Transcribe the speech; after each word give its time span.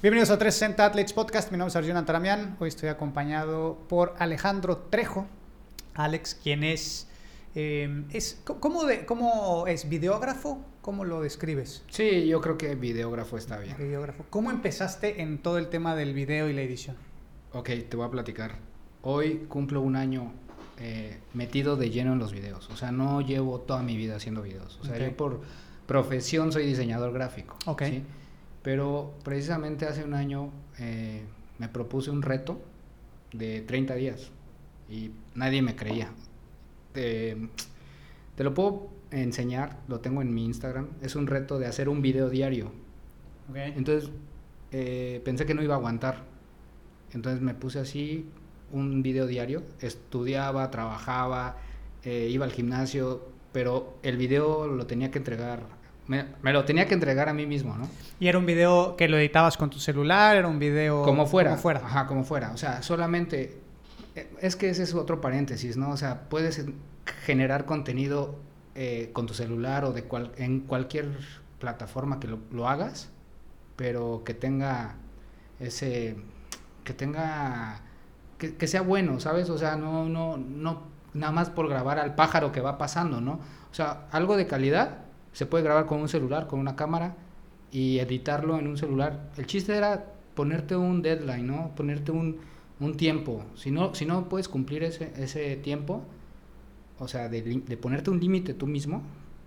Bienvenidos 0.00 0.30
a 0.30 0.38
360 0.38 0.84
Athletes 0.86 1.12
Podcast. 1.12 1.50
Mi 1.50 1.58
nombre 1.58 1.70
es 1.70 1.76
Arjuna 1.76 1.98
Antaramian. 1.98 2.56
Hoy 2.60 2.68
estoy 2.68 2.88
acompañado 2.88 3.78
por 3.88 4.14
Alejandro 4.18 4.76
Trejo. 4.76 5.26
Alex, 5.94 6.36
quien 6.40 6.62
es. 6.62 7.08
eh, 7.54 8.04
es 8.12 8.40
¿cómo, 8.44 8.84
de, 8.84 9.04
¿Cómo 9.06 9.66
es? 9.66 9.88
¿Videógrafo? 9.88 10.64
¿Cómo 10.82 11.04
lo 11.04 11.20
describes? 11.20 11.82
Sí, 11.90 12.28
yo 12.28 12.40
creo 12.40 12.56
que 12.56 12.76
videógrafo 12.76 13.36
está 13.36 13.58
bien. 13.58 13.76
Videógrafo. 13.76 14.24
¿Cómo 14.30 14.50
empezaste 14.50 15.20
en 15.20 15.38
todo 15.38 15.58
el 15.58 15.68
tema 15.68 15.96
del 15.96 16.14
video 16.14 16.48
y 16.48 16.52
la 16.52 16.62
edición? 16.62 16.96
Ok, 17.52 17.70
te 17.88 17.96
voy 17.96 18.06
a 18.06 18.10
platicar. 18.10 18.56
Hoy 19.02 19.46
cumplo 19.48 19.80
un 19.80 19.96
año 19.96 20.32
eh, 20.78 21.18
metido 21.34 21.76
de 21.76 21.90
lleno 21.90 22.12
en 22.12 22.20
los 22.20 22.32
videos. 22.32 22.70
O 22.70 22.76
sea, 22.76 22.92
no 22.92 23.20
llevo 23.20 23.60
toda 23.60 23.82
mi 23.82 23.96
vida 23.96 24.16
haciendo 24.16 24.42
videos. 24.42 24.78
O 24.80 24.84
sea, 24.84 24.96
yo 24.96 25.16
por 25.16 25.40
profesión 25.86 26.52
soy 26.52 26.66
diseñador 26.66 27.12
gráfico. 27.12 27.56
Ok. 27.66 27.82
¿sí? 27.82 28.04
Pero 28.62 29.14
precisamente 29.24 29.86
hace 29.86 30.04
un 30.04 30.14
año 30.14 30.50
eh, 30.78 31.22
me 31.58 31.68
propuse 31.68 32.10
un 32.10 32.22
reto 32.22 32.60
de 33.32 33.60
30 33.62 33.94
días 33.94 34.30
y 34.88 35.10
nadie 35.34 35.62
me 35.62 35.76
creía. 35.76 36.10
Te, 36.92 37.36
te 38.34 38.44
lo 38.44 38.54
puedo 38.54 38.88
enseñar, 39.10 39.78
lo 39.88 40.00
tengo 40.00 40.22
en 40.22 40.32
mi 40.34 40.44
Instagram. 40.44 40.88
Es 41.02 41.16
un 41.16 41.26
reto 41.26 41.58
de 41.58 41.66
hacer 41.66 41.88
un 41.88 42.02
video 42.02 42.30
diario. 42.30 42.72
Entonces 43.54 44.10
eh, 44.72 45.22
pensé 45.24 45.46
que 45.46 45.54
no 45.54 45.62
iba 45.62 45.74
a 45.74 45.78
aguantar. 45.78 46.24
Entonces 47.12 47.40
me 47.40 47.54
puse 47.54 47.78
así 47.78 48.26
un 48.72 49.02
video 49.02 49.26
diario. 49.26 49.62
Estudiaba, 49.80 50.70
trabajaba, 50.70 51.56
eh, 52.04 52.28
iba 52.30 52.44
al 52.44 52.52
gimnasio, 52.52 53.28
pero 53.52 53.98
el 54.02 54.16
video 54.16 54.66
lo 54.66 54.86
tenía 54.86 55.10
que 55.10 55.18
entregar. 55.18 55.77
Me, 56.08 56.24
me 56.42 56.52
lo 56.52 56.64
tenía 56.64 56.86
que 56.88 56.94
entregar 56.94 57.28
a 57.28 57.34
mí 57.34 57.46
mismo, 57.46 57.76
¿no? 57.76 57.88
¿Y 58.18 58.28
era 58.28 58.38
un 58.38 58.46
video 58.46 58.96
que 58.96 59.08
lo 59.08 59.18
editabas 59.18 59.56
con 59.56 59.68
tu 59.70 59.78
celular? 59.78 60.36
¿Era 60.36 60.48
un 60.48 60.58
video 60.58 61.02
Como 61.02 61.26
fuera. 61.26 61.50
Como 61.50 61.62
fuera. 61.62 61.80
Ajá, 61.84 62.06
como 62.06 62.24
fuera. 62.24 62.50
O 62.52 62.56
sea, 62.56 62.82
solamente. 62.82 63.60
eh, 64.16 64.30
Es 64.40 64.56
que 64.56 64.70
ese 64.70 64.82
es 64.84 64.94
otro 64.94 65.20
paréntesis, 65.20 65.76
¿no? 65.76 65.90
O 65.90 65.96
sea, 65.96 66.22
puedes 66.28 66.64
generar 67.24 67.66
contenido 67.66 68.36
eh, 68.74 69.10
con 69.12 69.26
tu 69.26 69.34
celular 69.34 69.84
o 69.84 69.92
de 69.92 70.04
cual, 70.04 70.32
en 70.36 70.60
cualquier 70.60 71.10
plataforma 71.58 72.20
que 72.20 72.28
lo, 72.28 72.38
lo 72.52 72.68
hagas, 72.68 73.10
pero 73.76 74.22
que 74.24 74.32
tenga 74.34 74.96
ese. 75.60 76.16
que 76.84 76.94
tenga. 76.94 77.82
Que, 78.38 78.54
que 78.56 78.66
sea 78.66 78.80
bueno, 78.82 79.20
¿sabes? 79.20 79.50
O 79.50 79.58
sea, 79.58 79.76
no, 79.76 80.08
no, 80.08 80.36
no, 80.38 80.84
nada 81.12 81.32
más 81.32 81.50
por 81.50 81.68
grabar 81.68 81.98
al 81.98 82.14
pájaro 82.14 82.50
que 82.52 82.60
va 82.60 82.78
pasando, 82.78 83.20
¿no? 83.20 83.40
O 83.70 83.74
sea, 83.74 84.06
algo 84.12 84.36
de 84.36 84.46
calidad 84.46 85.00
se 85.32 85.46
puede 85.46 85.64
grabar 85.64 85.86
con 85.86 86.00
un 86.00 86.08
celular, 86.08 86.46
con 86.46 86.58
una 86.60 86.76
cámara 86.76 87.16
y 87.70 87.98
editarlo 87.98 88.58
en 88.58 88.66
un 88.66 88.76
celular. 88.76 89.30
El 89.36 89.46
chiste 89.46 89.76
era 89.76 90.04
ponerte 90.34 90.74
un 90.76 91.02
deadline, 91.02 91.46
¿no? 91.46 91.72
Ponerte 91.76 92.12
un, 92.12 92.38
un 92.80 92.96
tiempo. 92.96 93.44
Si 93.56 93.70
no, 93.70 93.94
si 93.94 94.06
no 94.06 94.28
puedes 94.28 94.48
cumplir 94.48 94.82
ese, 94.84 95.12
ese 95.16 95.56
tiempo, 95.56 96.02
o 96.98 97.08
sea, 97.08 97.28
de, 97.28 97.42
de 97.42 97.76
ponerte 97.76 98.10
un 98.10 98.20
límite 98.20 98.54
tú 98.54 98.66
mismo, 98.66 99.02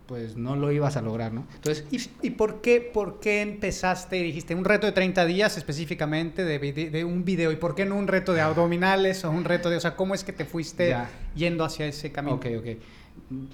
pues 0.06 0.36
no 0.36 0.58
lo 0.58 0.72
ibas 0.74 0.98
a 0.98 1.02
lograr, 1.02 1.32
¿no? 1.32 1.46
Entonces, 1.56 1.86
¿Y, 1.90 2.28
y 2.28 2.32
por, 2.32 2.60
qué, 2.62 2.82
por 2.82 3.22
qué 3.22 3.42
empezaste 3.42 4.18
y 4.18 4.24
dijiste 4.24 4.54
un 4.56 4.66
reto 4.66 4.86
de 4.86 4.92
30 4.92 5.26
días 5.26 5.56
específicamente 5.58 6.44
de, 6.44 6.60
vide- 6.60 6.90
de 6.92 7.06
un 7.06 7.24
video? 7.24 7.50
¿Y 7.52 7.56
por 7.56 7.76
qué 7.76 7.86
no 7.86 7.96
un 7.96 8.08
reto 8.08 8.34
de 8.34 8.42
abdominales 8.42 9.24
o 9.24 9.32
un 9.32 9.46
reto 9.46 9.70
de... 9.70 9.78
O 9.78 9.80
sea, 9.80 9.96
¿cómo 9.96 10.14
es 10.14 10.26
que 10.26 10.34
te 10.34 10.44
fuiste 10.44 10.90
Ya. 10.90 11.10
yendo 11.34 11.64
hacia 11.64 11.86
ese 11.86 12.12
camino? 12.12 12.36
Ok, 12.36 12.46
ok. 12.60 12.66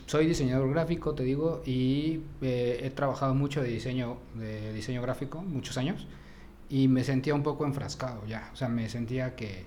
Soy 0.08 0.28
diseñador 0.28 0.70
gráfico, 0.72 1.14
te 1.14 1.24
digo, 1.24 1.62
y 1.66 2.22
eh, 2.42 2.80
he 2.84 2.90
trabajado 2.90 3.34
mucho 3.36 3.62
de 3.62 3.70
diseño, 3.70 4.18
de 4.36 4.74
diseño 4.74 5.02
gráfico, 5.02 5.42
muchos 5.42 5.78
años, 5.78 6.08
y 6.70 6.88
me 6.88 7.04
sentía 7.04 7.36
un 7.36 7.44
poco 7.44 7.66
enfrascado 7.66 8.26
ya. 8.28 8.50
O 8.54 8.56
sea, 8.56 8.70
me 8.70 8.90
sentía 8.90 9.36
que, 9.36 9.66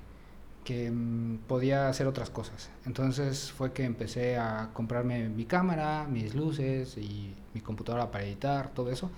que 0.64 0.90
mm, 0.90 1.38
podía 1.46 1.88
hacer 1.88 2.06
otras 2.06 2.30
cosas. 2.30 2.70
Entonces 2.86 3.52
fue 3.52 3.72
que 3.72 3.84
empecé 3.84 4.36
a 4.38 4.70
comprarme 4.72 5.28
mi 5.28 5.44
cámara, 5.44 6.06
mis 6.10 6.34
luces 6.34 6.96
y 6.98 7.34
mi 7.54 7.60
computadora 7.60 8.10
para 8.10 8.24
editar, 8.24 8.72
todo 8.74 8.90
eso. 8.90 9.10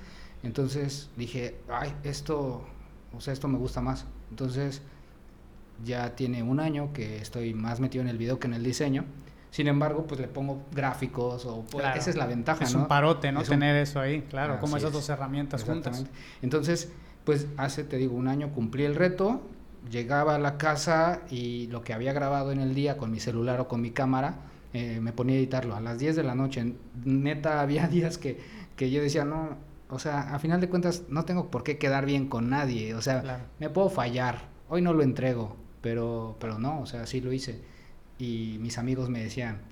Entonces 0.42 1.10
dije, 1.16 1.56
ay, 1.68 1.94
esto, 2.04 2.64
o 3.16 3.20
sea, 3.20 3.32
esto 3.32 3.48
me 3.48 3.58
gusta 3.58 3.80
más. 3.80 4.06
Entonces 4.30 4.82
ya 5.84 6.14
tiene 6.14 6.42
un 6.42 6.60
año 6.60 6.92
que 6.92 7.18
estoy 7.18 7.54
más 7.54 7.80
metido 7.80 8.02
en 8.02 8.08
el 8.08 8.18
video 8.18 8.38
que 8.38 8.46
en 8.46 8.54
el 8.54 8.62
diseño. 8.62 9.04
Sin 9.52 9.68
embargo, 9.68 10.06
pues 10.08 10.18
le 10.20 10.26
pongo 10.28 10.62
gráficos 10.74 11.44
o 11.46 11.60
pues, 11.70 11.82
Claro. 11.84 12.00
esa 12.00 12.08
es 12.10 12.16
la 12.16 12.26
ventaja, 12.26 12.64
Es 12.64 12.74
¿no? 12.74 12.80
un 12.80 12.88
parote, 12.88 13.30
¿no? 13.30 13.42
Es 13.42 13.48
un- 13.50 13.56
Tener 13.60 13.76
eso 13.76 14.00
ahí, 14.00 14.22
claro, 14.22 14.58
como 14.58 14.76
esas 14.78 14.88
es. 14.88 14.94
dos 14.94 15.08
herramientas 15.10 15.62
juntas. 15.62 16.04
Entonces, 16.40 16.90
pues 17.24 17.46
hace, 17.58 17.84
te 17.84 17.98
digo, 17.98 18.16
un 18.16 18.26
año 18.28 18.50
cumplí 18.52 18.84
el 18.84 18.94
reto, 18.96 19.42
llegaba 19.90 20.34
a 20.36 20.38
la 20.38 20.56
casa 20.56 21.20
y 21.30 21.66
lo 21.68 21.82
que 21.84 21.92
había 21.92 22.12
grabado 22.14 22.50
en 22.50 22.60
el 22.60 22.74
día 22.74 22.96
con 22.96 23.10
mi 23.10 23.20
celular 23.20 23.60
o 23.60 23.68
con 23.68 23.80
mi 23.82 23.90
cámara, 23.90 24.36
eh, 24.72 25.00
me 25.02 25.12
ponía 25.12 25.34
a 25.36 25.38
editarlo 25.38 25.76
a 25.76 25.80
las 25.82 25.98
10 25.98 26.16
de 26.16 26.22
la 26.22 26.34
noche. 26.34 26.72
Neta, 27.04 27.60
había 27.60 27.86
días 27.88 28.16
que, 28.18 28.40
que 28.74 28.90
yo 28.90 29.02
decía, 29.02 29.26
no, 29.26 29.50
o 29.90 29.98
sea, 29.98 30.34
a 30.34 30.38
final 30.38 30.62
de 30.62 30.70
cuentas 30.70 31.02
no 31.10 31.26
tengo 31.26 31.50
por 31.50 31.62
qué 31.62 31.76
quedar 31.76 32.06
bien 32.06 32.26
con 32.28 32.48
nadie, 32.48 32.94
o 32.94 33.02
sea, 33.02 33.20
Claro. 33.20 33.44
me 33.60 33.68
puedo 33.68 33.90
fallar, 33.90 34.46
hoy 34.70 34.80
no 34.80 34.94
lo 34.94 35.02
entrego, 35.02 35.56
pero, 35.82 36.36
pero 36.40 36.58
no, 36.58 36.80
o 36.80 36.86
sea, 36.86 37.06
sí 37.06 37.20
lo 37.20 37.34
hice. 37.34 37.70
Y 38.22 38.58
mis 38.60 38.78
amigos 38.78 39.08
me 39.08 39.20
decían, 39.20 39.62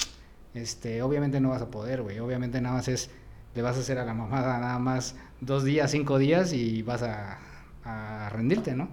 este, 0.55 1.03
obviamente 1.03 1.41
no 1.41 1.51
vas 1.51 1.63
a 1.63 1.71
poder, 1.71 2.03
güey, 2.03 2.19
obviamente 2.19 2.61
nada 2.61 2.75
más 2.75 2.89
es, 2.89 3.09
le 3.55 3.63
vas 3.63 3.77
a 3.77 3.79
hacer 3.79 3.97
a 3.99 4.05
la 4.05 4.13
mamada 4.13 4.59
nada 4.59 4.81
más 4.81 5.15
dos 5.41 5.63
días, 5.63 5.93
cinco 5.93 6.19
días 6.19 6.53
y 6.53 6.83
vas 6.83 7.05
a, 7.05 7.39
a 7.85 8.29
rendirte, 8.31 8.75
¿no? 8.75 8.89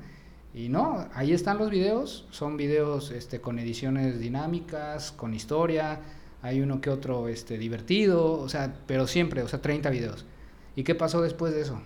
Y 0.54 0.70
no, 0.70 1.08
ahí 1.12 1.34
están 1.34 1.58
los 1.58 1.72
videos, 1.72 2.28
son 2.30 2.56
videos 2.56 3.10
este, 3.10 3.42
con 3.42 3.58
ediciones 3.58 4.20
dinámicas, 4.20 5.12
con 5.12 5.34
historia, 5.34 6.02
hay 6.44 6.62
uno 6.62 6.80
que 6.80 6.92
otro 6.92 7.28
este, 7.28 7.58
divertido, 7.58 8.34
o 8.34 8.50
sea, 8.50 8.76
pero 8.86 9.08
siempre, 9.08 9.42
o 9.42 9.48
sea, 9.48 9.60
30 9.60 9.90
videos. 9.90 10.28
¿Y 10.76 10.84
qué 10.84 10.94
pasó 10.94 11.24
después 11.24 11.56
de 11.56 11.62
eso? 11.62 11.82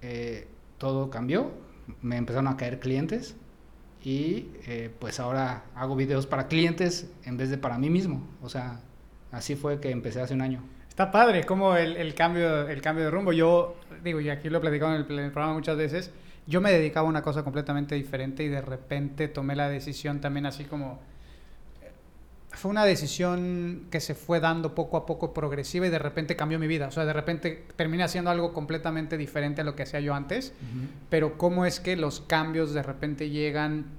Eh, 0.00 0.48
todo 0.78 1.10
cambió, 1.10 1.50
me 2.00 2.16
empezaron 2.16 2.48
a 2.48 2.56
caer 2.56 2.80
clientes 2.80 3.36
y 4.08 4.48
eh, 4.66 4.90
pues 4.98 5.20
ahora 5.20 5.64
hago 5.74 5.94
videos 5.94 6.26
para 6.26 6.48
clientes 6.48 7.10
en 7.26 7.36
vez 7.36 7.50
de 7.50 7.58
para 7.58 7.76
mí 7.76 7.90
mismo. 7.90 8.26
O 8.40 8.48
sea, 8.48 8.80
así 9.32 9.54
fue 9.54 9.80
que 9.80 9.90
empecé 9.90 10.22
hace 10.22 10.32
un 10.32 10.40
año. 10.40 10.62
Está 10.88 11.10
padre, 11.10 11.44
como 11.44 11.76
el, 11.76 11.94
el 11.94 12.14
cambio, 12.14 12.66
el 12.68 12.80
cambio 12.80 13.04
de 13.04 13.10
rumbo. 13.10 13.34
Yo, 13.34 13.76
digo, 14.02 14.18
y 14.22 14.30
aquí 14.30 14.48
lo 14.48 14.58
he 14.58 14.60
platicado 14.62 14.94
en 14.94 15.02
el, 15.02 15.12
en 15.12 15.26
el 15.26 15.30
programa 15.30 15.52
muchas 15.52 15.76
veces, 15.76 16.10
yo 16.46 16.62
me 16.62 16.72
dedicaba 16.72 17.06
a 17.06 17.10
una 17.10 17.20
cosa 17.20 17.42
completamente 17.42 17.96
diferente 17.96 18.42
y 18.44 18.48
de 18.48 18.62
repente 18.62 19.28
tomé 19.28 19.54
la 19.54 19.68
decisión 19.68 20.22
también 20.22 20.46
así 20.46 20.64
como... 20.64 21.00
Fue 22.52 22.70
una 22.70 22.86
decisión 22.86 23.88
que 23.90 24.00
se 24.00 24.14
fue 24.14 24.40
dando 24.40 24.74
poco 24.74 24.96
a 24.96 25.04
poco 25.04 25.34
progresiva 25.34 25.86
y 25.86 25.90
de 25.90 25.98
repente 25.98 26.34
cambió 26.34 26.58
mi 26.58 26.66
vida. 26.66 26.88
O 26.88 26.90
sea, 26.90 27.04
de 27.04 27.12
repente 27.12 27.66
terminé 27.76 28.04
haciendo 28.04 28.30
algo 28.30 28.54
completamente 28.54 29.18
diferente 29.18 29.60
a 29.60 29.64
lo 29.64 29.76
que 29.76 29.82
hacía 29.82 30.00
yo 30.00 30.14
antes. 30.14 30.54
Pero 31.10 31.36
cómo 31.36 31.66
es 31.66 31.78
que 31.78 31.94
los 31.94 32.20
cambios 32.22 32.72
de 32.72 32.82
repente 32.82 33.28
llegan 33.28 33.97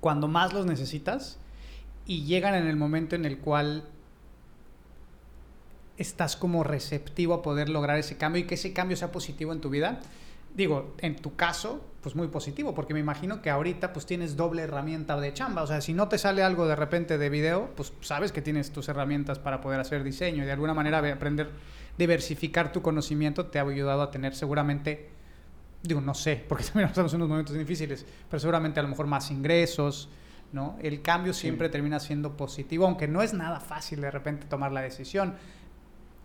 cuando 0.00 0.28
más 0.28 0.52
los 0.52 0.66
necesitas 0.66 1.38
y 2.06 2.24
llegan 2.24 2.54
en 2.54 2.66
el 2.66 2.76
momento 2.76 3.16
en 3.16 3.24
el 3.24 3.38
cual 3.38 3.84
estás 5.98 6.36
como 6.36 6.62
receptivo 6.64 7.34
a 7.34 7.42
poder 7.42 7.68
lograr 7.68 7.98
ese 7.98 8.16
cambio 8.16 8.42
y 8.42 8.46
que 8.46 8.54
ese 8.54 8.72
cambio 8.72 8.96
sea 8.96 9.12
positivo 9.12 9.52
en 9.52 9.60
tu 9.60 9.68
vida. 9.68 10.00
Digo, 10.54 10.94
en 10.98 11.16
tu 11.16 11.36
caso, 11.36 11.84
pues 12.02 12.14
muy 12.14 12.28
positivo, 12.28 12.74
porque 12.74 12.94
me 12.94 13.00
imagino 13.00 13.42
que 13.42 13.50
ahorita 13.50 13.92
pues 13.92 14.06
tienes 14.06 14.36
doble 14.36 14.62
herramienta 14.62 15.20
de 15.20 15.34
chamba. 15.34 15.62
O 15.62 15.66
sea, 15.66 15.80
si 15.80 15.92
no 15.92 16.08
te 16.08 16.16
sale 16.16 16.42
algo 16.42 16.66
de 16.66 16.76
repente 16.76 17.18
de 17.18 17.28
video, 17.28 17.70
pues 17.76 17.92
sabes 18.00 18.32
que 18.32 18.40
tienes 18.40 18.72
tus 18.72 18.88
herramientas 18.88 19.38
para 19.38 19.60
poder 19.60 19.80
hacer 19.80 20.04
diseño 20.04 20.42
y 20.42 20.46
de 20.46 20.52
alguna 20.52 20.74
manera 20.74 20.98
aprender, 20.98 21.50
diversificar 21.98 22.72
tu 22.72 22.80
conocimiento 22.80 23.46
te 23.46 23.58
ha 23.58 23.62
ayudado 23.62 24.02
a 24.02 24.10
tener 24.10 24.34
seguramente, 24.34 25.10
digo, 25.82 26.00
no 26.00 26.14
sé, 26.14 26.44
porque 26.48 26.64
también 26.66 26.88
estamos 26.88 27.12
en 27.12 27.16
unos 27.18 27.28
momentos 27.28 27.56
difíciles, 27.56 28.04
pero 28.30 28.40
seguramente 28.40 28.80
a 28.80 28.82
lo 28.82 28.88
mejor 28.88 29.06
más 29.06 29.30
ingresos, 29.30 30.08
¿no? 30.52 30.76
El 30.82 31.02
cambio 31.02 31.32
siempre 31.34 31.68
termina 31.68 32.00
siendo 32.00 32.36
positivo, 32.36 32.86
aunque 32.86 33.06
no 33.08 33.22
es 33.22 33.34
nada 33.34 33.60
fácil 33.60 34.00
de 34.00 34.10
repente 34.10 34.46
tomar 34.46 34.72
la 34.72 34.80
decisión. 34.80 35.34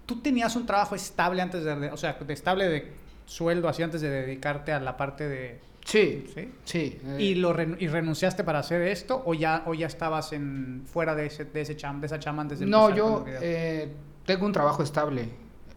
¿Tú 0.05 0.21
tenías 0.21 0.55
un 0.55 0.65
trabajo 0.65 0.95
estable 0.95 1.41
antes 1.41 1.63
de, 1.63 1.71
o 1.91 1.97
sea, 1.97 2.13
de 2.13 2.33
estable 2.33 2.67
de 2.67 2.91
sueldo 3.25 3.69
así 3.69 3.83
antes 3.83 4.01
de 4.01 4.09
dedicarte 4.09 4.71
a 4.73 4.79
la 4.79 4.97
parte 4.97 5.27
de... 5.29 5.59
Sí, 5.85 6.25
¿Sí? 6.33 6.51
sí. 6.63 6.99
eh, 7.05 7.17
¿Y, 7.19 7.35
lo 7.35 7.53
ren- 7.53 7.75
¿Y 7.79 7.87
renunciaste 7.87 8.43
para 8.45 8.59
hacer 8.59 8.81
esto 8.83 9.21
o 9.25 9.33
ya, 9.33 9.63
o 9.65 9.73
ya 9.73 9.87
estabas 9.87 10.31
en, 10.33 10.83
fuera 10.85 11.13
de, 11.15 11.25
ese, 11.25 11.43
de, 11.45 11.61
ese 11.61 11.75
cham, 11.75 11.99
de 11.99 12.07
esa 12.07 12.19
chamba 12.19 12.41
antes 12.41 12.59
de 12.59 12.65
no, 12.65 12.89
yo 12.95 13.25
eh, 13.27 13.91
tengo 14.25 14.45
un 14.45 14.53
trabajo 14.53 14.81
estable 14.83 15.27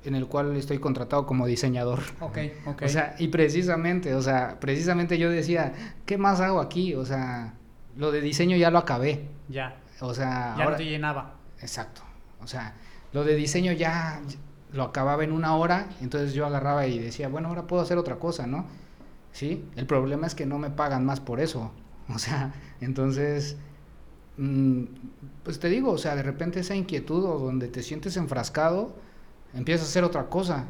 en 0.07 0.15
el 0.15 0.27
cual 0.27 0.57
estoy 0.57 0.79
contratado 0.79 1.27
como 1.27 1.47
diseñador. 1.47 2.01
Ok, 2.21 2.39
ok. 2.67 2.83
O 2.85 2.89
sea, 2.89 3.15
y 3.19 3.29
precisamente, 3.29 4.15
o 4.15 4.23
sea, 4.23 4.59
precisamente 4.61 5.19
yo 5.19 5.31
decía, 5.31 5.73
¿qué 6.07 6.19
más 6.19 6.41
hago 6.41 6.61
aquí? 6.61 6.95
O 6.95 7.05
sea, 7.05 7.55
lo 7.97 8.13
de 8.13 8.21
diseño 8.21 8.57
ya 8.57 8.71
lo 8.71 8.79
acabé. 8.79 9.29
ya, 9.49 9.77
O 10.01 10.15
sea, 10.15 10.55
ya 10.57 10.65
ahora... 10.65 10.71
no 10.73 10.77
te 10.77 10.85
llenaba. 10.85 11.35
Exacto. 11.61 12.03
O 12.41 12.47
sea, 12.47 12.75
lo 13.13 13.25
de 13.25 13.35
diseño 13.35 13.73
ya 13.73 14.21
lo 14.73 14.83
acababa 14.83 15.25
en 15.25 15.33
una 15.33 15.57
hora, 15.57 15.89
entonces 16.01 16.35
yo 16.35 16.45
agarraba 16.47 16.87
y 16.87 16.99
decía, 16.99 17.29
bueno, 17.29 17.49
ahora 17.49 17.67
puedo 17.67 17.83
hacer 17.83 17.97
otra 17.99 18.17
cosa, 18.17 18.47
¿no? 18.47 18.67
Sí, 19.33 19.65
el 19.77 19.87
problema 19.87 20.27
es 20.27 20.35
que 20.35 20.47
no 20.47 20.59
me 20.59 20.71
pagan 20.71 21.05
más 21.05 21.21
por 21.21 21.41
eso. 21.41 21.73
O 22.09 22.21
sea, 22.21 22.53
entonces, 22.81 23.57
mm, 24.37 24.85
pues 25.43 25.59
te 25.59 25.69
digo, 25.69 25.91
o 25.91 25.99
sea, 25.99 26.15
de 26.15 26.23
repente 26.23 26.61
esa 26.61 26.77
inquietud 26.77 27.25
o 27.25 27.39
donde 27.41 27.67
te 27.67 27.83
sientes 27.83 28.17
enfrascado, 28.17 28.95
empiezas 29.57 29.87
a 29.87 29.91
hacer 29.91 30.05
otra 30.05 30.29
cosa 30.29 30.67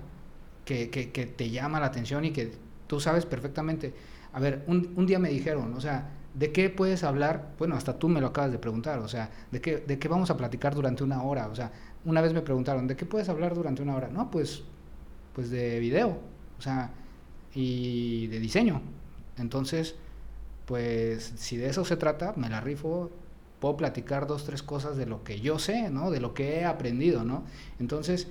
que, 0.64 0.90
que, 0.90 1.12
que 1.12 1.26
te 1.26 1.50
llama 1.50 1.80
la 1.80 1.86
atención 1.86 2.24
y 2.24 2.32
que 2.32 2.52
tú 2.86 3.00
sabes 3.00 3.26
perfectamente. 3.26 3.94
A 4.32 4.40
ver, 4.40 4.64
un, 4.66 4.92
un 4.96 5.06
día 5.06 5.18
me 5.18 5.28
dijeron, 5.30 5.74
o 5.74 5.80
sea, 5.80 6.10
¿de 6.34 6.52
qué 6.52 6.70
puedes 6.70 7.04
hablar? 7.04 7.54
Bueno, 7.58 7.76
hasta 7.76 7.98
tú 7.98 8.08
me 8.08 8.20
lo 8.20 8.28
acabas 8.28 8.52
de 8.52 8.58
preguntar, 8.58 8.98
o 8.98 9.08
sea, 9.08 9.30
¿de 9.50 9.60
qué, 9.60 9.78
¿de 9.78 9.98
qué 9.98 10.08
vamos 10.08 10.30
a 10.30 10.36
platicar 10.36 10.74
durante 10.74 11.04
una 11.04 11.22
hora? 11.22 11.48
O 11.48 11.54
sea, 11.54 11.72
una 12.04 12.20
vez 12.20 12.32
me 12.32 12.42
preguntaron, 12.42 12.86
¿de 12.86 12.96
qué 12.96 13.06
puedes 13.06 13.28
hablar 13.28 13.54
durante 13.54 13.82
una 13.82 13.96
hora? 13.96 14.08
No, 14.08 14.30
pues, 14.30 14.64
pues 15.34 15.50
de 15.50 15.78
video, 15.80 16.18
o 16.58 16.62
sea, 16.62 16.90
y 17.54 18.26
de 18.28 18.40
diseño. 18.40 18.82
Entonces, 19.38 19.96
pues, 20.66 21.32
si 21.36 21.56
de 21.56 21.68
eso 21.68 21.84
se 21.84 21.96
trata, 21.96 22.34
me 22.36 22.48
la 22.50 22.60
rifo, 22.60 23.10
puedo 23.60 23.76
platicar 23.76 24.26
dos, 24.26 24.44
tres 24.44 24.62
cosas 24.62 24.96
de 24.96 25.06
lo 25.06 25.24
que 25.24 25.40
yo 25.40 25.58
sé, 25.58 25.90
¿no? 25.90 26.10
De 26.10 26.20
lo 26.20 26.34
que 26.34 26.60
he 26.60 26.64
aprendido, 26.64 27.24
¿no? 27.24 27.44
Entonces, 27.80 28.28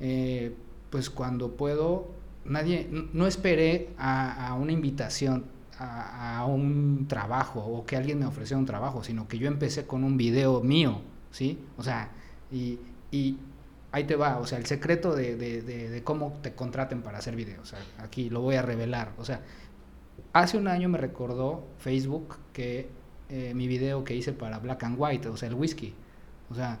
eh, 0.00 0.54
pues 0.90 1.10
cuando 1.10 1.56
puedo, 1.56 2.08
nadie, 2.44 2.88
no 3.12 3.26
esperé 3.26 3.90
a, 3.98 4.56
una 4.58 4.72
invitación, 4.72 5.46
a, 5.78 6.44
un 6.46 7.06
trabajo 7.08 7.60
o 7.60 7.84
que 7.84 7.96
alguien 7.96 8.18
me 8.18 8.26
ofreciera 8.26 8.58
un 8.58 8.66
trabajo, 8.66 9.04
sino 9.04 9.28
que 9.28 9.38
yo 9.38 9.48
empecé 9.48 9.86
con 9.86 10.04
un 10.04 10.16
video 10.16 10.60
mío, 10.62 11.00
¿sí? 11.30 11.58
O 11.76 11.82
sea, 11.82 12.10
y, 12.50 12.78
ahí 13.90 14.04
te 14.04 14.16
va, 14.16 14.38
o 14.38 14.46
sea, 14.46 14.58
el 14.58 14.66
secreto 14.66 15.14
de, 15.14 16.00
cómo 16.04 16.38
te 16.42 16.54
contraten 16.54 17.02
para 17.02 17.18
hacer 17.18 17.36
videos, 17.36 17.74
aquí 17.98 18.30
lo 18.30 18.40
voy 18.40 18.56
a 18.56 18.62
revelar, 18.62 19.12
o 19.18 19.24
sea, 19.24 19.42
hace 20.32 20.58
un 20.58 20.68
año 20.68 20.88
me 20.88 20.98
recordó 20.98 21.66
Facebook 21.78 22.36
que 22.52 22.88
eh, 23.28 23.52
mi 23.54 23.66
video 23.66 24.04
que 24.04 24.14
hice 24.14 24.32
para 24.32 24.58
Black 24.58 24.84
and 24.84 24.96
White, 24.98 25.28
o 25.28 25.36
sea, 25.36 25.48
el 25.48 25.54
whisky, 25.54 25.94
o 26.50 26.54
sea, 26.54 26.78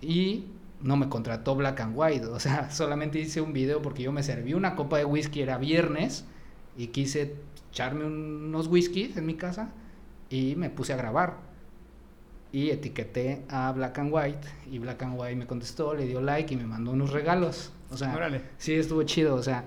y 0.00 0.46
no 0.82 0.96
me 0.96 1.08
contrató 1.08 1.54
Black 1.56 1.80
and 1.80 1.92
White, 1.96 2.26
o 2.26 2.40
sea, 2.40 2.70
solamente 2.72 3.18
hice 3.20 3.40
un 3.40 3.52
video 3.52 3.80
porque 3.82 4.02
yo 4.02 4.12
me 4.12 4.22
serví 4.22 4.54
una 4.54 4.74
copa 4.76 4.98
de 4.98 5.04
whisky, 5.04 5.40
era 5.42 5.58
viernes, 5.58 6.24
y 6.76 6.88
quise 6.88 7.36
echarme 7.70 8.04
un- 8.04 8.44
unos 8.48 8.66
whiskies 8.66 9.16
en 9.16 9.26
mi 9.26 9.34
casa 9.34 9.70
y 10.30 10.56
me 10.56 10.70
puse 10.70 10.92
a 10.92 10.96
grabar. 10.96 11.36
Y 12.54 12.68
etiqueté 12.70 13.44
a 13.48 13.72
Black 13.72 13.98
and 13.98 14.12
White 14.12 14.46
y 14.70 14.78
Black 14.78 15.02
and 15.02 15.18
White 15.18 15.36
me 15.36 15.46
contestó, 15.46 15.94
le 15.94 16.04
dio 16.06 16.20
like 16.20 16.52
y 16.52 16.56
me 16.58 16.66
mandó 16.66 16.90
unos 16.90 17.10
regalos. 17.10 17.72
O 17.90 17.96
sea, 17.96 18.14
Órale. 18.14 18.42
sí 18.58 18.74
estuvo 18.74 19.02
chido, 19.04 19.34
o 19.36 19.42
sea, 19.42 19.64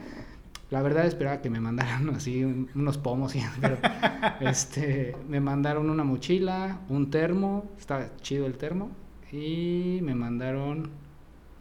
la 0.70 0.82
verdad 0.84 1.06
esperaba 1.08 1.42
que 1.42 1.50
me 1.50 1.60
mandaran 1.60 2.08
así 2.16 2.44
un- 2.44 2.70
unos 2.76 2.98
pomos, 3.00 3.36
y- 3.36 3.44
pero 3.60 3.78
este, 4.42 5.16
me 5.28 5.40
mandaron 5.40 5.90
una 5.90 6.04
mochila, 6.04 6.80
un 6.90 7.10
termo, 7.10 7.72
está 7.80 8.12
chido 8.22 8.46
el 8.46 8.58
termo, 8.58 8.92
y 9.32 10.00
me 10.04 10.14
mandaron 10.14 10.90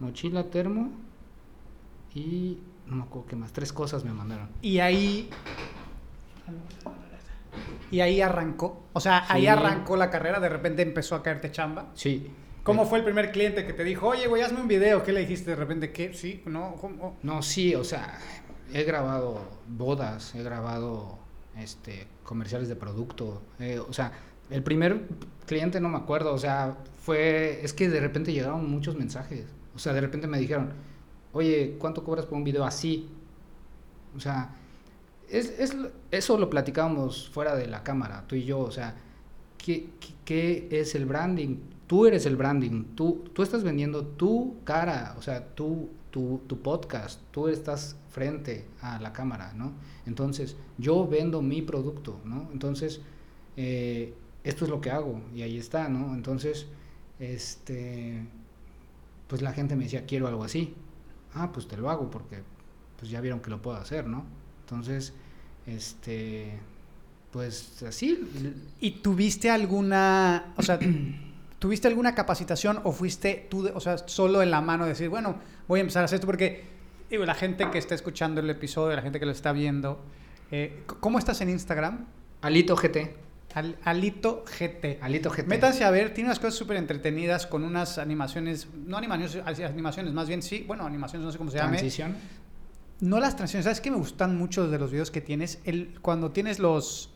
mochila, 0.05 0.45
termo 0.51 0.91
y 2.15 2.59
no 2.87 2.97
me 2.97 3.03
acuerdo 3.03 3.27
qué 3.29 3.37
más, 3.37 3.53
tres 3.53 3.73
cosas 3.73 4.05
me 4.05 4.13
mandaron. 4.13 4.49
Y 4.63 4.79
ahí. 4.79 5.29
Y 7.91 8.01
ahí 8.01 8.21
arrancó. 8.21 8.85
O 8.93 9.01
sea, 9.01 9.25
ahí 9.29 9.43
Sí. 9.43 9.47
arrancó 9.49 9.97
la 9.97 10.11
carrera, 10.11 10.41
de 10.41 10.49
repente 10.49 10.83
empezó 10.83 11.15
a 11.15 11.23
caerte 11.23 11.51
chamba. 11.53 11.91
Sí. 11.95 12.31
¿Cómo 12.63 12.83
Eh, 12.85 12.87
fue 12.87 12.99
el 12.99 13.05
primer 13.05 13.31
cliente 13.31 13.67
que 13.67 13.73
te 13.73 13.85
dijo, 13.85 14.09
oye, 14.09 14.27
güey, 14.27 14.43
hazme 14.43 14.61
un 14.61 14.69
video? 14.69 15.03
¿Qué 15.03 15.13
le 15.13 15.21
dijiste 15.21 15.51
de 15.51 15.57
repente? 15.57 15.93
¿Qué? 15.93 16.13
¿Sí? 16.15 16.43
¿No? 16.47 16.75
¿Cómo? 16.81 17.17
No, 17.23 17.43
sí, 17.43 17.75
o 17.75 17.85
sea, 17.85 18.19
he 18.73 18.85
grabado 18.85 19.41
bodas, 19.69 20.35
he 20.35 20.43
grabado 20.43 21.19
este 21.59 22.07
comerciales 22.25 22.69
de 22.69 22.75
producto, 22.77 23.43
eh, 23.61 23.79
o 23.79 23.93
sea, 23.93 24.13
el 24.51 24.63
primer 24.63 25.03
cliente 25.47 25.79
no 25.81 25.89
me 25.91 25.99
acuerdo, 25.99 26.33
o 26.33 26.39
sea, 26.39 26.79
fue, 27.03 27.61
es 27.63 27.75
que 27.75 27.89
de 27.91 28.01
repente 28.01 28.33
llegaron 28.33 28.69
muchos 28.69 28.97
mensajes, 28.97 29.45
o 29.75 29.79
sea, 29.79 29.93
de 29.93 30.01
repente 30.01 30.27
me 30.27 30.39
dijeron, 30.39 30.73
oye, 31.33 31.77
¿cuánto 31.79 32.05
cobras 32.05 32.27
por 32.27 32.39
un 32.39 32.45
video 32.45 32.65
así? 32.65 33.09
O 34.17 34.21
sea, 34.21 34.55
es, 35.29 35.51
es- 35.59 35.77
eso 36.11 36.39
lo 36.39 36.51
platicábamos 36.51 37.29
fuera 37.31 37.57
de 37.57 37.67
la 37.67 37.83
cámara, 37.83 38.25
tú 38.27 38.37
y 38.37 38.45
yo, 38.45 38.61
o 38.61 38.71
sea, 38.71 38.97
¿qué, 39.59 39.89
qué, 40.25 40.69
es 40.71 40.95
el 40.95 41.07
branding? 41.07 41.59
Tú 41.87 42.07
eres 42.07 42.27
el 42.27 42.37
branding, 42.37 42.85
tú, 42.95 43.25
tú 43.35 43.43
estás 43.43 43.63
vendiendo 43.65 44.07
tu 44.07 44.57
cara, 44.65 45.15
o 45.19 45.23
sea, 45.23 45.47
tú, 45.55 45.91
tu, 46.11 46.41
tu 46.47 46.61
podcast, 46.63 47.21
tú 47.31 47.49
estás 47.49 47.97
frente 48.11 48.67
a 48.81 48.99
la 49.01 49.13
cámara, 49.13 49.53
¿no? 49.55 49.73
Entonces, 50.07 50.57
yo 50.79 51.07
vendo 51.07 51.43
mi 51.43 51.63
producto, 51.63 52.21
¿no? 52.25 52.49
Entonces, 52.53 53.01
eh, 53.57 54.15
esto 54.45 54.65
es 54.65 54.71
lo 54.71 54.81
que 54.81 54.91
hago 54.91 55.21
y 55.35 55.43
ahí 55.43 55.59
está, 55.59 55.89
¿no? 55.89 56.15
Entonces, 56.15 56.67
este, 57.19 58.25
pues 59.35 59.43
la 59.43 59.53
gente 59.53 59.75
me 59.75 59.83
decía, 59.83 60.07
quiero 60.07 60.29
algo 60.29 60.45
así. 60.45 60.75
Ah, 61.35 61.51
pues 61.53 61.67
te 61.67 61.77
lo 61.77 61.91
hago 61.91 62.09
porque 62.09 62.45
pues 62.97 63.11
ya 63.11 63.21
vieron 63.21 63.41
que 63.41 63.51
lo 63.51 63.61
puedo 63.61 63.77
hacer, 63.77 64.07
¿no? 64.07 64.25
Entonces, 64.61 65.13
este, 65.67 66.57
pues 67.33 67.83
así, 67.83 68.17
¿Y 68.81 68.93
tuviste 68.93 69.51
alguna, 69.51 70.53
o 70.57 70.63
sea, 70.63 70.79
tuviste 71.59 71.89
alguna 71.89 72.15
capacitación 72.15 72.79
o 72.85 72.93
fuiste 72.93 73.49
tú, 73.51 73.65
de- 73.65 73.73
o 73.73 73.81
sea, 73.81 73.99
solo 74.07 74.41
en 74.41 74.53
la 74.53 74.61
mano 74.61 74.85
de 74.85 74.91
decir, 74.91 75.09
bueno, 75.09 75.35
voy 75.67 75.79
a 75.79 75.81
empezar 75.81 76.03
a 76.03 76.05
hacer 76.05 76.19
esto? 76.19 76.27
Porque, 76.29 76.63
digo, 77.11 77.25
la 77.25 77.35
gente 77.35 77.69
que 77.73 77.79
está 77.79 77.97
escuchando 77.97 78.41
el 78.41 78.49
episodio, 78.51 78.95
la 78.95 79.03
gente 79.03 79.19
que 79.19 79.27
lo 79.27 79.33
está 79.33 79.51
viendo, 79.51 80.01
eh, 80.53 80.85
¿cómo 81.01 81.19
estás 81.19 81.41
en 81.41 81.51
Instagram? 81.51 82.07
Alito 82.41 82.77
GT, 82.77 83.17
Al- 83.55 83.77
Alito 83.85 84.45
GT. 84.47 84.99
Alito 85.01 85.31
GT. 85.31 85.47
Métanse 85.47 85.85
a 85.85 85.91
ver, 85.91 86.13
tiene 86.13 86.29
unas 86.29 86.39
cosas 86.41 86.55
súper 86.55 86.77
entretenidas 86.77 87.47
con 87.47 87.63
unas 87.65 87.99
animaciones, 87.99 88.67
no 88.87 88.97
animaciones, 88.97 89.47
animaciones, 89.65 90.13
más 90.13 90.27
bien 90.29 90.43
sí, 90.43 90.65
bueno, 90.67 90.85
animaciones, 90.85 91.25
no 91.25 91.31
sé 91.33 91.39
cómo 91.39 91.51
se 91.51 91.59
llame. 91.59 91.77
Transición. 91.79 92.17
No 93.01 93.21
las 93.21 93.37
transiciones, 93.37 93.65
¿sabes 93.65 93.81
qué 93.81 93.91
me 93.91 93.97
gustan 93.97 94.37
mucho 94.37 94.69
de 94.69 94.79
los 94.79 94.91
videos 94.91 95.11
que 95.11 95.21
tienes? 95.21 95.61
El, 95.65 95.99
cuando 96.03 96.31
tienes 96.33 96.59
los... 96.59 97.11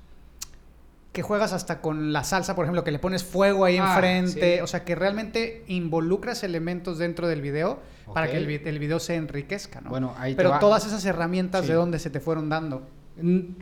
que 1.12 1.22
juegas 1.22 1.52
hasta 1.52 1.80
con 1.80 2.12
la 2.12 2.22
salsa, 2.24 2.54
por 2.54 2.64
ejemplo, 2.66 2.84
que 2.84 2.90
le 2.92 2.98
pones 3.00 3.24
fuego 3.24 3.64
ahí 3.64 3.78
Ah, 3.78 3.94
enfrente, 3.94 4.56
sí. 4.56 4.60
o 4.60 4.66
sea, 4.66 4.84
que 4.84 4.94
realmente 4.94 5.64
involucras 5.66 6.44
elementos 6.44 6.98
dentro 6.98 7.26
del 7.26 7.40
video 7.42 7.80
para 8.14 8.30
que 8.30 8.36
el, 8.36 8.46
vi- 8.46 8.60
el 8.64 8.78
video 8.78 9.00
se 9.00 9.16
enriquezca, 9.16 9.80
¿no? 9.80 9.90
Bueno, 9.90 10.14
ahí 10.18 10.34
Pero 10.34 10.58
todas 10.60 10.86
esas 10.86 11.04
herramientas, 11.04 11.62
Sí. 11.62 11.68
¿de 11.68 11.74
dónde 11.74 11.98
se 11.98 12.10
te 12.10 12.20
fueron 12.20 12.48
dando? 12.48 12.86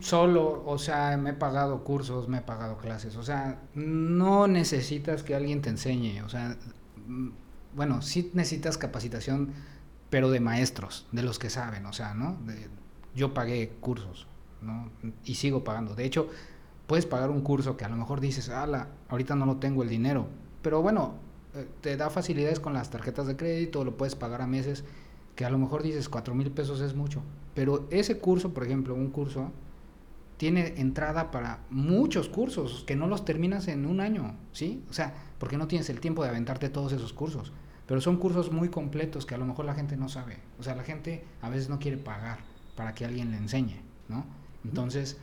Solo, 0.01 0.63
o 0.67 0.77
sea, 0.77 1.17
me 1.17 1.31
he 1.31 1.33
pagado 1.33 1.83
cursos, 1.83 2.27
me 2.27 2.37
he 2.39 2.41
pagado 2.41 2.77
clases, 2.77 3.15
o 3.15 3.23
sea, 3.23 3.59
no 3.73 4.47
necesitas 4.47 5.23
que 5.23 5.33
alguien 5.33 5.61
te 5.63 5.69
enseñe, 5.69 6.21
o 6.23 6.29
sea, 6.29 6.55
mm, 7.07 7.29
bueno, 7.75 8.01
sí 8.03 8.29
necesitas 8.35 8.77
capacitación, 8.77 9.53
pero 10.11 10.29
de 10.29 10.39
maestros, 10.41 11.07
de 11.11 11.23
los 11.23 11.39
que 11.39 11.49
saben, 11.49 11.85
o 11.87 11.93
sea, 11.93 12.13
¿no? 12.13 12.37
De- 12.45 12.69
yo 13.15 13.33
pagué 13.33 13.69
cursos, 13.79 14.27
¿no? 14.61 14.91
Y 15.25 15.35
sigo 15.35 15.63
pagando. 15.63 15.95
De 15.95 16.05
hecho, 16.05 16.29
puedes 16.85 17.07
pagar 17.07 17.31
un 17.31 17.41
curso 17.41 17.77
que 17.77 17.85
a 17.85 17.89
lo 17.89 17.95
mejor 17.95 18.21
dices, 18.21 18.49
ala, 18.49 18.89
ahorita 19.09 19.35
no 19.35 19.45
lo 19.47 19.57
tengo 19.57 19.81
el 19.81 19.89
dinero, 19.89 20.27
pero 20.61 20.83
bueno, 20.83 21.15
eh, 21.55 21.67
te 21.81 21.97
da 21.97 22.09
facilidades 22.11 22.59
con 22.59 22.73
las 22.73 22.91
tarjetas 22.91 23.25
de 23.25 23.35
crédito, 23.35 23.83
lo 23.83 23.97
puedes 23.97 24.15
pagar 24.15 24.41
a 24.43 24.47
meses, 24.47 24.83
que 25.37 25.45
a 25.45 25.49
lo 25.51 25.59
mejor 25.59 25.83
dices 25.83 26.09
cuatro 26.09 26.33
mil 26.33 26.49
pesos 26.49 26.81
es 26.81 26.95
mucho, 26.95 27.21
pero 27.53 27.87
ese 27.91 28.17
curso, 28.17 28.55
por 28.55 28.63
ejemplo, 28.65 28.95
un 28.95 29.11
curso, 29.11 29.51
tiene 30.37 30.73
entrada 30.77 31.29
para 31.29 31.59
muchos 31.69 32.27
cursos 32.27 32.83
que 32.87 32.95
no 32.95 33.07
los 33.07 33.23
terminas 33.23 33.67
en 33.67 33.85
un 33.85 33.99
año, 33.99 34.35
¿sí? 34.51 34.83
O 34.89 34.93
sea, 34.93 35.13
porque 35.37 35.57
no 35.57 35.67
tienes 35.67 35.89
el 35.91 35.99
tiempo 35.99 36.23
de 36.23 36.29
aventarte 36.29 36.69
todos 36.69 36.91
esos 36.91 37.13
cursos. 37.13 37.53
Pero 37.85 38.01
son 38.01 38.17
cursos 38.17 38.51
muy 38.51 38.69
completos 38.69 39.27
que 39.27 39.35
a 39.35 39.37
lo 39.37 39.45
mejor 39.45 39.65
la 39.65 39.75
gente 39.75 39.95
no 39.95 40.09
sabe. 40.09 40.39
O 40.59 40.63
sea, 40.63 40.75
la 40.75 40.83
gente 40.83 41.23
a 41.41 41.49
veces 41.49 41.69
no 41.69 41.77
quiere 41.77 41.97
pagar 41.97 42.39
para 42.75 42.95
que 42.95 43.05
alguien 43.05 43.29
le 43.29 43.37
enseñe, 43.37 43.81
¿no? 44.09 44.25
Entonces, 44.65 45.17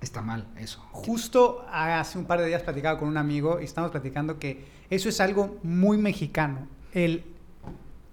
está 0.00 0.22
mal 0.22 0.48
eso. 0.58 0.80
Justo 0.92 1.64
hace 1.70 2.18
un 2.18 2.24
par 2.24 2.40
de 2.40 2.46
días 2.46 2.62
platicaba 2.62 2.98
con 2.98 3.08
un 3.08 3.18
amigo 3.18 3.60
y 3.60 3.64
estamos 3.64 3.90
platicando 3.90 4.38
que 4.38 4.64
eso 4.88 5.10
es 5.10 5.20
algo 5.20 5.58
muy 5.62 5.98
mexicano. 5.98 6.68
El 6.92 7.35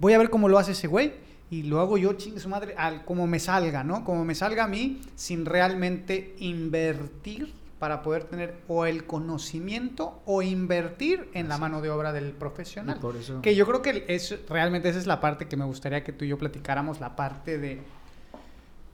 voy 0.03 0.11
a 0.11 0.17
ver 0.17 0.29
cómo 0.29 0.49
lo 0.49 0.57
hace 0.59 0.73
ese 0.73 0.87
güey 0.87 1.13
y 1.49 1.63
lo 1.63 1.79
hago 1.79 1.97
yo, 1.97 2.11
chingue 2.13 2.41
su 2.41 2.49
madre, 2.49 2.75
al, 2.77 3.05
como 3.05 3.25
me 3.25 3.39
salga, 3.39 3.85
¿no? 3.85 4.03
Como 4.03 4.25
me 4.25 4.35
salga 4.35 4.65
a 4.65 4.67
mí, 4.67 4.99
sin 5.15 5.45
realmente 5.45 6.35
invertir 6.39 7.53
para 7.79 8.01
poder 8.01 8.25
tener 8.25 8.55
o 8.67 8.85
el 8.85 9.05
conocimiento 9.05 10.21
o 10.25 10.41
invertir 10.41 11.29
en 11.33 11.47
la 11.47 11.57
mano 11.57 11.79
de 11.81 11.89
obra 11.89 12.11
del 12.11 12.33
profesional. 12.33 12.99
por 12.99 13.15
eso- 13.15 13.41
Que 13.41 13.55
yo 13.55 13.65
creo 13.65 13.81
que 13.81 14.03
es 14.09 14.37
realmente 14.49 14.89
esa 14.89 14.99
es 14.99 15.07
la 15.07 15.21
parte 15.21 15.47
que 15.47 15.55
me 15.55 15.63
gustaría 15.63 16.03
que 16.03 16.11
tú 16.11 16.25
y 16.25 16.27
yo 16.27 16.37
platicáramos, 16.37 16.99
la 16.99 17.15
parte 17.15 17.57
de 17.57 17.79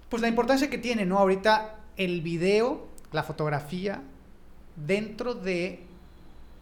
pues 0.09 0.21
la 0.21 0.27
importancia 0.27 0.69
que 0.69 0.77
tiene, 0.77 1.05
¿no? 1.07 1.17
Ahorita 1.17 1.75
el 1.97 2.21
video, 2.21 2.87
la 3.11 3.23
fotografía 3.23 4.01
dentro 4.75 5.33
de 5.33 5.85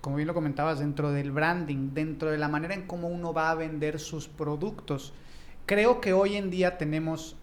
como 0.08 0.16
bien 0.16 0.28
lo 0.28 0.34
comentabas, 0.34 0.80
dentro 0.80 1.12
del 1.12 1.34
branding, 1.34 1.90
dentro 1.94 2.32
de 2.32 2.38
la 2.38 2.48
manera 2.48 2.74
en 2.74 2.88
cómo 2.88 3.10
uno 3.10 3.34
va 3.34 3.52
a 3.52 3.56
vender 3.56 4.00
sus 4.00 4.30
productos. 4.30 5.12
Creo 5.66 6.00
que 6.00 6.14
hoy 6.14 6.38
en 6.38 6.50
día 6.50 6.78
tenemos 6.78 7.36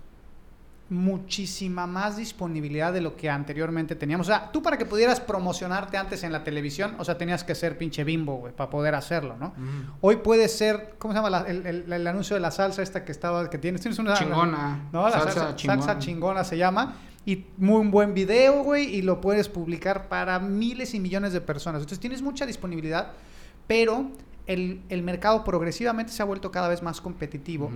muchísima 0.91 1.87
más 1.87 2.17
disponibilidad 2.17 2.91
de 2.93 3.03
lo 3.03 3.17
que 3.17 3.29
anteriormente 3.29 3.95
teníamos. 3.97 4.29
O 4.29 4.31
sea, 4.31 4.51
tú 4.53 4.63
para 4.63 4.79
que 4.79 4.87
pudieras 4.87 5.21
promocionarte 5.21 5.97
antes 5.99 6.23
en 6.25 6.33
la 6.33 6.43
televisión, 6.43 6.95
o 6.99 7.05
sea, 7.05 7.19
tenías 7.19 7.45
que 7.45 7.55
ser 7.55 7.77
pinche 7.77 8.03
bimbo, 8.03 8.37
güey, 8.37 8.55
para 8.55 8.71
poder 8.71 8.95
hacerlo, 8.95 9.37
¿no? 9.39 9.53
Hoy 10.01 10.17
puede 10.17 10.49
ser, 10.49 10.95
¿cómo 10.99 11.13
se 11.13 11.19
llama? 11.19 11.29
La- 11.31 11.43
el, 11.49 11.67
el- 11.67 11.93
el 11.93 12.07
anuncio 12.07 12.35
de 12.35 12.41
la 12.41 12.51
salsa 12.51 12.83
esta 12.83 13.05
que 13.05 13.13
estaba, 13.13 13.49
que 13.51 13.59
tienes, 13.59 13.83
tienes 13.83 13.99
una... 13.99 14.15
Chingona. 14.15 14.89
No, 14.91 15.05
la 15.05 15.11
Salsa 15.13 15.31
salsa, 15.33 15.57
chingona. 15.57 15.83
salsa 15.83 15.99
chingona 16.01 16.45
se 16.45 16.57
llama. 16.59 16.95
Y 17.27 17.47
muy 17.57 17.87
buen 17.89 18.13
video, 18.13 18.63
güey, 18.63 18.95
y 18.97 19.03
lo 19.03 19.21
puedes 19.21 19.49
publicar 19.49 20.09
para 20.09 20.39
miles 20.39 20.93
y 20.95 21.01
millones 21.01 21.33
de 21.33 21.41
personas. 21.41 21.81
Entonces 21.81 22.01
tienes 22.01 22.21
mucha 22.21 22.45
disponibilidad, 22.45 23.13
pero 23.67 24.11
el, 24.47 24.83
el 24.91 25.03
mercado 25.03 25.43
progresivamente 25.43 26.13
se 26.13 26.21
ha 26.21 26.27
vuelto 26.27 26.51
cada 26.53 26.69
vez 26.69 26.83
más 26.83 27.01
competitivo 27.01 27.71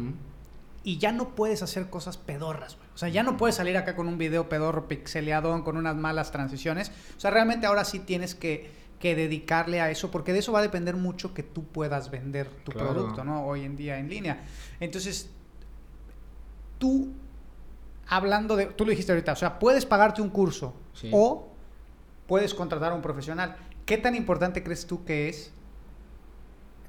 y 0.84 0.98
ya 0.98 1.12
no 1.12 1.34
puedes 1.34 1.62
hacer 1.62 1.88
cosas 1.90 2.18
pedorras, 2.18 2.76
güey. 2.76 2.88
O 2.94 2.98
sea, 2.98 3.08
ya 3.08 3.22
no 3.22 3.36
puedes 3.36 3.56
salir 3.56 3.76
acá 3.76 3.94
con 3.96 4.06
un 4.08 4.18
video 4.18 4.48
pedorro 4.48 4.86
pixeleadón, 4.88 5.62
con 5.62 5.76
unas 5.76 5.96
malas 5.96 6.30
transiciones. 6.30 6.90
O 7.16 7.20
sea, 7.20 7.30
realmente 7.30 7.66
ahora 7.66 7.84
sí 7.84 8.00
tienes 8.00 8.34
que, 8.34 8.70
que 9.00 9.14
dedicarle 9.14 9.80
a 9.80 9.90
eso, 9.90 10.10
porque 10.10 10.32
de 10.32 10.40
eso 10.40 10.52
va 10.52 10.58
a 10.58 10.62
depender 10.62 10.96
mucho 10.96 11.32
que 11.32 11.42
tú 11.42 11.64
puedas 11.64 12.10
vender 12.10 12.48
tu 12.64 12.72
Claro. 12.72 12.92
producto, 12.92 13.24
¿no? 13.24 13.46
Hoy 13.46 13.64
en 13.64 13.76
día 13.76 13.98
en 13.98 14.08
línea. 14.10 14.44
Entonces, 14.80 15.30
tú, 16.78 17.08
hablando 18.08 18.56
de, 18.56 18.66
tú 18.66 18.84
lo 18.84 18.90
dijiste 18.90 19.12
ahorita, 19.12 19.32
o 19.32 19.36
sea, 19.36 19.58
puedes 19.58 19.84
pagarte 19.86 20.22
un 20.22 20.30
curso 20.30 20.74
Sí. 20.94 21.10
o 21.12 21.48
puedes 22.26 22.54
contratar 22.54 22.92
a 22.92 22.94
un 22.94 23.02
profesional. 23.02 23.56
¿Qué 23.86 23.98
tan 23.98 24.14
importante 24.14 24.62
crees 24.62 24.86
tú 24.86 25.04
que 25.04 25.28
es 25.28 25.52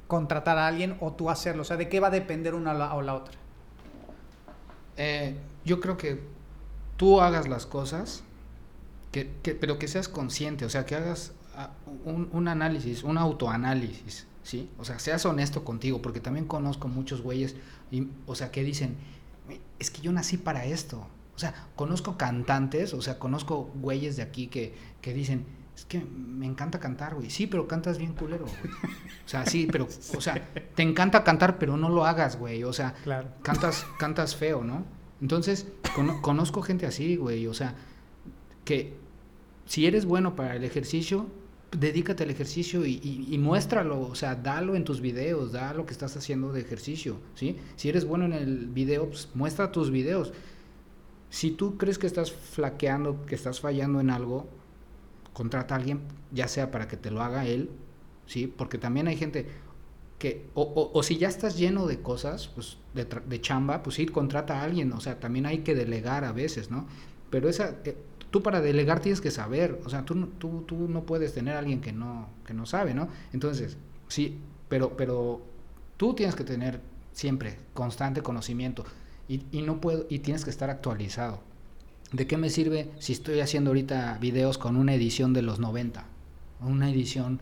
contratar 0.08 0.58
a 0.58 0.68
alguien 0.68 0.98
o 1.02 1.12
tú 1.14 1.30
hacerlo? 1.30 1.62
O 1.62 1.66
sea, 1.66 1.78
¿de 1.78 1.88
qué 1.90 2.00
va 2.00 2.08
a 2.08 2.12
depender 2.12 2.56
una 2.56 2.72
o 2.72 2.78
la- 2.78 2.94
o 2.96 3.02
la 3.02 3.14
otra? 3.16 3.34
Eh, 4.98 5.36
yo 5.66 5.80
creo 5.80 5.98
que 5.98 6.22
tú 6.98 7.22
hagas 7.22 7.48
las 7.48 7.66
cosas, 7.66 8.24
que, 9.12 9.32
que- 9.44 9.56
pero 9.56 9.80
que 9.80 9.88
seas 9.88 10.10
consciente, 10.10 10.66
o 10.66 10.70
sea, 10.70 10.86
que 10.86 10.96
hagas 10.96 11.34
ah, 11.56 11.72
un, 12.06 12.30
un 12.32 12.48
análisis, 12.48 13.04
un 13.04 13.18
autoanálisis, 13.18 14.28
¿sí? 14.44 14.70
O 14.78 14.86
sea, 14.86 15.00
seas 15.00 15.26
honesto 15.26 15.64
contigo, 15.64 16.02
porque 16.02 16.20
también 16.20 16.46
conozco 16.46 16.88
muchos 16.88 17.22
güeyes, 17.22 17.56
y, 17.92 18.08
o 18.28 18.36
sea, 18.36 18.52
que 18.52 18.64
dicen, 18.64 18.98
es 19.80 19.90
que 19.92 20.02
yo 20.02 20.12
nací 20.12 20.38
para 20.38 20.66
esto. 20.66 21.08
O 21.36 21.40
sea, 21.40 21.54
conozco 21.76 22.18
cantantes, 22.18 22.94
o 22.94 23.02
sea, 23.02 23.18
conozco 23.18 23.72
güeyes 23.76 24.18
de 24.18 24.24
aquí 24.24 24.48
que, 24.48 24.74
que 25.02 25.14
dicen, 25.14 25.46
es 25.76 25.86
que 25.86 26.00
me 26.02 26.46
encanta 26.46 26.80
cantar, 26.82 27.16
güey. 27.16 27.30
Sí, 27.30 27.48
pero 27.48 27.66
cantas 27.68 27.98
bien 27.98 28.14
culero, 28.14 28.46
güey. 28.46 28.74
O 29.26 29.30
sea, 29.30 29.46
sí, 29.46 29.68
pero, 29.72 29.88
o 30.18 30.22
sea, 30.22 30.50
te 30.76 30.84
encanta 30.84 31.24
cantar, 31.24 31.58
pero 31.58 31.78
no 31.78 31.88
lo 31.90 32.04
hagas, 32.06 32.38
güey. 32.38 32.64
O 32.66 32.74
sea, 32.74 32.94
Claro. 33.04 33.30
cantas, 33.42 33.86
cantas 33.98 34.36
feo, 34.36 34.64
¿no? 34.66 34.84
Entonces, 35.22 35.68
cono- 35.96 36.22
conozco 36.22 36.62
gente 36.62 36.86
así, 36.86 37.16
güey, 37.16 37.48
o 37.48 37.54
sea, 37.54 37.76
que 38.66 38.94
si 39.66 39.86
eres 39.86 40.06
bueno 40.06 40.36
para 40.36 40.56
el 40.56 40.64
ejercicio, 40.64 41.28
dedícate 41.72 42.24
al 42.24 42.32
ejercicio 42.32 42.86
y, 42.86 43.00
y- 43.04 43.28
y 43.34 43.38
muéstralo, 43.38 44.02
o 44.02 44.16
sea, 44.16 44.36
dalo 44.36 44.76
en 44.76 44.84
tus 44.84 45.02
videos, 45.02 45.52
da 45.52 45.74
lo 45.74 45.86
que 45.86 45.94
estás 45.94 46.16
haciendo 46.18 46.52
de 46.52 46.62
ejercicio, 46.62 47.18
¿sí? 47.36 47.58
Si 47.76 47.90
eres 47.90 48.06
bueno 48.06 48.26
en 48.26 48.34
el 48.34 48.68
video, 48.68 49.08
pues 49.10 49.30
muestra 49.36 49.72
tus 49.72 49.92
videos. 49.92 50.34
Si 51.30 51.52
tú 51.52 51.78
crees 51.78 52.00
que 52.00 52.08
estás 52.08 52.32
flaqueando, 52.32 53.26
que 53.26 53.36
estás 53.36 53.60
fallando 53.60 54.00
en 54.00 54.10
algo, 54.10 54.50
contrata 55.34 55.76
a 55.76 55.78
alguien, 55.78 56.02
ya 56.32 56.48
sea 56.48 56.72
para 56.72 56.88
que 56.88 56.98
te 56.98 57.12
lo 57.12 57.22
haga 57.22 57.46
él, 57.46 57.70
¿sí? 58.26 58.48
Porque 58.48 58.78
también 58.78 59.08
hay 59.08 59.18
gente 59.18 59.48
que, 60.20 60.50
o, 60.56 60.64
o- 60.64 60.92
o 60.98 61.04
si 61.04 61.18
ya 61.18 61.30
estás 61.30 61.58
lleno 61.58 61.88
de 61.88 62.02
cosas, 62.02 62.50
pues 62.50 62.78
de, 62.94 63.06
de 63.06 63.42
chamba, 63.42 63.84
pues 63.84 63.96
sí, 63.98 64.06
contrata 64.08 64.62
a 64.62 64.64
alguien, 64.64 64.92
o 64.94 65.00
sea, 65.02 65.20
también 65.20 65.46
hay 65.46 65.60
que 65.60 65.76
delegar 65.76 66.26
a 66.26 66.32
veces, 66.34 66.72
¿no? 66.72 66.88
Pero 67.30 67.50
esa, 67.50 67.78
eh, 67.86 67.96
tú 68.32 68.42
para 68.44 68.62
delegar 68.62 69.00
tienes 69.00 69.22
que 69.22 69.32
saber, 69.32 69.80
o 69.86 69.90
sea, 69.90 70.06
tú, 70.06 70.16
no- 70.16 70.28
tú, 70.28 70.64
tú 70.68 70.88
no 70.88 71.04
puedes 71.04 71.34
tener 71.34 71.56
a 71.56 71.60
alguien 71.60 71.82
que 71.82 71.92
no, 71.94 72.28
que 72.46 72.54
no 72.54 72.66
sabe, 72.66 72.94
¿no? 72.94 73.08
Entonces, 73.34 73.78
sí, 74.08 74.38
pero, 74.68 74.96
pero 74.98 75.42
tú 75.98 76.14
tienes 76.14 76.36
que 76.36 76.44
tener 76.44 76.80
siempre 77.12 77.58
constante 77.74 78.22
conocimiento 78.22 78.86
y, 79.28 79.44
y 79.52 79.62
no 79.62 79.82
puedo, 79.82 80.06
y 80.10 80.20
tienes 80.20 80.44
que 80.44 80.50
estar 80.52 80.70
actualizado. 80.70 81.42
¿De 82.12 82.26
qué 82.26 82.38
me 82.38 82.50
sirve 82.50 82.90
si 83.00 83.14
estoy 83.14 83.40
haciendo 83.40 83.70
ahorita 83.72 84.18
videos 84.20 84.58
con 84.58 84.78
una 84.78 84.96
edición 84.96 85.34
de 85.34 85.42
los 85.44 85.60
90? 85.60 86.06
Una 86.62 86.90
edición 86.90 87.40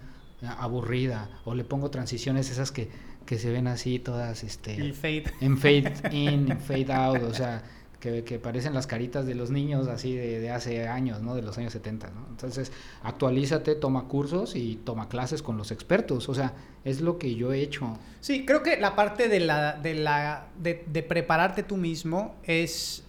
aburrida 0.58 1.30
o 1.46 1.56
le 1.56 1.64
pongo 1.64 1.90
transiciones 1.90 2.50
esas 2.50 2.72
que, 2.72 2.90
que 3.26 3.40
se 3.40 3.52
ven 3.52 3.68
así 3.68 4.00
todas 4.00 4.44
este 4.44 4.76
El 4.76 4.94
fade. 4.94 5.26
en 5.42 5.58
fade 5.58 5.94
in, 6.12 6.52
en 6.52 6.60
fade 6.60 6.94
out, 6.94 7.24
o 7.24 7.34
sea, 7.34 7.64
que, 8.00 8.24
que 8.24 8.40
parecen 8.40 8.74
las 8.74 8.88
caritas 8.88 9.26
de 9.26 9.36
los 9.36 9.50
niños 9.50 9.88
así 9.88 10.16
de, 10.16 10.40
de 10.40 10.52
hace 10.52 10.88
años, 10.88 11.22
¿no? 11.22 11.36
De 11.36 11.42
los 11.42 11.58
años 11.58 11.74
70, 11.74 12.10
¿no? 12.12 12.28
Entonces, 12.30 12.72
actualízate, 13.04 13.76
toma 13.76 14.08
cursos 14.08 14.56
y 14.56 14.76
toma 14.76 15.10
clases 15.10 15.42
con 15.42 15.58
los 15.58 15.72
expertos, 15.72 16.30
o 16.30 16.36
sea, 16.36 16.54
es 16.84 17.02
lo 17.02 17.18
que 17.18 17.36
yo 17.36 17.52
he 17.52 17.62
hecho. 17.62 17.98
Sí, 18.22 18.46
creo 18.46 18.64
que 18.64 18.78
la 18.78 18.96
parte 18.96 19.28
de 19.28 19.40
la, 19.40 19.74
de 19.74 19.96
la, 19.96 20.48
de, 20.58 20.76
prepararte 21.04 21.64
tú 21.64 21.78
mismo 21.78 22.36
es 22.44 23.04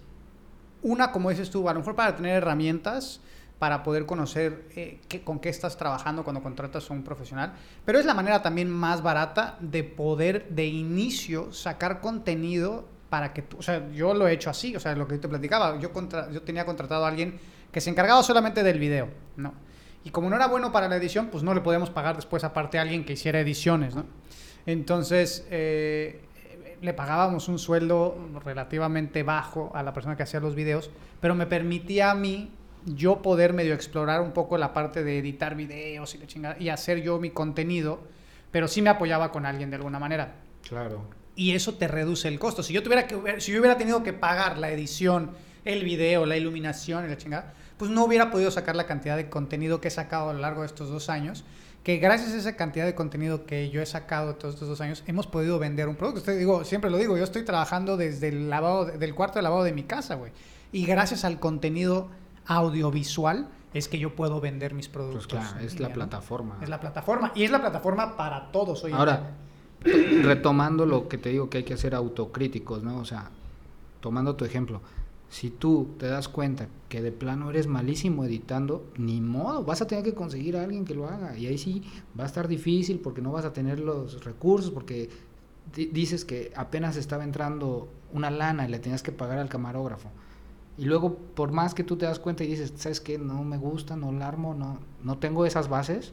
una, 0.82 1.12
como 1.12 1.30
dices 1.30 1.50
tú, 1.50 1.68
a 1.68 1.74
lo 1.74 1.80
mejor 1.80 1.94
para 1.94 2.16
tener 2.16 2.36
herramientas 2.36 3.20
para 3.58 3.82
poder 3.82 4.06
conocer 4.06 4.68
eh, 4.76 5.00
con 5.24 5.40
qué 5.40 5.48
estás 5.48 5.76
trabajando 5.76 6.22
cuando 6.22 6.42
contratas 6.44 6.88
a 6.88 6.94
un 6.94 7.02
profesional, 7.02 7.54
pero 7.84 7.98
es 7.98 8.06
la 8.06 8.14
manera 8.14 8.40
también 8.40 8.70
más 8.70 9.02
barata 9.02 9.56
de 9.60 9.82
poder 9.82 10.48
de 10.48 10.66
inicio 10.66 11.52
sacar 11.52 12.00
contenido 12.00 12.86
para 13.10 13.32
que 13.32 13.42
tú, 13.42 13.58
o 13.58 13.62
sea, 13.62 13.88
yo 13.92 14.12
lo 14.14 14.28
he 14.28 14.32
hecho 14.32 14.50
así, 14.50 14.76
o 14.76 14.80
sea, 14.80 14.94
lo 14.94 15.06
que 15.08 15.18
te 15.18 15.28
platicaba, 15.28 15.78
yo, 15.78 15.92
contra- 15.92 16.30
yo 16.30 16.42
tenía 16.42 16.64
contratado 16.66 17.04
a 17.04 17.08
alguien 17.08 17.38
que 17.72 17.80
se 17.80 17.90
encargaba 17.90 18.22
solamente 18.22 18.62
del 18.62 18.78
video, 18.78 19.08
¿no? 19.36 19.54
Y 20.04 20.10
como 20.10 20.30
no 20.30 20.36
era 20.36 20.46
bueno 20.46 20.72
para 20.72 20.88
la 20.88 20.96
edición, 20.96 21.28
pues 21.28 21.42
no 21.42 21.54
le 21.54 21.60
podíamos 21.60 21.90
pagar 21.90 22.16
después 22.16 22.44
aparte 22.44 22.78
a 22.78 22.82
alguien 22.82 23.04
que 23.04 23.14
hiciera 23.14 23.40
ediciones, 23.40 23.94
¿no? 23.94 24.04
Entonces, 24.66 25.46
eh, 25.50 26.20
le 26.80 26.94
pagábamos 26.94 27.48
un 27.48 27.58
sueldo 27.58 28.16
relativamente 28.44 29.22
bajo 29.22 29.72
a 29.74 29.82
la 29.82 29.92
persona 29.92 30.16
que 30.16 30.22
hacía 30.22 30.40
los 30.40 30.54
videos, 30.54 30.90
pero 31.20 31.34
me 31.34 31.46
permitía 31.46 32.10
a 32.10 32.14
mí 32.14 32.52
yo 32.84 33.20
poder 33.22 33.52
medio 33.52 33.74
explorar 33.74 34.20
un 34.20 34.32
poco 34.32 34.56
la 34.56 34.72
parte 34.72 35.02
de 35.02 35.18
editar 35.18 35.54
videos 35.56 36.14
y, 36.14 36.20
y 36.64 36.68
hacer 36.68 37.02
yo 37.02 37.18
mi 37.18 37.30
contenido, 37.30 38.00
pero 38.50 38.68
sí 38.68 38.80
me 38.82 38.90
apoyaba 38.90 39.32
con 39.32 39.46
alguien 39.46 39.70
de 39.70 39.76
alguna 39.76 39.98
manera. 39.98 40.34
Claro. 40.66 41.02
Y 41.38 41.52
eso 41.52 41.74
te 41.74 41.86
reduce 41.86 42.26
el 42.26 42.38
costo. 42.40 42.62
Si 42.64 42.72
yo, 42.72 42.82
tuviera 42.82 43.06
que, 43.06 43.40
si 43.40 43.52
yo 43.52 43.60
hubiera 43.60 43.78
tenido 43.78 44.02
que 44.02 44.12
pagar 44.12 44.58
la 44.58 44.70
edición, 44.70 45.30
el 45.64 45.84
video, 45.84 46.26
la 46.26 46.36
iluminación 46.36 47.04
y 47.04 47.08
la 47.08 47.16
chingada, 47.16 47.54
pues 47.76 47.90
no 47.92 48.04
hubiera 48.04 48.30
podido 48.32 48.50
sacar 48.50 48.74
la 48.74 48.86
cantidad 48.86 49.16
de 49.16 49.28
contenido 49.30 49.80
que 49.80 49.86
he 49.86 49.90
sacado 49.92 50.30
a 50.30 50.32
lo 50.32 50.40
largo 50.40 50.62
de 50.62 50.66
estos 50.66 50.88
dos 50.90 51.08
años. 51.08 51.44
Que 51.84 51.98
gracias 51.98 52.32
a 52.32 52.36
esa 52.38 52.56
cantidad 52.56 52.84
de 52.86 52.96
contenido 52.96 53.46
que 53.46 53.70
yo 53.70 53.80
he 53.80 53.86
sacado 53.86 54.34
todos 54.34 54.54
estos 54.54 54.68
dos 54.68 54.80
años, 54.80 55.04
hemos 55.06 55.28
podido 55.28 55.60
vender 55.60 55.86
un 55.88 55.94
producto. 55.94 56.18
Usted 56.20 56.36
digo, 56.38 56.64
siempre 56.64 56.90
lo 56.90 56.96
digo, 56.98 57.16
yo 57.16 57.22
estoy 57.22 57.44
trabajando 57.44 57.96
desde 57.96 58.28
el 58.28 58.50
lavado, 58.50 58.84
de- 58.86 58.98
del 58.98 59.14
cuarto 59.14 59.38
de 59.38 59.42
lavado 59.44 59.62
de 59.62 59.72
mi 59.72 59.84
casa, 59.84 60.16
güey. 60.16 60.32
Y 60.72 60.84
gracias 60.86 61.24
al 61.24 61.38
contenido 61.38 62.08
audiovisual 62.46 63.48
es 63.74 63.88
que 63.88 63.98
yo 63.98 64.16
puedo 64.16 64.40
vender 64.40 64.74
mis 64.74 64.88
productos. 64.88 65.26
Pues 65.28 65.42
claro, 65.44 65.64
es 65.64 65.78
la 65.78 65.90
plataforma. 65.92 66.58
Es 66.62 66.68
la 66.68 66.80
plataforma. 66.80 67.32
Y 67.34 67.44
es 67.44 67.50
la 67.50 67.60
plataforma 67.60 68.16
para 68.16 68.50
todos 68.50 68.82
hoy 68.84 68.90
en 68.90 68.96
Ahora. 68.96 69.30
Retomando 69.82 70.86
lo 70.86 71.08
que 71.08 71.18
te 71.18 71.30
digo 71.30 71.48
que 71.50 71.58
hay 71.58 71.64
que 71.64 71.76
ser 71.76 71.94
autocríticos, 71.94 72.82
¿no? 72.82 72.98
O 72.98 73.04
sea, 73.04 73.30
tomando 74.00 74.34
tu 74.36 74.44
ejemplo, 74.44 74.80
si 75.30 75.50
tú 75.50 75.90
te 75.98 76.06
das 76.06 76.28
cuenta 76.28 76.68
que 76.88 77.02
de 77.02 77.12
plano 77.12 77.50
eres 77.50 77.66
malísimo 77.66 78.24
editando, 78.24 78.86
ni 78.96 79.20
modo, 79.20 79.64
vas 79.64 79.82
a 79.82 79.86
tener 79.86 80.04
que 80.04 80.14
conseguir 80.14 80.56
a 80.56 80.62
alguien 80.64 80.84
que 80.84 80.94
lo 80.94 81.06
haga. 81.06 81.36
Y 81.36 81.46
ahí 81.46 81.58
sí 81.58 81.82
va 82.18 82.24
a 82.24 82.26
estar 82.26 82.48
difícil 82.48 82.98
porque 82.98 83.20
no 83.20 83.32
vas 83.32 83.44
a 83.44 83.52
tener 83.52 83.78
los 83.78 84.24
recursos, 84.24 84.70
porque 84.70 85.10
di- 85.74 85.86
dices 85.86 86.24
que 86.24 86.50
apenas 86.56 86.96
estaba 86.96 87.24
entrando 87.24 87.88
una 88.12 88.30
lana 88.30 88.66
y 88.66 88.70
le 88.70 88.78
tenías 88.78 89.02
que 89.02 89.12
pagar 89.12 89.38
al 89.38 89.48
camarógrafo. 89.50 90.08
Y 90.78 90.84
luego, 90.84 91.16
por 91.16 91.52
más 91.52 91.74
que 91.74 91.84
tú 91.84 91.96
te 91.96 92.06
das 92.06 92.18
cuenta 92.20 92.44
y 92.44 92.46
dices, 92.46 92.72
¿sabes 92.76 93.00
qué? 93.00 93.18
No 93.18 93.44
me 93.44 93.58
gusta, 93.58 93.96
no 93.96 94.12
la 94.12 94.28
armo, 94.28 94.54
no, 94.54 94.78
no 95.02 95.18
tengo 95.18 95.44
esas 95.44 95.68
bases, 95.68 96.12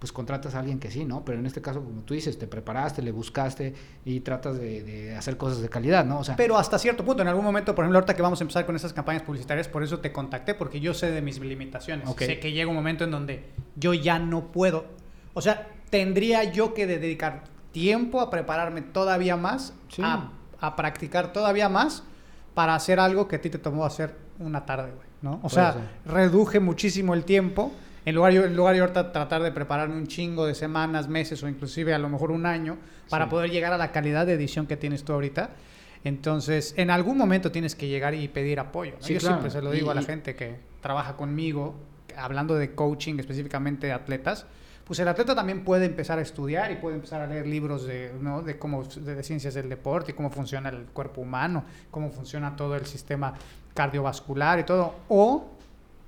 pues 0.00 0.12
contratas 0.12 0.54
a 0.54 0.60
alguien 0.60 0.80
que 0.80 0.90
sí, 0.90 1.04
¿no? 1.04 1.26
Pero 1.26 1.38
en 1.38 1.46
este 1.46 1.60
caso, 1.60 1.84
como 1.84 2.00
tú 2.00 2.14
dices, 2.14 2.38
te 2.38 2.46
preparaste, 2.46 3.02
le 3.02 3.12
buscaste 3.12 3.74
y 4.06 4.20
tratas 4.20 4.58
de, 4.58 5.14
hacer 5.16 5.36
cosas 5.36 5.60
de 5.60 5.68
calidad, 5.68 6.06
¿no? 6.06 6.20
O 6.20 6.24
sea, 6.24 6.36
pero 6.36 6.56
hasta 6.56 6.78
cierto 6.78 7.04
punto, 7.04 7.20
en 7.20 7.28
algún 7.28 7.44
momento, 7.44 7.74
por 7.74 7.84
ejemplo, 7.84 7.98
ahorita 7.98 8.16
que 8.16 8.22
vamos 8.22 8.40
a 8.40 8.44
empezar 8.44 8.64
con 8.64 8.74
esas 8.74 8.94
campañas 8.94 9.22
publicitarias, 9.22 9.68
por 9.68 9.82
eso 9.82 10.00
te 10.00 10.10
contacté, 10.10 10.54
porque 10.54 10.80
yo 10.80 10.94
sé 10.94 11.10
de 11.10 11.20
mis 11.20 11.38
limitaciones. 11.38 12.08
Sé 12.16 12.40
que 12.40 12.52
llega 12.52 12.70
un 12.70 12.76
momento 12.76 13.04
en 13.04 13.10
donde 13.10 13.44
yo 13.76 13.92
ya 13.92 14.18
no 14.18 14.50
puedo. 14.50 14.86
O 15.34 15.42
sea, 15.42 15.68
tendría 15.90 16.44
yo 16.44 16.72
que 16.72 16.86
dedicar 16.86 17.44
tiempo 17.70 18.22
a 18.22 18.30
prepararme 18.30 18.80
todavía 18.80 19.36
más, 19.36 19.74
a, 20.02 20.30
a, 20.60 20.76
practicar 20.76 21.34
todavía 21.34 21.68
más 21.68 22.04
para 22.54 22.74
hacer 22.74 23.00
algo 23.00 23.28
que 23.28 23.36
a 23.36 23.40
ti 23.42 23.50
te 23.50 23.58
tomó 23.58 23.84
hacer 23.84 24.16
una 24.38 24.64
tarde, 24.64 24.92
güey, 24.92 25.06
¿no? 25.20 25.40
O 25.42 25.50
sea, 25.50 25.76
reduje 26.06 26.58
muchísimo 26.58 27.12
el 27.12 27.24
tiempo 27.24 27.70
en 28.04 28.14
lugar, 28.14 28.32
en 28.32 28.56
lugar 28.56 28.74
de 28.74 28.80
ahorita 28.80 29.12
tratar 29.12 29.42
de 29.42 29.52
prepararme 29.52 29.96
un 29.96 30.06
chingo 30.06 30.46
de 30.46 30.54
semanas, 30.54 31.08
meses 31.08 31.42
o 31.42 31.48
inclusive 31.48 31.92
a 31.92 31.98
lo 31.98 32.08
mejor 32.08 32.30
un 32.30 32.46
año 32.46 32.78
para 33.08 33.28
poder 33.28 33.50
llegar 33.50 33.72
a 33.72 33.78
la 33.78 33.92
calidad 33.92 34.26
de 34.26 34.34
edición 34.34 34.66
que 34.66 34.76
tienes 34.76 35.04
tú 35.04 35.12
ahorita. 35.12 35.50
Entonces, 36.02 36.72
en 36.78 36.90
algún 36.90 37.18
momento 37.18 37.52
tienes 37.52 37.74
que 37.74 37.88
llegar 37.88 38.14
y 38.14 38.26
pedir 38.28 38.58
apoyo. 38.58 38.92
Yo 39.00 39.20
siempre 39.20 39.50
se 39.50 39.60
lo 39.60 39.70
digo 39.70 39.90
a 39.90 39.94
la 39.94 40.02
gente 40.02 40.34
que 40.34 40.56
trabaja 40.80 41.16
conmigo, 41.16 41.74
hablando 42.16 42.54
de 42.54 42.74
coaching 42.74 43.18
específicamente 43.18 43.86
de 43.86 43.92
atletas, 43.92 44.46
pues 44.84 44.98
el 44.98 45.06
atleta 45.06 45.36
también 45.36 45.62
puede 45.62 45.84
empezar 45.84 46.18
a 46.18 46.22
estudiar 46.22 46.72
y 46.72 46.76
puede 46.76 46.96
empezar 46.96 47.20
a 47.20 47.26
leer 47.26 47.46
libros 47.46 47.86
de, 47.86 48.12
¿no? 48.20 48.42
de 48.42 48.58
cómo 48.58 48.82
de 48.82 49.22
ciencias 49.22 49.54
del 49.54 49.68
deporte 49.68 50.10
y 50.10 50.14
cómo 50.14 50.30
funciona 50.30 50.68
el 50.70 50.86
cuerpo 50.86 51.20
humano, 51.20 51.64
cómo 51.92 52.10
funciona 52.10 52.56
todo 52.56 52.74
el 52.74 52.86
sistema 52.86 53.34
cardiovascular 53.74 54.58
y 54.58 54.64
todo, 54.64 54.96
o 55.08 55.48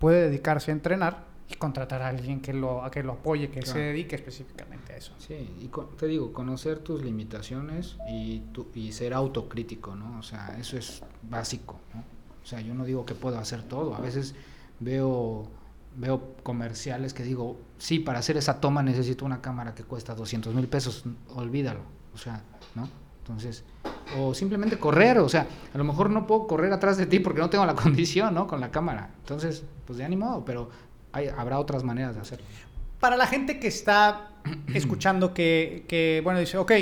puede 0.00 0.22
dedicarse 0.22 0.72
a 0.72 0.74
entrenar 0.74 1.31
contratar 1.58 2.02
a 2.02 2.08
alguien 2.08 2.40
que 2.40 2.52
lo, 2.52 2.84
a 2.84 2.90
que 2.90 3.02
lo 3.02 3.12
apoye, 3.12 3.50
que 3.50 3.62
se 3.62 3.78
dedique 3.78 4.16
específicamente 4.16 4.92
a 4.92 4.96
eso. 4.96 5.12
Sí, 5.18 5.34
y 5.34 5.70
te 5.96 6.06
digo, 6.06 6.32
conocer 6.32 6.78
tus 6.78 7.02
limitaciones 7.02 7.96
y, 8.08 8.40
tu, 8.52 8.68
y 8.74 8.92
ser 8.92 9.14
autocrítico, 9.14 9.94
¿no? 9.94 10.18
O 10.18 10.22
sea, 10.22 10.56
eso 10.58 10.76
es 10.76 11.02
básico, 11.22 11.80
¿no? 11.94 12.00
O 12.42 12.46
sea, 12.46 12.60
yo 12.60 12.74
no 12.74 12.84
digo 12.84 13.06
que 13.06 13.14
puedo 13.14 13.38
hacer 13.38 13.62
todo, 13.62 13.94
a 13.94 14.00
veces 14.00 14.34
veo 14.80 15.48
veo 15.96 16.34
comerciales 16.42 17.12
que 17.12 17.22
digo, 17.22 17.60
sí, 17.78 17.98
para 17.98 18.18
hacer 18.18 18.36
esa 18.36 18.60
toma 18.60 18.82
necesito 18.82 19.24
una 19.24 19.40
cámara 19.40 19.74
que 19.74 19.84
cuesta 19.84 20.14
200 20.14 20.54
mil 20.54 20.68
pesos, 20.68 21.04
olvídalo, 21.34 21.80
o 22.14 22.18
sea, 22.18 22.42
¿no? 22.74 22.88
Entonces, 23.18 23.64
o 24.18 24.34
simplemente 24.34 24.78
correr, 24.78 25.18
o 25.18 25.28
sea, 25.28 25.46
a 25.72 25.78
lo 25.78 25.84
mejor 25.84 26.10
no 26.10 26.26
puedo 26.26 26.46
correr 26.46 26.72
atrás 26.72 26.96
de 26.96 27.06
ti 27.06 27.20
porque 27.20 27.40
no 27.40 27.50
tengo 27.50 27.64
la 27.64 27.74
condición, 27.76 28.34
¿no? 28.34 28.46
Con 28.46 28.60
la 28.60 28.70
cámara. 28.70 29.10
Entonces, 29.20 29.64
pues 29.86 29.98
de 29.98 30.04
ánimo, 30.04 30.44
pero 30.44 30.70
habrá 31.36 31.58
otras 31.58 31.84
maneras 31.84 32.14
de 32.14 32.20
hacerlo. 32.20 32.46
Para 33.00 33.16
la 33.16 33.26
gente 33.26 33.58
que 33.58 33.68
está 33.68 34.30
escuchando 34.74 35.34
que, 35.34 35.84
que, 35.88 36.20
bueno, 36.24 36.40
dice, 36.40 36.58
ok, 36.58 36.72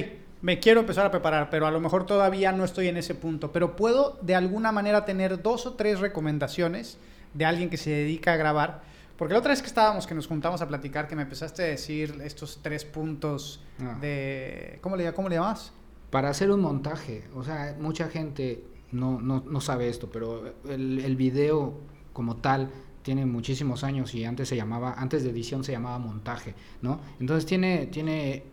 me 0.43 0.59
quiero 0.59 0.81
empezar 0.81 1.07
a 1.07 1.11
preparar, 1.11 1.51
pero 1.51 1.67
a 1.67 1.71
lo 1.71 1.81
mejor 1.81 2.07
todavía 2.07 2.53
no 2.53 2.65
estoy 2.65 2.89
en 2.89 2.97
ese 2.97 3.15
punto, 3.15 3.53
pero 3.53 3.77
puedo 3.77 4.19
de 4.23 4.35
alguna 4.35 4.73
manera 4.73 5.05
tener 5.05 5.43
dos 5.43 5.67
o 5.67 5.75
tres 5.75 6.01
recomendaciones 6.01 6.99
de 7.35 7.45
alguien 7.45 7.71
que 7.71 7.77
se 7.77 7.91
dedica 7.91 8.33
a 8.33 8.37
grabar. 8.37 8.83
Porque 9.17 9.35
la 9.35 9.41
otra 9.41 9.51
vez 9.51 9.61
que 9.61 9.69
estábamos, 9.69 10.07
que 10.07 10.15
nos 10.15 10.27
juntamos 10.27 10.63
a 10.63 10.69
platicar, 10.69 11.07
que 11.07 11.15
me 11.15 11.23
empezaste 11.23 11.63
a 11.63 11.67
decir 11.67 12.19
estos 12.25 12.61
tres 12.63 12.87
puntos 12.87 13.63
ah. 13.81 13.99
de... 14.01 14.79
¿Cómo 14.81 14.97
le, 14.97 15.13
¿Cómo 15.13 15.29
le 15.29 15.37
llamas? 15.37 15.73
Para 16.11 16.31
hacer 16.31 16.51
un 16.51 16.61
montaje. 16.61 17.25
O 17.35 17.45
sea, 17.45 17.77
mucha 17.79 18.09
gente 18.09 18.65
no, 18.93 19.21
no, 19.21 19.45
no 19.47 19.61
sabe 19.61 19.91
esto, 19.91 20.09
pero 20.11 20.55
el, 20.67 21.01
el 21.01 21.17
video 21.17 21.75
como 22.15 22.37
tal 22.37 22.71
tiene 23.03 23.27
muchísimos 23.27 23.85
años 23.85 24.15
y 24.15 24.25
antes 24.25 24.49
se 24.49 24.57
llamaba, 24.57 24.95
antes 24.99 25.25
de 25.25 25.31
edición 25.31 25.65
se 25.65 25.73
llamaba 25.73 25.99
montaje, 25.99 26.55
¿no? 26.83 27.01
Entonces 27.19 27.47
tiene, 27.47 27.87
tiene 27.87 28.45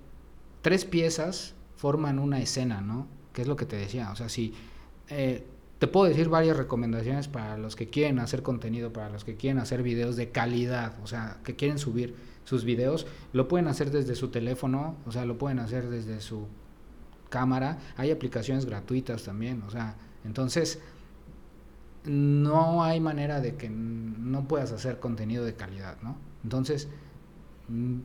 tres 0.62 0.86
piezas, 0.86 1.54
forman 1.76 2.20
una 2.20 2.40
escena, 2.40 2.82
¿no? 2.82 3.08
Que 3.34 3.42
es 3.42 3.48
lo 3.48 3.56
que 3.56 3.66
te 3.66 3.76
decía, 3.76 4.12
o 4.12 4.16
sea, 4.16 4.30
si 4.30 4.54
eh, 5.10 5.44
te 5.80 5.88
puedo 5.88 6.08
decir 6.08 6.30
varias 6.30 6.58
recomendaciones 6.58 7.28
para 7.28 7.58
los 7.58 7.76
que 7.76 7.90
quieren 7.90 8.20
hacer 8.20 8.42
contenido, 8.42 8.92
para 8.92 9.10
los 9.10 9.24
que 9.24 9.36
quieren 9.36 9.60
hacer 9.60 9.84
videos 9.84 10.16
de 10.16 10.30
calidad, 10.30 10.96
o 11.04 11.08
sea, 11.08 11.38
que 11.44 11.56
quieren 11.56 11.78
subir 11.78 12.16
sus 12.46 12.64
videos, 12.64 13.06
lo 13.34 13.48
pueden 13.48 13.68
hacer 13.68 13.92
desde 13.92 14.16
su 14.16 14.30
teléfono, 14.30 14.96
o 15.06 15.12
sea, 15.12 15.26
lo 15.26 15.38
pueden 15.38 15.60
hacer 15.60 15.90
desde 15.90 16.22
su 16.22 16.48
cámara, 17.30 17.80
hay 17.98 18.10
aplicaciones 18.10 18.66
gratuitas 18.66 19.24
también, 19.24 19.62
o 19.64 19.70
sea, 19.70 19.98
entonces 20.24 20.80
no 22.08 22.84
hay 22.84 23.00
manera 23.00 23.42
de 23.42 23.56
que 23.56 23.70
no 23.70 24.48
puedas 24.48 24.72
hacer 24.72 25.00
contenido 25.00 25.46
de 25.46 25.54
calidad, 25.54 25.98
¿no? 26.02 26.18
Entonces, 26.44 26.88
mm, 27.68 28.00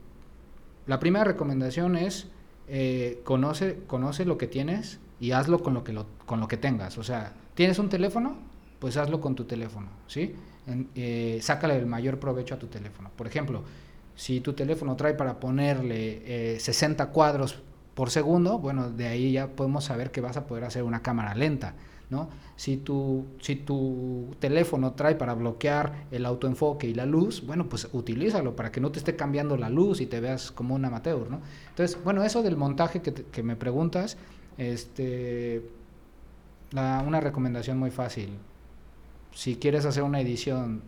la 0.87 0.99
primera 0.99 1.25
recomendación 1.25 1.97
es 1.97 2.29
eh, 2.69 3.21
conoce, 3.25 3.81
conoce 3.87 4.25
lo 4.25 4.39
que 4.39 4.47
tienes 4.47 5.01
y 5.21 5.33
hazlo 5.33 5.63
con 5.63 5.75
lo 5.75 5.85
que, 5.85 5.95
con 6.27 6.41
lo 6.41 6.49
que 6.49 6.57
tengas. 6.57 6.97
O 6.99 7.05
sea, 7.05 7.35
¿tienes 7.55 7.79
un 7.79 7.89
teléfono? 7.89 8.37
Pues 8.79 8.97
hazlo 8.97 9.21
con 9.21 9.35
tu 9.35 9.45
teléfono, 9.45 9.89
¿sí? 10.07 10.35
Eh, 10.95 11.39
sácale 11.43 11.77
el 11.77 11.87
mayor 11.87 12.19
provecho 12.19 12.55
a 12.55 12.59
tu 12.59 12.69
teléfono. 12.69 13.11
Por 13.17 13.27
ejemplo, 13.27 13.63
si 14.15 14.41
tu 14.41 14.53
teléfono 14.55 14.97
trae 14.97 15.15
para 15.15 15.39
ponerle 15.39 16.59
60 16.59 17.05
eh, 17.05 17.07
cuadros 17.13 17.63
por 17.95 18.11
segundo, 18.11 18.59
bueno, 18.59 18.91
de 18.91 19.07
ahí 19.07 19.33
ya 19.33 19.49
podemos 19.49 19.85
saber 19.85 20.11
que 20.11 20.21
vas 20.21 20.37
a 20.37 20.47
poder 20.47 20.65
hacer 20.65 20.83
una 20.83 21.03
cámara 21.03 21.35
lenta. 21.35 21.75
¿No? 22.13 22.29
Si 22.57 22.77
tu, 22.77 23.25
si 23.41 23.57
tu 23.57 24.37
teléfono 24.39 24.93
trae 24.93 25.15
para 25.15 25.33
bloquear 25.33 26.05
el 26.11 26.27
autoenfoque 26.27 26.87
y 26.87 26.93
la 26.93 27.07
luz, 27.07 27.45
bueno, 27.45 27.71
pues 27.71 27.89
utilízalo 27.93 28.55
para 28.55 28.71
que 28.71 28.83
no 28.83 28.93
te 28.93 28.99
esté 28.99 29.17
cambiando 29.17 29.57
la 29.57 29.71
luz 29.71 30.03
y 30.03 30.07
te 30.07 30.21
veas 30.21 30.53
como 30.53 30.75
un 30.75 30.85
amateur, 30.85 31.31
¿no? 31.31 31.41
Entonces, 31.71 31.99
bueno, 32.05 32.23
eso 32.23 32.43
del 32.43 32.59
montaje 32.59 33.01
que, 33.01 33.43
me 33.43 33.57
preguntas, 33.57 34.19
este, 34.59 35.63
una 36.73 37.21
recomendación 37.21 37.79
muy 37.79 37.91
fácil. 37.91 38.37
Si 39.33 39.57
quieres 39.57 39.87
hacer 39.87 40.03
una 40.03 40.21
edición 40.21 40.83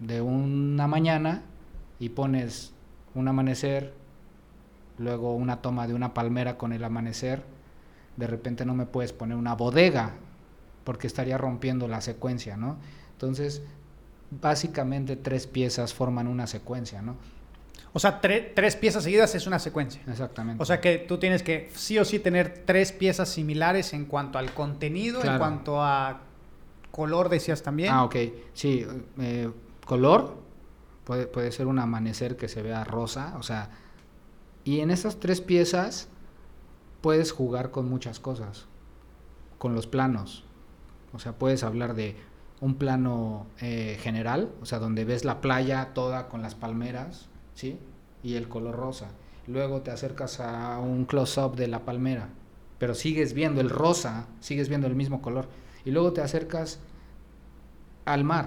de 0.00 0.20
una 0.20 0.86
mañana 0.86 1.44
y 1.98 2.10
pones 2.10 2.74
un 3.14 3.26
amanecer, 3.26 3.94
luego 4.98 5.34
una 5.34 5.62
toma 5.62 5.86
de 5.86 5.94
una 5.94 6.12
palmera 6.12 6.58
con 6.58 6.74
el 6.74 6.84
amanecer, 6.84 7.42
de 8.18 8.26
repente 8.26 8.66
no 8.66 8.74
me 8.74 8.84
puedes 8.84 9.14
poner 9.14 9.38
una 9.38 9.54
bodega 9.54 10.16
porque 10.88 11.06
estaría 11.06 11.36
rompiendo 11.36 11.86
la 11.86 12.00
secuencia, 12.00 12.56
¿no? 12.56 12.78
Entonces, 13.12 13.60
básicamente 14.30 15.16
tres 15.16 15.46
piezas 15.46 15.92
forman 15.92 16.26
una 16.26 16.46
secuencia, 16.46 17.02
¿no? 17.02 17.14
O 17.92 17.98
sea, 17.98 18.22
tres 18.22 18.74
piezas 18.76 19.04
seguidas 19.04 19.34
es 19.34 19.46
una 19.46 19.58
secuencia. 19.58 20.00
Exactamente. 20.08 20.62
O 20.62 20.64
sea 20.64 20.80
que 20.80 20.96
tú 20.96 21.18
tienes 21.18 21.42
que 21.42 21.70
sí 21.74 21.98
o 21.98 22.06
sí 22.06 22.20
tener 22.20 22.62
tres 22.64 22.92
piezas 22.92 23.28
similares 23.28 23.92
en 23.92 24.06
cuanto 24.06 24.38
al 24.38 24.54
contenido, 24.54 25.22
en 25.22 25.36
cuanto 25.36 25.82
a 25.82 26.22
color, 26.90 27.28
decías 27.28 27.62
también. 27.62 27.92
Ah, 27.92 28.04
ok. 28.04 28.16
Sí, 28.54 28.86
eh, 29.18 29.50
color 29.84 30.38
puede, 31.04 31.26
puede 31.26 31.52
ser 31.52 31.66
un 31.66 31.80
amanecer 31.80 32.38
que 32.38 32.48
se 32.48 32.62
vea 32.62 32.82
rosa, 32.84 33.34
o 33.38 33.42
sea, 33.42 33.72
y 34.64 34.80
en 34.80 34.90
esas 34.90 35.20
tres 35.20 35.42
piezas 35.42 36.08
puedes 37.02 37.30
jugar 37.30 37.72
con 37.72 37.90
muchas 37.90 38.18
cosas, 38.18 38.64
con 39.58 39.74
los 39.74 39.86
planos, 39.86 40.47
o 41.12 41.18
sea, 41.18 41.32
puedes 41.32 41.62
hablar 41.62 41.94
de 41.94 42.16
un 42.60 42.74
plano 42.74 43.46
eh, 43.60 43.98
general, 44.00 44.52
o 44.60 44.66
sea, 44.66 44.78
donde 44.78 45.04
ves 45.04 45.24
la 45.24 45.40
playa 45.40 45.92
toda 45.94 46.28
con 46.28 46.42
las 46.42 46.54
palmeras, 46.54 47.28
¿sí? 47.54 47.78
Y 48.22 48.34
el 48.34 48.48
color 48.48 48.76
rosa. 48.76 49.10
Luego 49.46 49.80
te 49.80 49.90
acercas 49.90 50.40
a 50.40 50.78
un 50.78 51.04
close-up 51.04 51.56
de 51.56 51.68
la 51.68 51.84
palmera, 51.84 52.28
pero 52.78 52.94
sigues 52.94 53.32
viendo 53.32 53.60
el 53.60 53.70
rosa, 53.70 54.26
sigues 54.40 54.68
viendo 54.68 54.86
el 54.86 54.94
mismo 54.94 55.22
color. 55.22 55.48
Y 55.84 55.90
luego 55.90 56.12
te 56.12 56.20
acercas 56.20 56.80
al 58.04 58.24
mar 58.24 58.46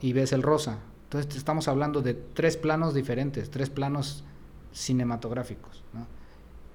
y 0.00 0.12
ves 0.12 0.32
el 0.32 0.42
rosa. 0.42 0.78
Entonces 1.04 1.36
estamos 1.36 1.68
hablando 1.68 2.00
de 2.00 2.14
tres 2.14 2.56
planos 2.56 2.94
diferentes, 2.94 3.50
tres 3.50 3.68
planos 3.68 4.24
cinematográficos. 4.72 5.82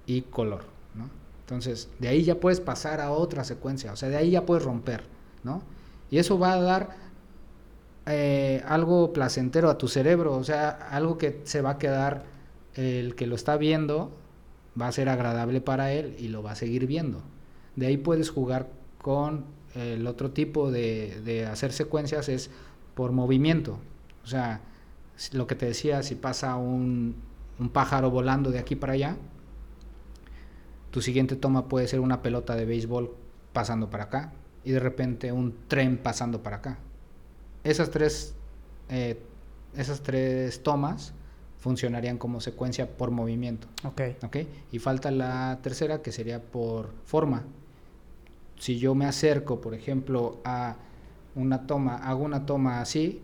Y 0.06 0.22
color, 0.22 0.66
¿no? 0.94 1.10
Entonces, 1.48 1.88
de 2.00 2.10
ahí 2.10 2.24
ya 2.24 2.42
puedes 2.42 2.60
pasar 2.60 3.00
a 3.00 3.12
otra 3.12 3.46
secuencia, 3.46 3.94
o 3.94 3.96
sea, 3.96 4.10
de 4.10 4.18
ahí 4.18 4.32
ya 4.32 4.46
puedes 4.46 4.66
romper, 4.66 5.06
¿no? 5.46 5.62
Y 6.12 6.18
eso 6.18 6.38
va 6.38 6.52
a 6.52 6.62
dar 6.62 6.90
eh, 8.06 8.62
algo 8.68 9.14
placentero 9.14 9.70
a 9.70 9.78
tu 9.78 9.88
cerebro, 9.88 10.36
o 10.36 10.44
sea, 10.44 10.72
algo 10.72 11.18
que 11.18 11.40
se 11.46 11.62
va 11.62 11.72
a 11.72 11.78
quedar, 11.78 12.26
el 12.74 13.16
que 13.16 13.28
lo 13.28 13.36
está 13.36 13.56
viendo 13.56 14.12
va 14.80 14.90
a 14.90 14.92
ser 14.92 15.08
agradable 15.08 15.62
para 15.62 15.94
él 15.94 16.18
y 16.20 16.28
lo 16.28 16.44
va 16.44 16.52
a 16.52 16.56
seguir 16.56 16.86
viendo. 16.86 17.22
De 17.78 17.88
ahí 17.88 17.96
puedes 17.96 18.30
jugar 18.30 18.68
con 19.02 19.46
el 19.74 20.06
otro 20.06 20.32
tipo 20.32 20.70
de, 20.70 21.48
hacer 21.50 21.72
secuencias 21.72 22.28
es 22.28 22.50
por 22.94 23.14
movimiento, 23.14 23.80
o 24.26 24.28
sea, 24.28 24.60
lo 25.32 25.48
que 25.48 25.56
te 25.56 25.68
decía, 25.68 26.04
si 26.04 26.16
pasa 26.16 26.58
un 26.58 27.16
pájaro 27.72 28.12
volando 28.12 28.52
de 28.52 28.60
aquí 28.60 28.76
para 28.76 28.94
allá, 28.94 29.16
tu 30.92 31.02
siguiente 31.02 31.36
toma 31.36 31.68
puede 31.68 31.88
ser 31.88 32.00
una 32.00 32.22
pelota 32.22 32.56
de 32.56 32.66
béisbol 32.66 33.14
pasando 33.54 33.90
para 33.90 34.06
acá 34.06 34.34
y 34.64 34.72
de 34.72 34.80
repente 34.80 35.32
un 35.32 35.56
tren 35.68 35.98
pasando 35.98 36.44
para 36.44 36.58
acá. 36.58 36.80
Esas 37.64 37.90
tres, 37.90 38.36
eh, 38.90 39.20
esas 39.76 40.02
tres 40.02 40.64
tomas 40.64 41.14
funcionarían 41.60 42.18
como 42.18 42.40
secuencia 42.40 42.98
por 42.98 43.12
movimiento. 43.12 43.68
Ok. 43.84 44.02
¿ok? 44.24 44.38
Y 44.72 44.80
falta 44.80 45.12
la 45.12 45.60
tercera 45.62 46.02
que 46.02 46.12
sería 46.12 46.42
por 46.42 46.92
forma. 47.06 47.44
Si 48.58 48.80
yo 48.80 48.96
me 48.96 49.06
acerco, 49.06 49.62
por 49.62 49.74
ejemplo, 49.74 50.40
a 50.44 50.78
una 51.36 51.68
toma, 51.68 51.98
hago 51.98 52.24
una 52.24 52.46
toma 52.46 52.82
así, 52.82 53.22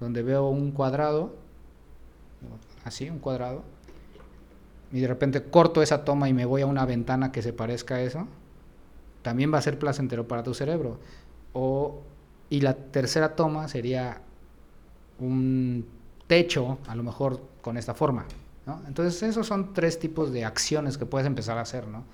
donde 0.00 0.22
veo 0.22 0.48
un 0.48 0.72
cuadrado, 0.72 1.34
así, 2.84 3.08
un 3.08 3.18
cuadrado, 3.18 3.64
y 4.94 5.00
de 5.00 5.08
repente 5.08 5.42
corto 5.42 5.82
esa 5.82 6.04
toma 6.04 6.28
y 6.28 6.32
me 6.32 6.44
voy 6.44 6.62
a 6.62 6.66
una 6.66 6.86
ventana 6.86 7.32
que 7.32 7.42
se 7.42 7.52
parezca 7.52 7.96
a 7.96 8.02
eso, 8.02 8.28
también 9.22 9.52
va 9.52 9.58
a 9.58 9.60
ser 9.62 9.76
placentero 9.76 10.28
para 10.28 10.44
tu 10.44 10.54
cerebro. 10.54 11.00
O, 11.52 12.00
y 12.48 12.60
la 12.60 12.74
tercera 12.74 13.34
toma 13.34 13.66
sería 13.66 14.20
un 15.18 15.84
techo, 16.28 16.78
a 16.86 16.94
lo 16.94 17.02
mejor 17.02 17.42
con 17.60 17.76
esta 17.76 17.92
forma. 17.92 18.24
¿no? 18.66 18.82
Entonces, 18.86 19.20
esos 19.24 19.48
son 19.48 19.72
tres 19.72 19.98
tipos 19.98 20.32
de 20.32 20.44
acciones 20.44 20.96
que 20.96 21.06
puedes 21.06 21.26
empezar 21.26 21.58
a 21.58 21.62
hacer, 21.62 21.88
¿no? 21.88 22.04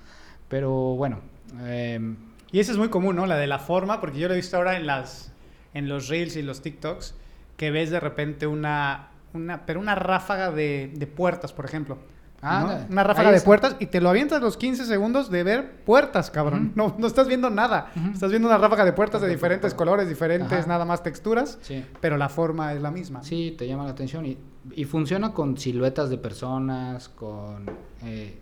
Pero 0.49 0.71
bueno. 0.95 1.19
Eh, 1.59 2.15
y 2.51 2.59
esa 2.59 2.71
es 2.71 2.79
muy 2.79 2.89
común, 2.89 3.15
¿no? 3.15 3.27
La 3.27 3.37
de 3.37 3.45
la 3.45 3.59
forma, 3.59 4.01
porque 4.01 4.17
yo 4.17 4.27
lo 4.27 4.33
he 4.33 4.37
visto 4.37 4.57
ahora 4.57 4.75
en 4.75 4.87
las 4.87 5.31
en 5.75 5.87
los 5.87 6.07
reels 6.07 6.35
y 6.35 6.41
los 6.41 6.63
TikToks, 6.63 7.13
que 7.57 7.69
ves 7.69 7.91
de 7.91 7.99
repente 7.99 8.47
una, 8.47 9.09
una 9.33 9.67
pero 9.67 9.79
una 9.79 9.93
ráfaga 9.93 10.51
de 10.51 11.13
puertas, 11.15 11.53
por 11.53 11.65
ejemplo. 11.65 11.99
Ah, 12.43 12.85
Una 12.89 13.03
ráfaga 13.03 13.31
de 13.31 13.39
puertas 13.41 13.75
y 13.79 13.85
te 13.85 14.01
lo 14.01 14.09
avientas 14.09 14.41
los 14.41 14.57
15 14.57 14.85
segundos 14.85 15.29
de 15.29 15.43
ver 15.43 15.83
puertas, 15.85 16.31
cabrón. 16.31 16.71
no, 16.75 16.95
no 16.97 17.05
estás 17.07 17.27
viendo 17.27 17.49
nada. 17.51 17.91
Estás 18.13 18.31
viendo 18.31 18.47
una 18.47 18.57
ráfaga 18.57 18.83
de 18.83 18.93
puertas 18.93 19.21
de 19.21 19.27
diferentes 19.29 19.73
colores, 19.75 20.09
diferentes, 20.09 20.59
Ajá. 20.59 20.67
nada 20.67 20.85
más 20.85 21.03
texturas, 21.03 21.59
Sí. 21.61 21.85
pero 21.99 22.17
la 22.17 22.29
forma 22.29 22.73
es 22.73 22.81
la 22.81 22.89
misma. 22.89 23.23
Sí, 23.23 23.53
te 23.57 23.67
llama 23.67 23.83
la 23.85 23.91
atención 23.91 24.25
y, 24.25 24.37
y 24.75 24.85
funciona 24.85 25.33
con 25.33 25.57
siluetas 25.57 26.09
de 26.09 26.17
personas, 26.17 27.09
con... 27.09 27.69
eh, 28.03 28.39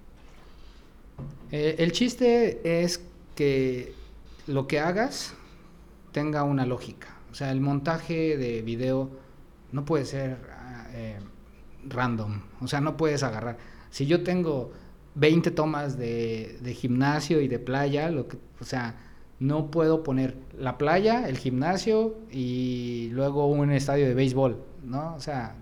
eh, 1.51 1.75
el 1.79 1.91
chiste 1.91 2.83
es 2.83 3.03
que 3.35 3.93
lo 4.47 4.67
que 4.67 4.79
hagas 4.79 5.33
tenga 6.11 6.43
una 6.43 6.65
lógica. 6.65 7.07
O 7.31 7.35
sea, 7.35 7.51
el 7.51 7.61
montaje 7.61 8.37
de 8.37 8.61
video 8.61 9.09
no 9.71 9.85
puede 9.85 10.05
ser 10.05 10.37
ah, 10.57 10.87
eh, 10.93 11.19
random. 11.87 12.41
O 12.61 12.67
sea, 12.67 12.81
no 12.81 12.97
puedes 12.97 13.23
agarrar. 13.23 13.57
Si 13.91 14.05
yo 14.05 14.23
tengo 14.23 14.71
20 15.15 15.51
tomas 15.51 15.97
de, 15.97 16.57
de 16.61 16.73
gimnasio 16.73 17.41
y 17.41 17.47
de 17.47 17.59
playa, 17.59 18.09
lo 18.11 18.27
que, 18.27 18.37
o 18.59 18.63
sea, 18.65 18.95
no 19.39 19.71
puedo 19.71 20.03
poner 20.03 20.35
la 20.57 20.77
playa, 20.77 21.27
el 21.29 21.37
gimnasio 21.37 22.15
y 22.31 23.09
luego 23.13 23.47
un 23.47 23.71
estadio 23.71 24.05
de 24.07 24.13
béisbol, 24.13 24.61
¿no? 24.83 25.15
O 25.15 25.19
sea, 25.21 25.55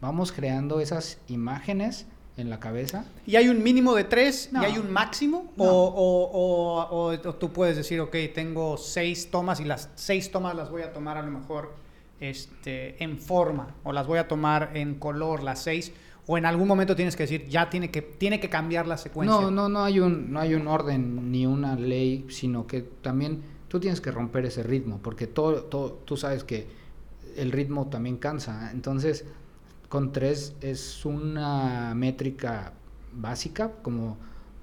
vamos 0.00 0.30
creando 0.32 0.80
esas 0.80 1.18
imágenes 1.28 2.06
en 2.36 2.48
la 2.50 2.60
cabeza. 2.60 3.04
¿Y 3.26 3.34
hay 3.34 3.48
un 3.48 3.62
mínimo 3.64 3.96
de 3.96 4.04
tres 4.04 4.50
No. 4.52 4.62
y 4.62 4.66
hay 4.66 4.78
un 4.78 4.92
máximo? 4.92 5.52
No. 5.56 5.64
O, 5.64 5.88
o- 5.88 6.30
o- 6.30 7.08
o- 7.10 7.28
o 7.28 7.34
tú 7.34 7.52
puedes 7.52 7.76
decir, 7.76 8.00
ok, 8.00 8.14
tengo 8.32 8.76
seis 8.76 9.28
tomas 9.30 9.58
y 9.58 9.64
las 9.64 9.90
seis 9.96 10.30
tomas 10.30 10.54
las 10.54 10.70
voy 10.70 10.82
a 10.82 10.92
tomar 10.92 11.16
a 11.18 11.22
lo 11.22 11.32
mejor 11.32 11.74
este, 12.20 13.02
en 13.02 13.18
forma 13.18 13.74
o 13.84 13.92
las 13.92 14.06
voy 14.06 14.18
a 14.18 14.28
tomar 14.28 14.70
en 14.74 14.94
color, 14.94 15.42
las 15.42 15.60
seis. 15.62 15.92
O 16.30 16.36
en 16.38 16.44
algún 16.46 16.68
momento 16.68 16.94
tienes 16.94 17.16
que 17.16 17.22
decir, 17.24 17.48
ya 17.48 17.70
tiene 17.70 17.90
que, 17.90 18.02
tiene 18.02 18.38
que 18.38 18.48
cambiar 18.50 18.86
la 18.86 18.98
secuencia. 18.98 19.40
No, 19.40 19.50
no, 19.50 19.68
no 19.68 19.82
hay 19.82 19.98
un, 19.98 20.30
no 20.30 20.40
hay 20.40 20.54
un 20.54 20.68
orden 20.68 21.32
ni 21.32 21.46
una 21.46 21.74
ley, 21.74 22.26
sino 22.28 22.66
que 22.66 22.82
también 22.82 23.40
tú 23.68 23.80
tienes 23.80 24.00
que 24.00 24.10
romper 24.10 24.44
ese 24.44 24.62
ritmo, 24.62 25.00
porque 25.02 25.26
todo, 25.26 25.62
todo, 25.64 25.92
tú 26.04 26.16
sabes 26.16 26.44
que 26.44 26.66
el 27.36 27.50
ritmo 27.50 27.88
también 27.88 28.18
cansa. 28.18 28.70
Entonces, 28.72 29.24
con 29.88 30.12
tres 30.12 30.54
es 30.60 31.04
una 31.06 31.94
métrica 31.94 32.74
básica 33.14 33.72
como 33.82 34.18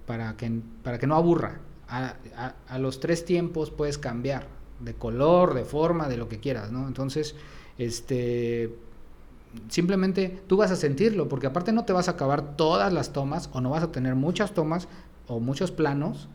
para 0.05 0.37
que, 0.37 0.51
para 0.83 0.99
que 0.99 1.07
no 1.07 1.15
aburra. 1.15 1.61
A, 1.87 2.13
a- 2.37 2.55
a 2.67 2.77
los 2.79 2.99
tres 2.99 3.25
tiempos 3.25 3.71
puedes 3.71 3.97
cambiar 3.97 4.47
de 4.79 4.93
color, 4.93 5.53
de 5.55 5.65
forma, 5.65 6.07
de 6.09 6.17
lo 6.17 6.27
que 6.29 6.39
quieras, 6.39 6.71
¿no? 6.71 6.87
Entonces, 6.87 7.35
este, 7.79 8.75
simplemente 9.69 10.41
tú 10.47 10.57
vas 10.57 10.71
a 10.71 10.75
sentirlo, 10.75 11.27
porque 11.29 11.47
aparte 11.47 11.71
no 11.71 11.85
te 11.85 11.93
vas 11.93 12.07
a 12.07 12.11
acabar 12.11 12.55
todas 12.55 12.91
las 12.93 13.13
tomas 13.13 13.49
o 13.53 13.61
no 13.61 13.69
vas 13.71 13.83
a 13.83 13.91
tener 13.91 14.15
muchas 14.15 14.53
tomas 14.53 14.87
o 15.27 15.39
muchos 15.39 15.71
planos 15.71 16.27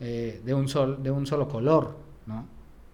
eh, 0.00 0.40
de, 0.44 0.54
un 0.54 0.68
sol, 0.68 1.02
de 1.02 1.10
un 1.10 1.26
solo 1.26 1.48
color, 1.48 1.96
¿no? 2.26 2.46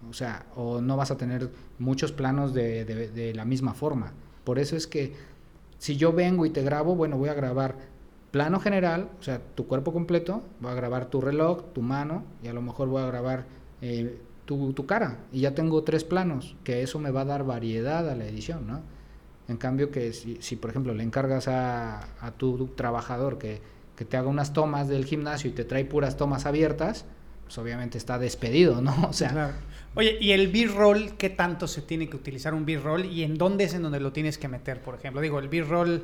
O 0.09 0.13
sea, 0.13 0.45
o 0.55 0.81
no 0.81 0.97
vas 0.97 1.11
a 1.11 1.17
tener 1.17 1.49
muchos 1.79 2.11
planos 2.11 2.53
de, 2.53 2.85
de- 2.85 3.09
de 3.09 3.33
la 3.33 3.45
misma 3.45 3.73
forma. 3.73 4.13
Por 4.43 4.59
eso 4.59 4.75
es 4.75 4.87
que 4.87 5.13
si 5.77 5.97
yo 5.97 6.13
vengo 6.13 6.45
y 6.45 6.49
te 6.49 6.63
grabo, 6.63 6.95
bueno, 6.95 7.17
voy 7.17 7.29
a 7.29 7.33
grabar 7.33 7.75
plano 8.31 8.59
general, 8.59 9.09
o 9.19 9.23
sea, 9.23 9.41
tu 9.55 9.67
cuerpo 9.67 9.93
completo, 9.93 10.41
voy 10.59 10.71
a 10.71 10.75
grabar 10.75 11.05
tu 11.07 11.21
reloj, 11.21 11.63
tu 11.73 11.81
mano, 11.81 12.23
y 12.43 12.47
a 12.47 12.53
lo 12.53 12.61
mejor 12.61 12.87
voy 12.89 13.01
a 13.01 13.07
grabar 13.07 13.45
eh, 13.81 14.19
tu, 14.45 14.73
tu 14.73 14.85
cara, 14.85 15.19
y 15.31 15.41
ya 15.41 15.55
tengo 15.55 15.83
tres 15.83 16.03
planos, 16.03 16.55
que 16.63 16.81
eso 16.83 16.99
me 16.99 17.11
va 17.11 17.21
a 17.21 17.25
dar 17.25 17.45
variedad 17.45 18.07
a 18.09 18.15
la 18.15 18.25
edición, 18.25 18.67
¿no? 18.67 18.81
En 19.47 19.57
cambio 19.57 19.91
que 19.91 20.11
si, 20.13 20.37
si, 20.41 20.55
por 20.55 20.69
ejemplo, 20.71 20.93
le 20.93 21.03
encargas 21.03 21.47
a, 21.47 22.07
a 22.25 22.31
tu 22.31 22.67
trabajador 22.75 23.37
que, 23.37 23.61
que 23.95 24.05
te 24.05 24.17
haga 24.17 24.27
unas 24.27 24.53
tomas 24.53 24.87
del 24.87 25.05
gimnasio 25.05 25.49
y 25.49 25.53
te 25.53 25.63
trae 25.65 25.85
puras 25.85 26.17
tomas 26.17 26.45
abiertas, 26.45 27.05
pues 27.43 27.57
obviamente 27.59 27.97
está 27.97 28.17
despedido, 28.17 28.81
¿no? 28.81 28.95
O 29.09 29.13
sea, 29.13 29.29
Claro. 29.31 29.53
Oye, 29.97 30.17
¿y 30.19 30.31
el 30.31 30.51
B-roll 30.51 31.13
qué 31.17 31.29
tanto 31.29 31.67
se 31.67 31.81
tiene 31.81 32.09
que 32.09 32.17
utilizar 32.17 32.53
un 32.53 32.65
B-roll 32.65 33.05
y 33.05 33.23
en 33.23 33.37
dónde 33.37 33.63
es 33.63 33.73
en 33.75 33.81
donde 33.83 33.99
lo 34.01 34.11
tienes 34.11 34.37
que 34.37 34.47
meter, 34.49 34.81
por 34.81 34.95
ejemplo? 34.95 35.21
Digo, 35.21 35.39
el 35.39 35.47
B-roll, 35.47 36.03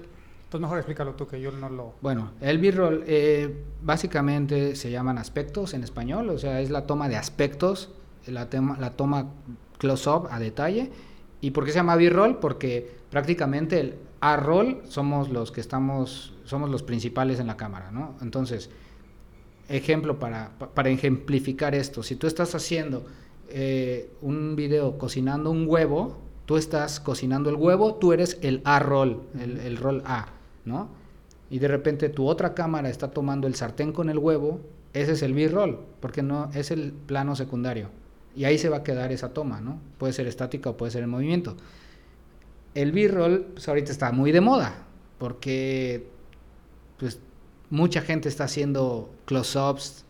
pues 0.49 0.61
mejor 0.61 0.77
explícalo 0.77 1.15
tú 1.15 1.27
que 1.27 1.41
yo 1.41 1.51
no 1.51 1.67
lo... 1.69 1.95
Bueno, 1.99 2.31
el 2.39 2.57
B-roll 2.59 3.03
eh, 3.05 3.53
básicamente 3.81 4.75
se 4.77 4.91
llaman 4.91 5.17
aspectos 5.17 5.73
en 5.73 5.83
español, 5.83 6.29
o 6.29 6.37
sea, 6.37 6.61
es 6.61 6.69
la 6.69 6.85
toma 6.87 7.09
de 7.09 7.17
aspectos, 7.17 7.89
la, 8.27 8.49
tema- 8.49 8.77
la 8.79 8.91
toma 8.91 9.31
close-up 9.77 10.27
a 10.31 10.39
detalle. 10.39 10.89
¿Y 11.41 11.51
por 11.51 11.65
qué 11.65 11.71
se 11.71 11.77
llama 11.79 11.95
B-roll? 11.95 12.37
Porque 12.37 12.89
prácticamente 13.09 13.79
el 13.79 13.95
A-roll 14.19 14.81
somos 14.87 15.29
los 15.29 15.51
que 15.51 15.59
estamos, 15.61 16.33
somos 16.45 16.69
los 16.69 16.83
principales 16.83 17.39
en 17.39 17.47
la 17.47 17.57
cámara, 17.57 17.91
¿no? 17.91 18.15
Entonces, 18.21 18.69
ejemplo 19.69 20.19
para, 20.19 20.51
pa- 20.59 20.69
para 20.69 20.89
ejemplificar 20.89 21.75
esto, 21.75 22.03
si 22.03 22.15
tú 22.15 22.27
estás 22.27 22.53
haciendo 22.55 23.05
eh, 23.49 24.09
un 24.21 24.55
video 24.55 24.97
cocinando 24.97 25.49
un 25.51 25.65
huevo, 25.67 26.17
tú 26.45 26.57
estás 26.57 26.99
cocinando 26.99 27.49
el 27.49 27.55
huevo, 27.55 27.95
tú 27.95 28.13
eres 28.13 28.37
el 28.41 28.61
A-roll, 28.63 29.21
el, 29.39 29.57
el 29.57 29.77
rol 29.77 30.03
A, 30.05 30.27
¿no? 30.65 30.89
Y 31.49 31.59
de 31.59 31.67
repente 31.67 32.09
tu 32.09 32.27
otra 32.27 32.53
cámara 32.53 32.89
está 32.89 33.11
tomando 33.11 33.47
el 33.47 33.55
sartén 33.55 33.91
con 33.91 34.09
el 34.09 34.17
huevo, 34.19 34.61
ese 34.93 35.13
es 35.13 35.21
el 35.21 35.33
B-roll, 35.33 35.79
porque 35.99 36.21
no 36.21 36.49
es 36.53 36.71
el 36.71 36.91
plano 36.93 37.35
secundario. 37.35 37.89
Y 38.35 38.45
ahí 38.45 38.57
se 38.57 38.69
va 38.69 38.77
a 38.77 38.83
quedar 38.83 39.11
esa 39.11 39.33
toma, 39.33 39.59
¿no? 39.61 39.79
Puede 39.97 40.13
ser 40.13 40.27
estática 40.27 40.69
o 40.69 40.77
puede 40.77 40.91
ser 40.91 41.03
en 41.03 41.09
movimiento. 41.09 41.57
El 42.73 42.91
B-roll, 42.93 43.47
pues 43.53 43.67
ahorita 43.67 43.91
está 43.91 44.11
muy 44.11 44.31
de 44.31 44.39
moda, 44.41 44.85
porque 45.17 46.07
pues 46.97 47.19
mucha 47.69 48.01
gente 48.01 48.29
está 48.29 48.45
haciendo 48.45 49.13
close-ups. 49.25 50.05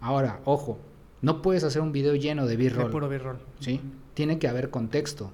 Ahora, 0.00 0.40
ojo, 0.44 0.78
no 1.22 1.40
puedes 1.42 1.62
hacer 1.64 1.80
un 1.82 1.92
video 1.92 2.16
lleno 2.16 2.44
de 2.46 2.56
De 2.56 2.64
B-roll. 2.64 2.90
puro 2.90 3.08
B-roll. 3.08 3.38
¿sí? 3.60 3.80
Tiene 4.14 4.38
que 4.38 4.48
haber 4.48 4.70
contexto. 4.70 5.30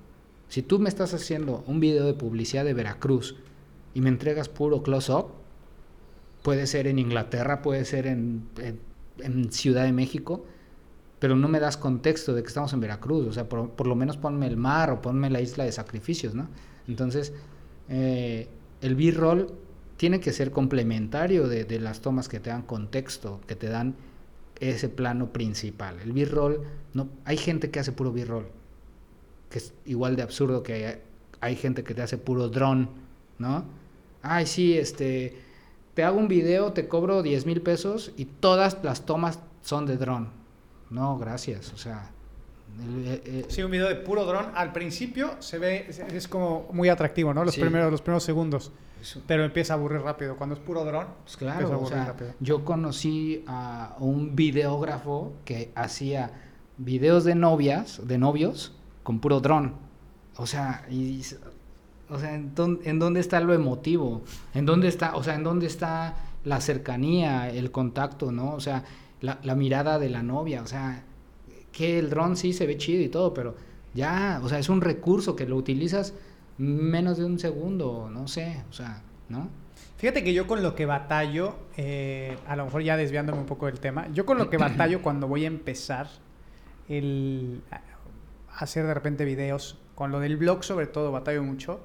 Si 0.49 0.63
tú 0.63 0.79
me 0.79 0.89
estás 0.89 1.15
haciendo 1.15 1.65
un 1.67 1.81
video 1.81 2.05
de 2.05 2.13
publicidad 2.15 2.65
de 2.65 2.75
Veracruz 2.75 3.37
y 3.95 4.01
me 4.03 4.09
entregas 4.11 4.49
puro 4.49 4.83
close-up, 4.83 5.29
puede 6.43 6.67
ser 6.67 6.87
en 6.87 6.99
Inglaterra, 6.99 7.63
puede 7.63 7.85
ser 7.85 8.07
en, 8.07 8.43
en- 8.59 8.81
en 9.19 9.53
Ciudad 9.53 9.85
de 9.85 9.93
México, 9.93 10.45
pero 11.21 11.37
no 11.37 11.47
me 11.49 11.61
das 11.61 11.77
contexto 11.77 12.35
de 12.35 12.43
que 12.43 12.49
estamos 12.49 12.73
en 12.73 12.81
Veracruz. 12.81 13.27
O 13.27 13.33
sea, 13.33 13.49
por, 13.49 13.71
por 13.71 13.87
lo 13.87 13.95
menos 13.95 14.17
ponme 14.17 14.47
el 14.47 14.57
mar 14.57 14.91
o 14.91 15.01
ponme 15.01 15.31
la 15.31 15.41
isla 15.41 15.65
de 15.65 15.71
sacrificios, 15.71 16.35
¿no? 16.35 16.49
Entonces, 16.89 17.33
eh, 17.89 18.49
el 18.81 18.97
B-roll 18.97 19.53
tiene 19.99 20.19
que 20.19 20.33
ser 20.33 20.51
complementario 20.51 21.47
de, 21.47 21.65
de 21.65 21.79
las 21.79 22.01
tomas 22.01 22.29
que 22.29 22.41
te 22.41 22.51
dan 22.51 22.63
contexto, 22.63 23.41
que 23.47 23.55
te 23.55 23.69
dan 23.69 23.95
ese 24.59 24.89
plano 24.89 25.31
principal. 25.31 26.01
El 26.01 26.13
B-roll, 26.13 26.63
no, 26.95 27.09
hay 27.27 27.37
gente 27.37 27.71
que 27.71 27.81
hace 27.81 27.93
puro 27.93 28.13
B-roll, 28.13 28.47
que 29.51 29.59
es 29.59 29.75
igual 29.85 30.17
de 30.17 30.23
absurdo 30.23 30.63
que 30.63 30.73
hay, 30.73 30.99
hay 31.41 31.57
gente 31.57 31.85
que 31.85 31.95
te 31.95 32.01
hace 32.01 32.17
puro 32.17 32.49
drone, 32.49 32.89
¿no? 33.39 33.65
Ay, 34.23 34.47
sí, 34.47 34.77
este, 34.77 35.37
te 35.95 36.03
hago 36.03 36.19
un 36.19 36.29
video, 36.29 36.73
te 36.73 36.89
cobro 36.89 37.23
10 37.23 37.45
mil 37.47 37.61
pesos 37.61 38.13
y 38.17 38.25
todas 38.25 38.79
las 38.83 39.05
tomas 39.05 39.39
son 39.63 39.85
de 39.85 39.99
drone. 39.99 40.40
No, 40.91 41.17
gracias, 41.19 41.73
o 41.73 41.77
sea... 41.77 42.11
el- 42.81 43.07
eh, 43.07 43.23
eh, 43.25 43.47
Sí, 43.49 43.63
un 43.63 43.71
video 43.71 43.89
de 43.89 43.97
puro 43.97 44.25
dron. 44.27 44.47
Al 44.55 44.73
principio 44.73 45.35
se 45.41 45.59
ve, 45.59 45.87
es, 45.89 46.29
como 46.29 46.69
muy 46.73 46.89
atractivo, 46.89 47.33
¿no? 47.35 47.45
Los, 47.45 47.55
Sí. 47.55 47.61
primeros, 47.61 47.91
los 47.91 48.03
primeros 48.03 48.23
segundos. 48.25 48.73
eso- 49.01 49.23
Pero 49.27 49.45
empieza 49.45 49.73
a 49.73 49.77
aburrir 49.77 50.03
rápido. 50.03 50.37
Cuando 50.37 50.55
es 50.55 50.61
puro 50.61 50.85
dron, 50.85 51.07
Pues 51.25 51.35
empieza 51.35 51.55
a 51.55 51.59
claro, 51.59 51.71
o 51.71 51.75
aburrir 51.75 51.95
sea, 51.95 52.05
rápido. 52.07 52.35
yo 52.41 52.65
conocí 52.65 53.45
a 53.47 53.97
un 53.99 54.37
videógrafo 54.37 55.33
que 55.45 55.73
hacía 55.75 56.33
videos 56.77 57.25
de 57.25 57.35
novias, 57.35 58.01
de 58.07 58.19
novios, 58.19 58.77
con 59.03 59.21
puro 59.21 59.41
dron. 59.41 59.75
O 60.37 60.47
sea, 60.47 60.85
y 60.91 61.23
o 62.11 62.19
sea, 62.19 62.35
¿en 62.35 62.53
¿en 62.85 62.99
dónde 62.99 63.21
está 63.21 63.41
lo 63.41 63.55
emotivo? 63.55 64.23
¿En 64.55 64.67
dónde 64.67 64.89
está, 64.89 65.15
o 65.17 65.23
sea, 65.23 65.35
en 65.35 65.45
dónde 65.45 65.67
está 65.67 66.15
la 66.45 66.61
cercanía, 66.61 67.49
el 67.51 67.71
contacto, 67.71 68.33
¿no? 68.33 68.53
O 68.55 68.61
sea, 68.61 68.85
la, 69.21 69.39
la 69.43 69.55
mirada 69.55 69.99
de 69.99 70.11
la 70.11 70.23
novia, 70.23 70.63
o 70.63 70.67
sea, 70.67 71.05
que 71.73 71.99
el 71.99 72.11
dron 72.11 72.37
sí 72.37 72.53
se 72.53 72.67
ve 72.67 72.77
chido 72.77 73.03
y 73.03 73.09
todo, 73.09 73.35
pero 73.35 73.57
ya, 73.95 74.41
o 74.43 74.49
sea, 74.49 74.59
es 74.59 74.69
un 74.69 74.81
recurso 74.81 75.37
que 75.37 75.47
lo 75.47 75.57
utilizas 75.57 76.15
menos 76.59 77.19
de 77.19 77.25
un 77.25 77.39
segundo, 77.39 78.11
no 78.13 78.29
sé, 78.29 78.63
o 78.69 78.73
sea, 78.73 79.03
¿no? 79.29 79.49
Fíjate 79.97 80.25
que 80.25 80.33
yo 80.33 80.47
con 80.47 80.63
lo 80.63 80.75
que 80.75 80.87
batallo, 80.87 81.57
eh, 81.77 82.37
a 82.47 82.57
lo 82.57 82.65
mejor 82.65 82.83
ya 82.83 82.97
desviándome 82.97 83.39
un 83.39 83.47
poco 83.47 83.67
del 83.67 83.81
tema, 83.81 84.09
yo 84.13 84.25
con 84.27 84.39
lo 84.39 84.49
que 84.49 84.57
batallo 84.57 85.03
cuando 85.03 85.27
voy 85.29 85.45
a 85.45 85.49
empezar 85.49 86.09
el 86.89 87.63
a 87.71 88.65
hacer 88.65 88.87
de 88.87 88.95
repente 88.95 89.25
videos, 89.25 89.79
con 89.95 90.11
lo 90.11 90.21
del 90.21 90.37
blog 90.37 90.65
sobre 90.65 90.87
todo 90.87 91.13
batallo 91.13 91.43
mucho, 91.43 91.81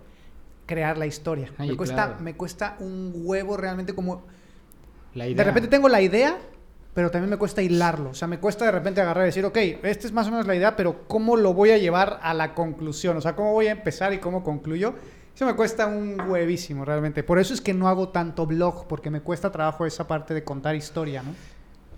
crear 0.65 0.97
la 0.97 1.05
historia. 1.05 1.51
Ay, 1.57 1.69
me, 1.69 1.77
cuesta, 1.77 2.07
claro. 2.07 2.15
me 2.21 2.35
cuesta 2.35 2.75
un 2.79 3.11
huevo 3.15 3.57
realmente 3.57 3.93
como... 3.93 4.23
La 5.13 5.25
De 5.25 5.43
repente 5.43 5.69
tengo 5.69 5.87
la 5.87 6.01
idea, 6.01 6.37
pero 6.95 7.12
también 7.12 7.29
me 7.29 7.38
cuesta 7.38 7.62
hilarlo. 7.62 8.12
O 8.12 8.13
sea, 8.13 8.25
me 8.25 8.39
cuesta 8.39 8.63
de 8.63 8.71
repente 8.71 9.01
agarrar 9.01 9.25
y 9.25 9.27
decir, 9.27 9.43
ok, 9.43 9.58
esta 9.84 10.08
es 10.08 10.13
más 10.13 10.27
o 10.27 10.31
menos 10.31 10.47
la 10.47 10.55
idea, 10.55 10.77
pero 10.77 11.05
¿cómo 11.10 11.36
lo 11.36 11.53
voy 11.53 11.71
a 11.71 11.77
llevar 11.77 12.21
a 12.23 12.34
la 12.34 12.55
conclusión? 12.55 13.17
O 13.17 13.21
sea, 13.21 13.36
¿cómo 13.36 13.51
voy 13.51 13.67
a 13.67 13.71
empezar 13.71 14.13
y 14.13 14.19
cómo 14.19 14.45
concluyo? 14.45 14.95
Eso 15.36 15.45
me 15.45 15.55
cuesta 15.55 15.88
un 15.88 16.17
huevísimo 16.21 16.86
realmente. 16.86 17.21
Por 17.21 17.38
eso 17.38 17.53
es 17.53 17.60
que 17.60 17.73
no 17.73 17.89
hago 17.89 18.10
tanto 18.10 18.45
blog, 18.47 18.88
porque 18.88 19.10
me 19.10 19.19
cuesta 19.19 19.51
trabajo 19.51 19.86
esa 19.86 20.08
parte 20.08 20.34
de 20.34 20.45
contar 20.45 20.73
historia, 20.73 21.21
¿no? 21.21 21.36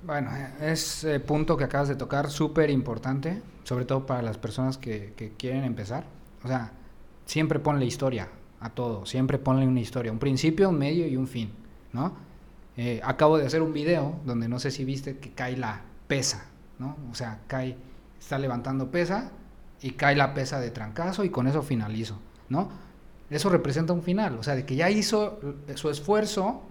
Bueno, 0.01 0.31
es 0.61 1.03
eh, 1.03 1.19
punto 1.19 1.55
que 1.55 1.65
acabas 1.65 1.89
de 1.89 1.95
tocar 1.95 2.31
súper 2.31 2.71
importante, 2.71 3.43
sobre 3.65 3.85
todo 3.85 4.03
para 4.07 4.23
las 4.23 4.39
personas 4.39 4.79
que, 4.79 5.13
que 5.15 5.33
quieren 5.37 5.63
empezar. 5.63 6.05
O 6.43 6.47
sea, 6.47 6.71
siempre 7.27 7.59
ponle 7.59 7.85
historia 7.85 8.29
a 8.59 8.71
todo, 8.71 9.05
siempre 9.05 9.37
ponle 9.37 9.67
una 9.67 9.79
historia, 9.79 10.11
un 10.11 10.17
principio, 10.17 10.69
un 10.69 10.79
medio 10.79 11.05
y 11.05 11.15
un 11.15 11.27
fin, 11.27 11.51
¿no? 11.93 12.25
Eh, 12.77 13.01
acabo 13.03 13.37
de 13.37 13.45
hacer 13.45 13.61
un 13.61 13.73
video 13.73 14.19
donde 14.25 14.47
no 14.47 14.59
sé 14.59 14.69
si 14.71 14.85
viste 14.85 15.17
que 15.17 15.31
cae 15.31 15.57
la 15.57 15.81
pesa, 16.07 16.45
¿no? 16.79 16.95
O 17.11 17.15
sea, 17.15 17.39
cae, 17.47 17.75
está 18.19 18.37
levantando 18.37 18.91
pesa 18.91 19.31
y 19.81 19.91
cae 19.91 20.15
la 20.15 20.33
pesa 20.33 20.59
de 20.59 20.69
trancazo 20.71 21.23
y 21.23 21.29
con 21.29 21.47
eso 21.47 21.63
finalizo, 21.63 22.19
¿no? 22.49 22.69
Eso 23.29 23.49
representa 23.49 23.93
un 23.93 24.03
final, 24.03 24.37
o 24.37 24.43
sea, 24.43 24.55
de 24.55 24.65
que 24.65 24.75
ya 24.75 24.89
hizo 24.89 25.39
su 25.75 25.89
esfuerzo, 25.89 26.61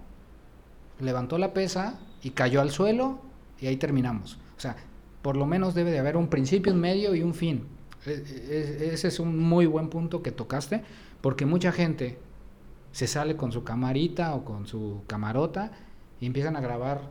levantó 0.99 1.37
la 1.37 1.53
pesa 1.53 1.99
y 2.23 2.31
cayó 2.31 2.61
al 2.61 2.71
suelo 2.71 3.19
y 3.59 3.67
ahí 3.67 3.77
terminamos. 3.77 4.39
O 4.57 4.59
sea, 4.59 4.75
por 5.21 5.35
lo 5.35 5.45
menos 5.45 5.75
debe 5.75 5.91
de 5.91 5.99
haber 5.99 6.17
un 6.17 6.29
principio, 6.29 6.73
un 6.73 6.79
medio 6.79 7.13
y 7.15 7.21
un 7.21 7.33
fin. 7.35 7.65
E- 8.05 8.11
e- 8.49 8.93
Ese 8.93 9.09
es 9.09 9.19
un 9.19 9.37
muy 9.37 9.65
buen 9.65 9.89
punto 9.89 10.23
que 10.23 10.31
tocaste, 10.31 10.83
porque 11.21 11.45
mucha 11.45 11.71
gente 11.71 12.17
se 12.91 13.07
sale 13.07 13.35
con 13.35 13.51
su 13.51 13.63
camarita 13.63 14.33
o 14.33 14.45
con 14.45 14.65
su 14.65 15.03
camarota 15.05 15.71
y 16.19 16.25
empiezan 16.25 16.55
a 16.55 16.61
grabar 16.61 17.01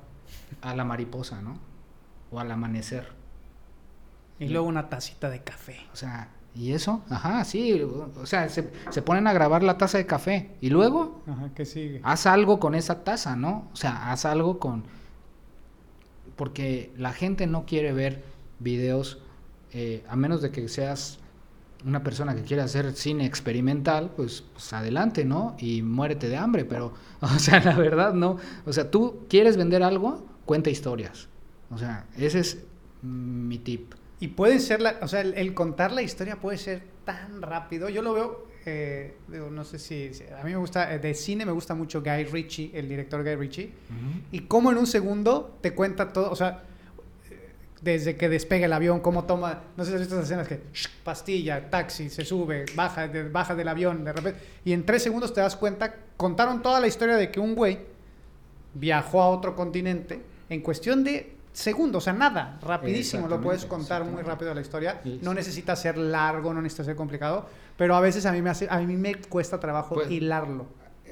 a 0.63 0.75
la 0.75 0.85
mariposa, 0.85 1.43
¿no? 1.43 1.59
O 2.31 2.41
al 2.41 2.51
amanecer. 2.51 3.09
Y 4.39 4.49
luego 4.49 4.67
una 4.67 4.89
tacita 4.89 5.31
de 5.31 5.43
café. 5.43 5.79
O 5.93 5.97
sea, 5.97 6.29
¿y 6.55 6.73
eso? 6.73 7.03
Ajá, 7.09 7.45
sí. 7.45 7.81
O 7.83 8.27
sea, 8.27 8.49
se, 8.49 8.71
se 8.91 9.03
ponen 9.03 9.27
a 9.27 9.33
grabar 9.33 9.63
la 9.63 9.79
taza 9.79 9.99
de 9.99 10.07
café. 10.07 10.51
¿Y 10.61 10.71
luego? 10.71 11.23
Ajá, 11.27 11.51
¿qué 11.55 11.65
sigue? 11.65 12.01
haz 12.03 12.27
algo 12.27 12.61
con 12.61 12.75
esa 12.75 13.03
taza, 13.05 13.37
¿no? 13.37 13.69
O 13.73 13.77
sea, 13.77 14.13
haz 14.13 14.25
algo 14.25 14.59
con... 14.59 14.85
Porque 16.37 16.93
la 16.99 17.13
gente 17.13 17.47
no 17.47 17.65
quiere 17.65 17.93
ver 17.93 18.23
videos, 18.59 19.23
eh, 19.73 20.05
a 20.09 20.17
menos 20.17 20.43
de 20.43 20.51
que 20.51 20.69
seas 20.69 21.19
una 21.85 22.03
persona 22.03 22.35
que 22.35 22.43
quiere 22.43 22.63
hacer 22.63 22.93
cine 22.95 23.27
experimental, 23.27 24.13
pues, 24.17 24.45
pues 24.53 24.73
adelante, 24.73 25.25
¿no? 25.25 25.57
Y 25.59 25.83
muérete 25.83 26.29
de 26.29 26.37
hambre, 26.37 26.65
pero, 26.65 26.95
o 27.21 27.39
sea, 27.39 27.61
la 27.61 27.77
verdad, 27.77 28.15
no. 28.15 28.39
O 28.65 28.73
sea, 28.73 28.91
tú 28.91 29.27
quieres 29.29 29.57
vender 29.57 29.83
algo, 29.83 30.25
cuenta 30.45 30.71
historias. 30.71 31.29
O 31.71 31.79
sea, 31.79 32.07
ese 32.17 32.41
es 32.41 32.65
mi 33.03 33.59
tip. 33.59 33.95
Y 34.21 34.29
puede 34.29 34.61
ser, 34.61 34.81
la, 34.81 34.97
o 35.03 35.09
sea, 35.09 35.21
el, 35.21 35.35
el 35.35 35.53
contar 35.53 35.93
la 35.93 36.03
historia 36.03 36.37
puede 36.37 36.59
ser 36.59 36.83
tan 37.05 37.43
rápido. 37.43 37.89
Yo 37.89 38.03
lo 38.03 38.15
veo, 38.15 38.47
eh, 38.65 39.17
digo, 39.29 39.51
no 39.51 39.65
sé 39.65 39.79
si, 39.79 40.11
a 40.39 40.43
mí 40.45 40.51
me 40.51 40.57
gusta, 40.57 40.93
eh, 40.93 40.99
de 40.99 41.15
cine 41.15 41.47
me 41.47 41.53
gusta 41.53 41.75
mucho 41.75 42.03
Guy 42.03 42.25
Ritchie, 42.25 42.71
el 42.75 42.89
director 42.89 43.23
Guy 43.23 43.37
Ritchie. 43.37 43.73
Y 44.33 44.41
cómo 44.41 44.73
en 44.73 44.79
un 44.79 44.87
segundo 44.87 45.59
te 45.61 45.75
cuenta 45.75 46.13
todo, 46.13 46.31
o 46.31 46.37
sea, 46.37 46.65
desde 47.87 48.17
que 48.17 48.29
despega 48.29 48.67
el 48.67 48.73
avión, 48.75 49.01
cómo 49.01 49.25
toma, 49.25 49.63
no 49.77 49.85
sé 49.85 49.91
si 49.91 49.95
has 49.95 50.01
visto 50.01 50.15
esas 50.17 50.27
escenas 50.27 50.47
que 50.49 50.61
shh, 50.75 50.89
pastilla, 51.05 51.71
taxi, 51.71 52.11
se 52.11 52.25
sube, 52.25 52.67
baja, 52.75 53.09
de- 53.09 53.29
baja 53.31 53.55
del 53.55 53.69
avión, 53.69 54.05
de 54.05 54.13
repente, 54.13 54.41
y 54.65 54.73
en 54.73 54.85
tres 54.85 55.03
segundos 55.05 55.33
te 55.33 55.41
das 55.41 55.57
cuenta, 55.57 55.95
contaron 56.17 56.61
toda 56.63 56.81
la 56.81 56.89
historia 56.89 57.17
de 57.17 57.31
que 57.31 57.41
un 57.41 57.55
güey 57.55 57.79
viajó 58.75 59.23
a 59.23 59.29
otro 59.29 59.55
continente 59.57 60.21
en 60.49 60.61
cuestión 60.61 61.03
de 61.05 61.35
segundos, 61.53 62.03
o 62.03 62.05
sea, 62.05 62.13
nada, 62.13 62.59
rapidísimo, 62.63 63.29
lo 63.29 63.41
puedes 63.41 63.65
contar 63.65 64.05
muy 64.05 64.23
rápido 64.23 64.53
la 64.53 64.61
historia, 64.61 65.01
no 65.23 65.33
necesita 65.33 65.75
ser 65.75 65.97
largo, 65.97 66.53
no 66.53 66.61
necesita 66.61 66.85
ser 66.85 66.97
complicado, 66.97 67.47
pero 67.79 67.95
a 67.97 68.01
veces 68.01 68.27
a 68.27 68.33
mí 68.33 68.43
me 68.43 68.51
hace, 68.51 68.67
a 68.69 68.79
mí 68.81 68.97
me 68.97 69.15
cuesta 69.15 69.59
trabajo 69.59 69.95
Pues- 69.95 70.11
hilarlo. 70.11 70.67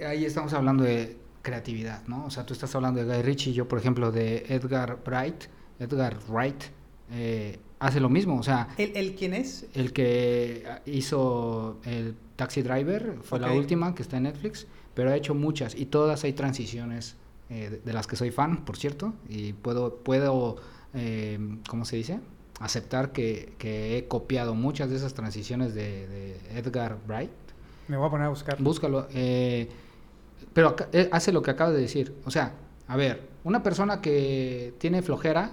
Ahí 0.07 0.25
estamos 0.25 0.53
hablando 0.53 0.83
de 0.85 1.17
creatividad, 1.41 2.03
¿no? 2.09 2.25
O 2.27 2.31
sea, 2.31 2.45
tú 2.45 2.53
estás 2.53 2.75
hablando 2.75 3.05
de 3.05 3.07
Guy 3.15 3.23
Ritchie, 3.23 3.53
yo, 3.53 3.69
por 3.69 3.79
ejemplo, 3.79 4.11
de 4.11 4.45
Edgar 4.49 4.99
Wright. 5.07 5.45
Edgar 5.85 6.17
Wright 6.29 6.63
eh, 7.13 7.59
hace 7.79 8.01
lo 8.01 8.09
mismo, 8.09 8.39
o 8.39 8.43
sea, 8.43 8.69
¿El, 8.79 8.97
el 8.97 9.15
quién 9.15 9.35
es? 9.35 9.67
el 9.75 9.93
que 9.93 10.65
hizo 10.87 11.79
el 11.85 12.15
Taxi 12.37 12.63
Driver 12.63 13.19
fue 13.23 13.39
la 13.41 13.53
última 13.53 13.95
que 13.95 14.03
está 14.03 14.17
en 14.17 14.25
Netflix, 14.25 14.67
pero 14.95 15.11
ha 15.11 15.17
hecho 15.17 15.35
muchas 15.35 15.75
y 15.75 15.87
todas 15.87 16.25
hay 16.25 16.33
transiciones 16.33 17.17
eh, 17.51 17.69
de, 17.71 17.79
de 17.79 17.93
las 17.93 18.07
que 18.07 18.17
soy 18.17 18.31
fan, 18.31 18.65
por 18.65 18.77
cierto, 18.77 19.13
y 19.29 19.53
puedo, 19.53 19.97
puedo 19.97 20.57
eh, 20.95 21.39
¿cómo 21.69 21.85
se 21.85 21.97
dice? 21.97 22.21
Aceptar 22.61 23.13
que, 23.13 23.53
que 23.59 23.99
he 23.99 24.07
copiado 24.09 24.55
muchas 24.55 24.89
de 24.89 24.97
esas 24.97 25.13
transiciones 25.15 25.75
de, 25.75 26.07
de 26.09 26.39
Edgar 26.59 26.99
Wright. 27.07 27.31
Me 27.89 27.97
voy 27.97 28.07
a 28.07 28.11
poner 28.11 28.27
a 28.27 28.31
buscar. 28.31 28.63
Búscalo. 28.63 29.09
eh, 29.13 29.69
pero 30.53 30.75
eh, 30.93 31.09
hace 31.13 31.33
lo 31.33 31.43
que 31.43 31.51
acabas 31.51 31.75
de 31.75 31.81
decir. 31.81 32.15
O 32.25 32.31
sea, 32.31 32.55
a 32.87 32.97
ver, 32.97 33.29
una 33.43 33.63
persona 33.63 34.01
que 34.01 34.73
tiene 34.79 35.03
flojera 35.03 35.51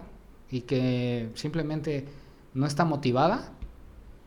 y 0.51 0.61
que 0.61 1.29
simplemente 1.35 2.05
no 2.53 2.65
está 2.67 2.85
motivada, 2.85 3.51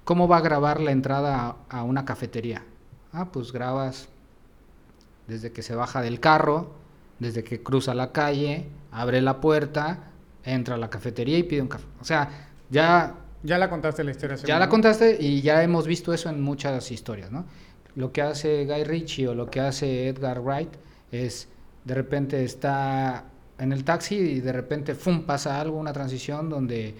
¿cómo 0.04 0.26
va 0.28 0.38
a 0.38 0.40
grabar 0.40 0.80
la 0.80 0.90
entrada 0.92 1.56
a, 1.68 1.78
a 1.80 1.82
una 1.84 2.04
cafetería? 2.04 2.64
Ah, 3.12 3.30
pues 3.30 3.52
grabas 3.52 4.08
desde 5.26 5.52
que 5.52 5.62
se 5.62 5.74
baja 5.74 6.02
del 6.02 6.20
carro, 6.20 6.72
desde 7.18 7.44
que 7.44 7.62
cruza 7.62 7.94
la 7.94 8.12
calle, 8.12 8.68
abre 8.90 9.20
la 9.22 9.40
puerta, 9.40 10.10
entra 10.44 10.74
a 10.74 10.78
la 10.78 10.90
cafetería 10.90 11.38
y 11.38 11.42
pide 11.44 11.62
un 11.62 11.68
café. 11.68 11.86
O 12.00 12.04
sea, 12.04 12.50
ya 12.70 13.14
Ya 13.42 13.58
la 13.58 13.68
contaste 13.70 14.04
la 14.04 14.10
historia. 14.10 14.36
ya 14.36 14.58
la 14.58 14.68
contaste 14.68 15.16
y 15.20 15.40
ya 15.42 15.62
hemos 15.62 15.86
visto 15.86 16.12
eso 16.12 16.28
en 16.30 16.42
muchas 16.42 16.90
historias, 16.90 17.30
¿no? 17.30 17.44
Lo 17.94 18.12
que 18.12 18.22
hace 18.22 18.64
Guy 18.66 18.84
Ritchie 18.84 19.28
o 19.28 19.34
lo 19.34 19.48
que 19.50 19.60
hace 19.60 20.08
Edgar 20.08 20.40
Wright 20.40 20.72
es 21.12 21.48
de 21.84 21.94
repente 21.94 22.42
está 22.44 23.24
en 23.58 23.72
el 23.72 23.84
taxi 23.84 24.16
y 24.16 24.40
de 24.40 24.52
repente 24.52 24.94
¡fum! 24.94 25.22
pasa 25.24 25.60
algo, 25.60 25.78
una 25.78 25.92
transición 25.92 26.48
donde 26.50 26.94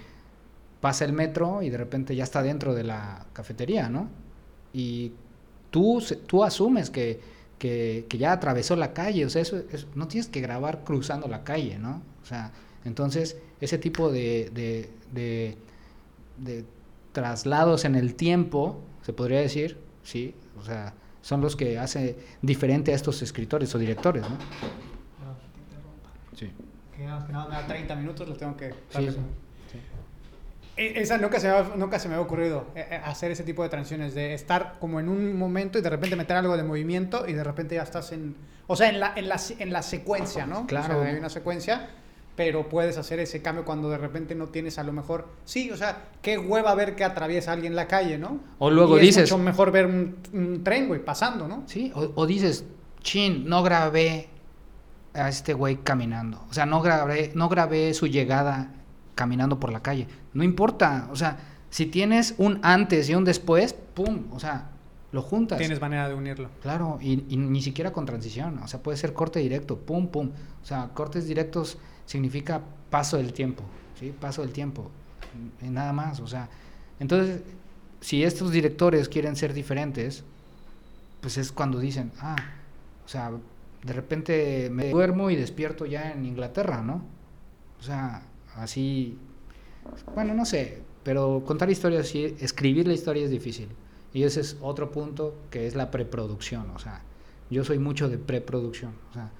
pasa 0.80 1.04
el 1.04 1.12
metro 1.12 1.62
y 1.62 1.70
de 1.70 1.78
repente 1.78 2.14
ya 2.14 2.24
está 2.24 2.42
dentro 2.42 2.74
de 2.74 2.84
la 2.84 3.26
cafetería, 3.32 3.88
¿no? 3.88 4.08
Y 4.72 5.12
tú, 5.70 6.02
tú 6.26 6.44
asumes 6.44 6.90
que, 6.90 7.20
que, 7.58 8.06
que 8.08 8.18
ya 8.18 8.32
atravesó 8.32 8.76
la 8.76 8.92
calle, 8.92 9.24
o 9.24 9.30
sea, 9.30 9.42
eso, 9.42 9.62
eso- 9.72 9.86
no 9.94 10.06
tienes 10.08 10.28
que 10.28 10.40
grabar 10.40 10.84
cruzando 10.84 11.26
la 11.28 11.42
calle, 11.44 11.78
¿no? 11.78 12.02
O 12.22 12.26
sea, 12.26 12.52
entonces 12.84 13.36
ese 13.60 13.78
tipo 13.78 14.10
de, 14.12 14.50
de, 14.52 14.90
de, 15.12 15.56
de 16.38 16.64
traslados 17.12 17.84
en 17.84 17.94
el 17.94 18.14
tiempo, 18.14 18.80
se 19.02 19.12
podría 19.12 19.40
decir, 19.40 19.78
sí, 20.02 20.34
o 20.60 20.64
sea, 20.64 20.94
son 21.22 21.40
los 21.40 21.56
que 21.56 21.78
hace 21.78 22.16
diferente 22.42 22.92
a 22.92 22.94
estos 22.94 23.22
escritores 23.22 23.74
o 23.74 23.78
directores, 23.78 24.22
¿no? 24.22 24.36
Sí. 26.34 26.50
Que 26.96 27.04
nada, 27.04 27.26
que 27.26 27.32
nada, 27.32 27.48
me 27.48 27.54
da 27.54 27.66
30 27.66 27.94
minutos, 27.96 28.28
los 28.28 28.38
tengo 28.38 28.56
que... 28.56 28.70
Sí, 28.90 29.08
sí. 29.10 29.16
E- 30.76 31.00
Esa 31.00 31.18
nunca 31.18 31.38
se, 31.38 31.48
me, 31.48 31.54
ha- 31.54 31.72
nunca 31.76 31.98
se 31.98 32.08
me 32.08 32.14
había 32.14 32.24
ocurrido 32.26 32.66
eh, 32.74 32.86
eh, 32.90 33.00
hacer 33.04 33.30
ese 33.30 33.44
tipo 33.44 33.62
de 33.62 33.68
transiciones, 33.68 34.14
de 34.14 34.34
estar 34.34 34.74
como 34.80 34.98
en 35.00 35.08
un 35.08 35.36
momento 35.36 35.78
y 35.78 35.82
de 35.82 35.90
repente 35.90 36.16
meter 36.16 36.36
algo 36.36 36.56
de 36.56 36.64
movimiento 36.64 37.28
y 37.28 37.32
de 37.32 37.44
repente 37.44 37.76
ya 37.76 37.82
estás 37.82 38.12
en... 38.12 38.34
O 38.66 38.74
sea, 38.76 38.88
en 38.88 38.98
la, 38.98 39.12
en 39.14 39.28
la, 39.28 39.40
en 39.58 39.72
la 39.72 39.82
secuencia, 39.82 40.46
¿no? 40.46 40.66
Claro. 40.66 40.98
O 40.98 41.02
sea, 41.02 41.10
hay 41.12 41.16
una 41.18 41.28
secuencia, 41.30 41.90
pero 42.34 42.68
puedes 42.68 42.96
hacer 42.98 43.20
ese 43.20 43.40
cambio 43.42 43.64
cuando 43.64 43.88
de 43.90 43.98
repente 43.98 44.34
no 44.34 44.48
tienes 44.48 44.78
a 44.78 44.82
lo 44.82 44.92
mejor... 44.92 45.28
Sí, 45.44 45.70
o 45.70 45.76
sea, 45.76 46.08
qué 46.22 46.38
hueva 46.38 46.74
ver 46.74 46.96
que 46.96 47.04
atraviesa 47.04 47.52
alguien 47.52 47.76
la 47.76 47.86
calle, 47.86 48.18
¿no? 48.18 48.40
O 48.58 48.70
luego 48.70 48.98
Y 48.98 49.02
dices- 49.02 49.24
Es 49.24 49.30
mucho 49.32 49.42
mejor 49.44 49.70
ver 49.70 49.86
un, 49.86 50.16
un 50.32 50.64
tren, 50.64 50.88
güey, 50.88 51.04
pasando, 51.04 51.46
¿no? 51.46 51.62
Sí, 51.66 51.92
o, 51.94 52.10
o 52.16 52.26
dices, 52.26 52.64
chin, 53.00 53.48
no 53.48 53.62
grabé 53.62 54.28
a 55.14 55.28
este 55.28 55.54
güey 55.54 55.76
caminando. 55.76 56.44
O 56.50 56.54
sea, 56.54 56.66
no 56.66 56.82
grabé, 56.82 57.32
no 57.34 57.48
grabé 57.48 57.94
su 57.94 58.06
llegada 58.06 58.72
caminando 59.14 59.60
por 59.60 59.72
la 59.72 59.80
calle. 59.80 60.08
No 60.32 60.42
importa, 60.42 61.08
o 61.10 61.16
sea, 61.16 61.38
si 61.70 61.86
tienes 61.86 62.34
un 62.38 62.60
antes 62.62 63.08
y 63.08 63.14
un 63.14 63.24
después, 63.24 63.72
pum, 63.72 64.24
o 64.32 64.40
sea, 64.40 64.70
lo 65.12 65.22
juntas. 65.22 65.58
Tienes 65.58 65.80
manera 65.80 66.08
de 66.08 66.14
unirlo. 66.14 66.50
Claro, 66.62 66.98
y, 67.00 67.24
y 67.28 67.36
ni 67.36 67.62
siquiera 67.62 67.92
con 67.92 68.06
transición, 68.06 68.58
o 68.58 68.68
sea, 68.68 68.82
puede 68.82 68.98
ser 68.98 69.12
corte 69.12 69.38
directo, 69.38 69.78
pum, 69.78 70.08
pum. 70.08 70.30
O 70.62 70.66
sea, 70.66 70.90
cortes 70.94 71.26
directos 71.26 71.78
significa 72.06 72.60
paso 72.90 73.16
del 73.16 73.32
tiempo, 73.32 73.62
¿sí? 73.98 74.12
Paso 74.18 74.42
del 74.42 74.52
tiempo, 74.52 74.90
y 75.62 75.68
nada 75.68 75.92
más, 75.92 76.20
o 76.20 76.26
sea. 76.26 76.48
Entonces, 77.00 77.42
si 78.00 78.22
estos 78.22 78.50
directores 78.50 79.08
quieren 79.08 79.36
ser 79.36 79.52
diferentes, 79.52 80.24
pues 81.20 81.38
es 81.38 81.52
cuando 81.52 81.78
dicen, 81.78 82.12
ah, 82.20 82.36
o 83.04 83.08
sea, 83.08 83.30
de 83.84 83.92
repente 83.92 84.70
me 84.70 84.90
duermo 84.90 85.30
y 85.30 85.36
despierto 85.36 85.86
ya 85.86 86.10
en 86.12 86.24
Inglaterra, 86.24 86.82
¿no? 86.82 87.02
O 87.78 87.82
sea, 87.82 88.22
así, 88.56 89.18
bueno, 90.14 90.32
no 90.34 90.44
sé, 90.44 90.82
pero 91.02 91.42
contar 91.46 91.70
historias, 91.70 92.08
sí, 92.08 92.34
escribir 92.40 92.86
la 92.86 92.94
historia 92.94 93.24
es 93.24 93.30
difícil. 93.30 93.68
Y 94.14 94.22
ese 94.22 94.40
es 94.40 94.56
otro 94.62 94.90
punto 94.90 95.34
que 95.50 95.66
es 95.66 95.74
la 95.74 95.90
preproducción. 95.90 96.70
O 96.70 96.78
sea, 96.78 97.02
yo 97.50 97.64
soy 97.64 97.78
mucho 97.78 98.08
de 98.08 98.16
preproducción. 98.16 98.92
O 99.10 99.12
sea, 99.12 99.30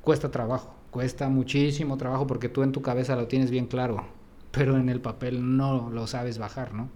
cuesta 0.00 0.30
trabajo, 0.30 0.74
cuesta 0.90 1.28
muchísimo 1.28 1.98
trabajo 1.98 2.26
porque 2.26 2.48
tú 2.48 2.62
en 2.62 2.72
tu 2.72 2.80
cabeza 2.80 3.16
lo 3.16 3.26
tienes 3.26 3.50
bien 3.50 3.66
claro, 3.66 4.06
pero 4.52 4.78
en 4.78 4.88
el 4.88 5.00
papel 5.00 5.56
no 5.56 5.90
lo 5.90 6.06
sabes 6.06 6.38
bajar, 6.38 6.72
¿no? 6.72 6.88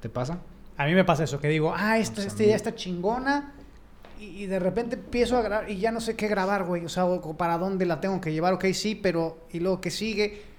¿Te 0.00 0.08
pasa? 0.08 0.40
A 0.76 0.86
mí 0.86 0.94
me 0.94 1.04
pasa 1.04 1.24
eso, 1.24 1.38
que 1.40 1.48
digo, 1.48 1.72
ah, 1.76 1.98
esta, 1.98 2.24
esta 2.24 2.42
idea 2.42 2.56
está 2.56 2.74
chingona. 2.74 3.54
Y, 4.24 4.46
de 4.46 4.58
repente 4.58 4.96
empiezo 4.96 5.36
a 5.36 5.42
grabar 5.42 5.70
y 5.70 5.78
ya 5.78 5.92
no 5.92 6.00
sé 6.00 6.16
qué 6.16 6.28
grabar, 6.28 6.64
güey. 6.64 6.84
O 6.84 6.88
sea, 6.88 7.06
para 7.36 7.58
dónde 7.58 7.86
la 7.86 8.00
tengo 8.00 8.20
que 8.20 8.32
llevar, 8.32 8.54
ok, 8.54 8.66
sí, 8.72 8.94
pero. 8.94 9.38
Y 9.52 9.60
luego 9.60 9.80
que 9.80 9.90
sigue 9.90 10.54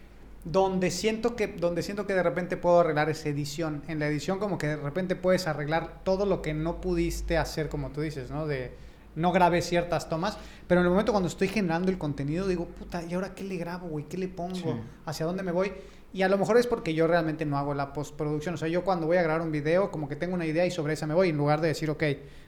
donde 0.45 0.91
siento 0.91 1.35
que 1.35 1.47
donde 1.47 1.81
siento 1.81 2.05
que 2.05 2.13
de 2.13 2.21
repente 2.21 2.55
puedo 2.55 2.79
arreglar 2.79 3.09
esa 3.09 3.29
edición 3.29 3.81
en 3.87 3.97
la 3.97 4.07
edición 4.07 4.37
como 4.37 4.59
que 4.59 4.67
de 4.67 4.75
repente 4.75 5.15
puedes 5.15 5.47
arreglar 5.47 6.03
todo 6.03 6.27
lo 6.27 6.43
que 6.43 6.53
no 6.53 6.81
pudiste 6.81 7.39
hacer 7.39 7.67
como 7.67 7.89
tú 7.89 8.01
dices 8.01 8.29
no 8.29 8.45
de 8.45 8.71
no 9.15 9.31
grabé 9.31 9.61
ciertas 9.61 10.09
tomas 10.09 10.37
pero 10.67 10.81
en 10.81 10.85
el 10.87 10.91
momento 10.91 11.11
cuando 11.11 11.27
estoy 11.29 11.47
generando 11.47 11.89
el 11.91 11.97
contenido 11.97 12.47
digo 12.47 12.65
puta 12.65 13.03
y 13.03 13.13
ahora 13.13 13.33
qué 13.35 13.43
le 13.43 13.57
grabo 13.57 13.87
güey 13.87 14.05
qué 14.05 14.17
le 14.17 14.27
pongo 14.27 14.55
Sí. 14.55 14.65
hacia 15.05 15.25
dónde 15.25 15.43
me 15.43 15.51
voy 15.51 15.71
y 16.13 16.21
a 16.21 16.29
lo 16.29 16.37
mejor 16.37 16.57
es 16.57 16.67
porque 16.67 16.93
yo 16.93 17.07
realmente 17.07 17.45
no 17.45 17.57
hago 17.57 17.73
la 17.73 17.93
postproducción 17.93 18.55
o 18.55 18.57
sea 18.57 18.67
yo 18.67 18.83
cuando 18.83 19.07
voy 19.07 19.17
a 19.17 19.21
grabar 19.23 19.41
un 19.41 19.51
video 19.51 19.91
como 19.91 20.07
que 20.09 20.15
tengo 20.15 20.33
una 20.35 20.45
idea 20.45 20.65
y 20.65 20.71
sobre 20.71 20.93
esa 20.93 21.07
me 21.07 21.13
voy 21.13 21.29
en 21.29 21.37
lugar 21.37 21.61
de 21.61 21.69
decir 21.69 21.89
ok 21.89 22.03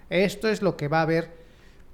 esto 0.09 0.47
es 0.49 0.61
lo 0.61 0.77
que 0.77 0.87
va 0.87 0.99
a 0.99 1.03
haber 1.03 1.45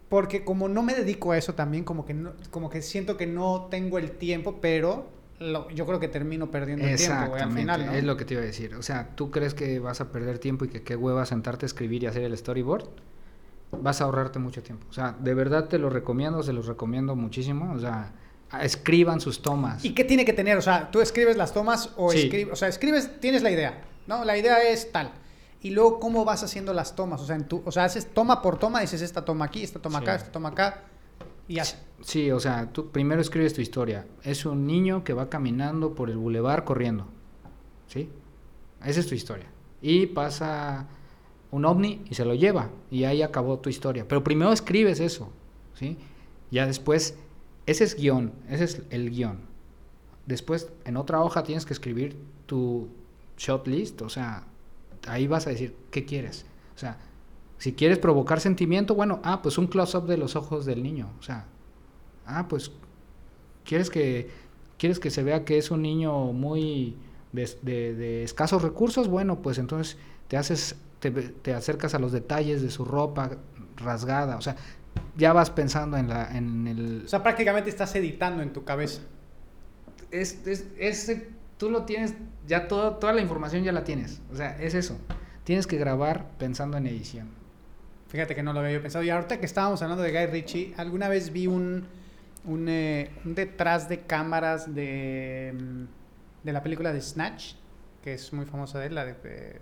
porque 0.10 0.44
como 0.44 0.68
no 0.70 0.84
me 0.84 0.94
dedico 0.94 1.32
a 1.32 1.38
eso 1.38 1.56
también 1.56 1.84
como 1.84 2.06
que 2.06 2.14
no- 2.14 2.34
como 2.52 2.70
que 2.70 2.82
siento 2.82 3.18
que 3.18 3.26
no 3.28 3.68
tengo 3.72 3.98
el 3.98 4.12
tiempo 4.12 4.60
pero 4.62 5.08
lo- 5.40 5.68
yo 5.72 5.86
creo 5.88 6.00
que 6.00 6.08
termino 6.08 6.52
perdiendo 6.52 6.86
el 6.88 6.96
tiempo 6.96 7.28
güey, 7.30 7.42
al 7.42 7.52
final 7.52 7.86
¿no? 7.88 7.92
es 7.94 8.04
lo 8.04 8.16
que 8.16 8.24
te 8.24 8.36
iba 8.36 8.44
a 8.44 8.46
decir. 8.46 8.76
O 8.76 8.84
sea, 8.84 9.10
¿tú 9.16 9.30
crees 9.32 9.54
que 9.56 9.80
vas 9.80 10.00
a 10.00 10.10
perder 10.12 10.38
tiempo 10.40 10.64
y 10.64 10.68
que 10.70 10.84
qué 10.84 10.96
hueva 10.96 11.26
sentarte 11.26 11.66
a 11.66 11.68
escribir 11.68 12.04
y 12.04 12.06
hacer 12.06 12.24
el 12.24 12.38
storyboard? 12.38 12.86
Vas 13.82 14.02
a 14.02 14.06
ahorrarte 14.06 14.40
mucho 14.40 14.62
tiempo. 14.64 14.86
O 14.90 14.94
sea, 14.94 15.16
de 15.20 15.34
verdad 15.34 15.68
te 15.68 15.78
lo 15.80 15.90
recomiendo, 15.90 16.44
se 16.44 16.54
los 16.54 16.68
recomiendo 16.68 17.16
muchísimo. 17.16 17.74
O 17.74 17.80
sea, 17.80 18.14
escriban 18.62 19.20
sus 19.20 19.42
tomas. 19.42 19.84
¿Y 19.84 19.94
qué 19.94 20.04
tiene 20.04 20.26
que 20.26 20.34
tener? 20.34 20.58
O 20.58 20.62
sea, 20.62 20.92
tú 20.92 21.02
escribes 21.02 21.38
las 21.38 21.54
tomas 21.54 21.92
o 21.98 22.12
Sí. 22.12 22.20
escribes, 22.20 22.54
o 22.54 22.56
sea, 22.56 22.68
escribes, 22.68 23.20
tienes 23.20 23.42
la 23.44 23.52
idea, 23.52 23.84
¿no? 24.08 24.24
La 24.26 24.38
idea 24.38 24.62
es 24.70 24.92
tal. 24.92 25.12
Y 25.62 25.72
luego, 25.72 26.00
¿cómo 26.00 26.26
vas 26.26 26.44
haciendo 26.44 26.74
las 26.74 26.96
tomas? 26.96 27.22
O 27.22 27.26
sea, 27.26 27.36
en 27.36 27.48
tu, 27.48 27.64
o 27.66 27.72
sea, 27.72 27.86
haces 27.86 28.14
toma 28.14 28.42
por 28.42 28.60
toma, 28.60 28.82
dices 28.82 29.02
esta 29.02 29.24
toma 29.26 29.46
aquí, 29.46 29.64
esta 29.64 29.80
toma 29.82 30.00
Sí. 30.00 30.04
acá, 30.04 30.16
esta 30.16 30.32
toma 30.32 30.50
acá, 30.50 30.82
y 31.48 31.56
ya. 31.56 31.64
Sí, 32.02 32.30
o 32.32 32.40
sea, 32.40 32.68
tú 32.72 32.90
primero 32.92 33.22
escribes 33.22 33.54
tu 33.54 33.62
historia. 33.62 34.06
Es 34.24 34.46
un 34.46 34.68
niño 34.68 35.04
que 35.06 35.14
va 35.14 35.30
caminando 35.30 35.96
por 35.96 36.10
el 36.10 36.18
bulevar 36.18 36.64
corriendo. 36.66 37.08
¿Sí? 37.88 38.10
Esa 38.84 39.00
es 39.00 39.08
tu 39.08 39.16
historia. 39.16 39.48
Y 39.82 40.08
pasa 40.08 40.88
un 41.54 41.66
ovni 41.66 42.02
y 42.10 42.16
se 42.16 42.26
lo 42.26 42.34
lleva. 42.34 42.70
Y 42.92 43.06
ahí 43.06 43.22
acabó 43.22 43.60
tu 43.60 43.70
historia. 43.70 44.06
Pero 44.08 44.24
primero 44.24 44.52
escribes 44.52 45.00
eso. 45.00 45.30
¿Sí? 45.76 45.98
Ya 46.52 46.66
después, 46.68 47.18
ese 47.66 47.84
es 47.86 47.96
guion. 47.96 48.34
Ese 48.50 48.63
es 48.66 48.82
el 48.89 49.10
guion. 49.12 49.39
Después, 50.26 50.70
en 50.86 50.98
otra 50.98 51.22
hoja 51.22 51.44
tienes 51.44 51.66
que 51.66 51.74
escribir 51.74 52.16
tu 52.46 52.88
shot 53.38 53.68
list. 53.68 54.02
O 54.02 54.10
sea, 54.10 54.44
ahí 55.08 55.28
vas 55.28 55.48
a 55.48 55.52
decir 55.52 55.76
qué 55.92 56.06
quieres. 56.06 56.46
O 56.76 56.80
sea, 56.80 56.98
si 57.58 57.74
quieres 57.74 58.00
provocar 58.00 58.39
sentimiento, 58.39 58.96
bueno, 58.96 59.20
ah, 59.24 59.42
pues 59.42 59.58
un 59.58 59.68
close-up 59.68 60.06
de 60.08 60.18
los 60.18 60.36
ojos 60.36 60.66
del 60.66 60.82
niño. 60.84 61.10
O 61.20 61.24
sea, 61.24 61.46
ah, 62.26 62.48
pues 62.48 62.72
quieres 63.63 63.89
que 63.89 64.30
quieres 64.78 65.00
que 65.00 65.12
se 65.12 65.24
vea 65.24 65.46
que 65.46 65.58
es 65.58 65.72
un 65.72 65.82
niño 65.82 66.34
muy 66.34 66.96
de, 67.32 67.50
de- 67.62 67.94
de 67.94 68.24
escasos 68.24 68.62
recursos, 68.62 69.08
bueno, 69.08 69.42
pues 69.42 69.58
entonces 69.58 69.98
te 70.28 70.36
haces, 70.36 70.76
te, 71.12 71.22
te 71.30 71.54
acercas 71.54 71.94
a 71.96 72.00
los 72.00 72.12
detalles 72.12 72.62
de 72.62 72.70
su 72.70 72.86
ropa 72.86 73.32
rasgada, 73.78 74.38
o 74.38 74.42
sea, 74.42 74.56
ya 75.18 75.34
vas 75.34 75.50
pensando 75.50 75.98
en 75.98 76.08
la, 76.10 76.36
en 76.36 76.68
el, 76.68 77.02
O 77.06 77.08
sea, 77.08 77.24
prácticamente 77.24 77.70
estás 77.70 77.96
editando 77.96 78.42
en 78.44 78.54
tu 78.54 78.63
cabeza. 78.63 79.02
es, 80.12 80.46
es- 80.46 80.66
es- 80.78 81.22
tú 81.58 81.70
lo 81.70 81.84
tienes, 81.84 82.13
ya 82.48 82.68
todo, 82.68 82.96
toda 82.98 83.13
la 83.13 83.22
información 83.22 83.63
ya 83.63 83.72
la 83.72 83.84
tienes, 83.84 84.22
o 84.32 84.36
sea, 84.36 84.58
es 84.60 84.74
eso, 84.74 84.98
tienes 85.44 85.66
que 85.68 85.78
grabar 85.78 86.30
pensando 86.38 86.78
en 86.78 86.88
edición. 86.88 87.28
Fíjate 88.08 88.36
que 88.36 88.44
no 88.44 88.54
lo 88.54 88.60
había 88.60 88.74
yo 88.74 88.82
pensado. 88.84 89.04
Y 89.04 89.10
ahorita 89.10 89.39
que 89.39 89.46
estábamos 89.48 89.82
hablando 89.82 90.04
de 90.04 90.12
Guy 90.12 90.28
Ritchie, 90.28 90.74
alguna 90.78 91.08
vez 91.10 91.32
vi 91.34 91.48
un, 91.48 91.84
un, 92.46 92.70
eh, 92.70 93.10
un 93.26 93.34
detrás 93.34 93.89
de 93.89 94.02
cámaras 94.02 94.76
de, 94.76 95.52
mm, 95.60 96.46
de 96.46 96.54
la 96.54 96.62
película 96.62 96.94
de 96.94 97.02
Snatch, 97.02 97.54
que 98.04 98.13
es 98.13 98.32
muy 98.32 98.46
famosa 98.46 98.78
de 98.80 98.86
él, 98.86 98.94
la 98.96 99.06
de... 99.06 99.60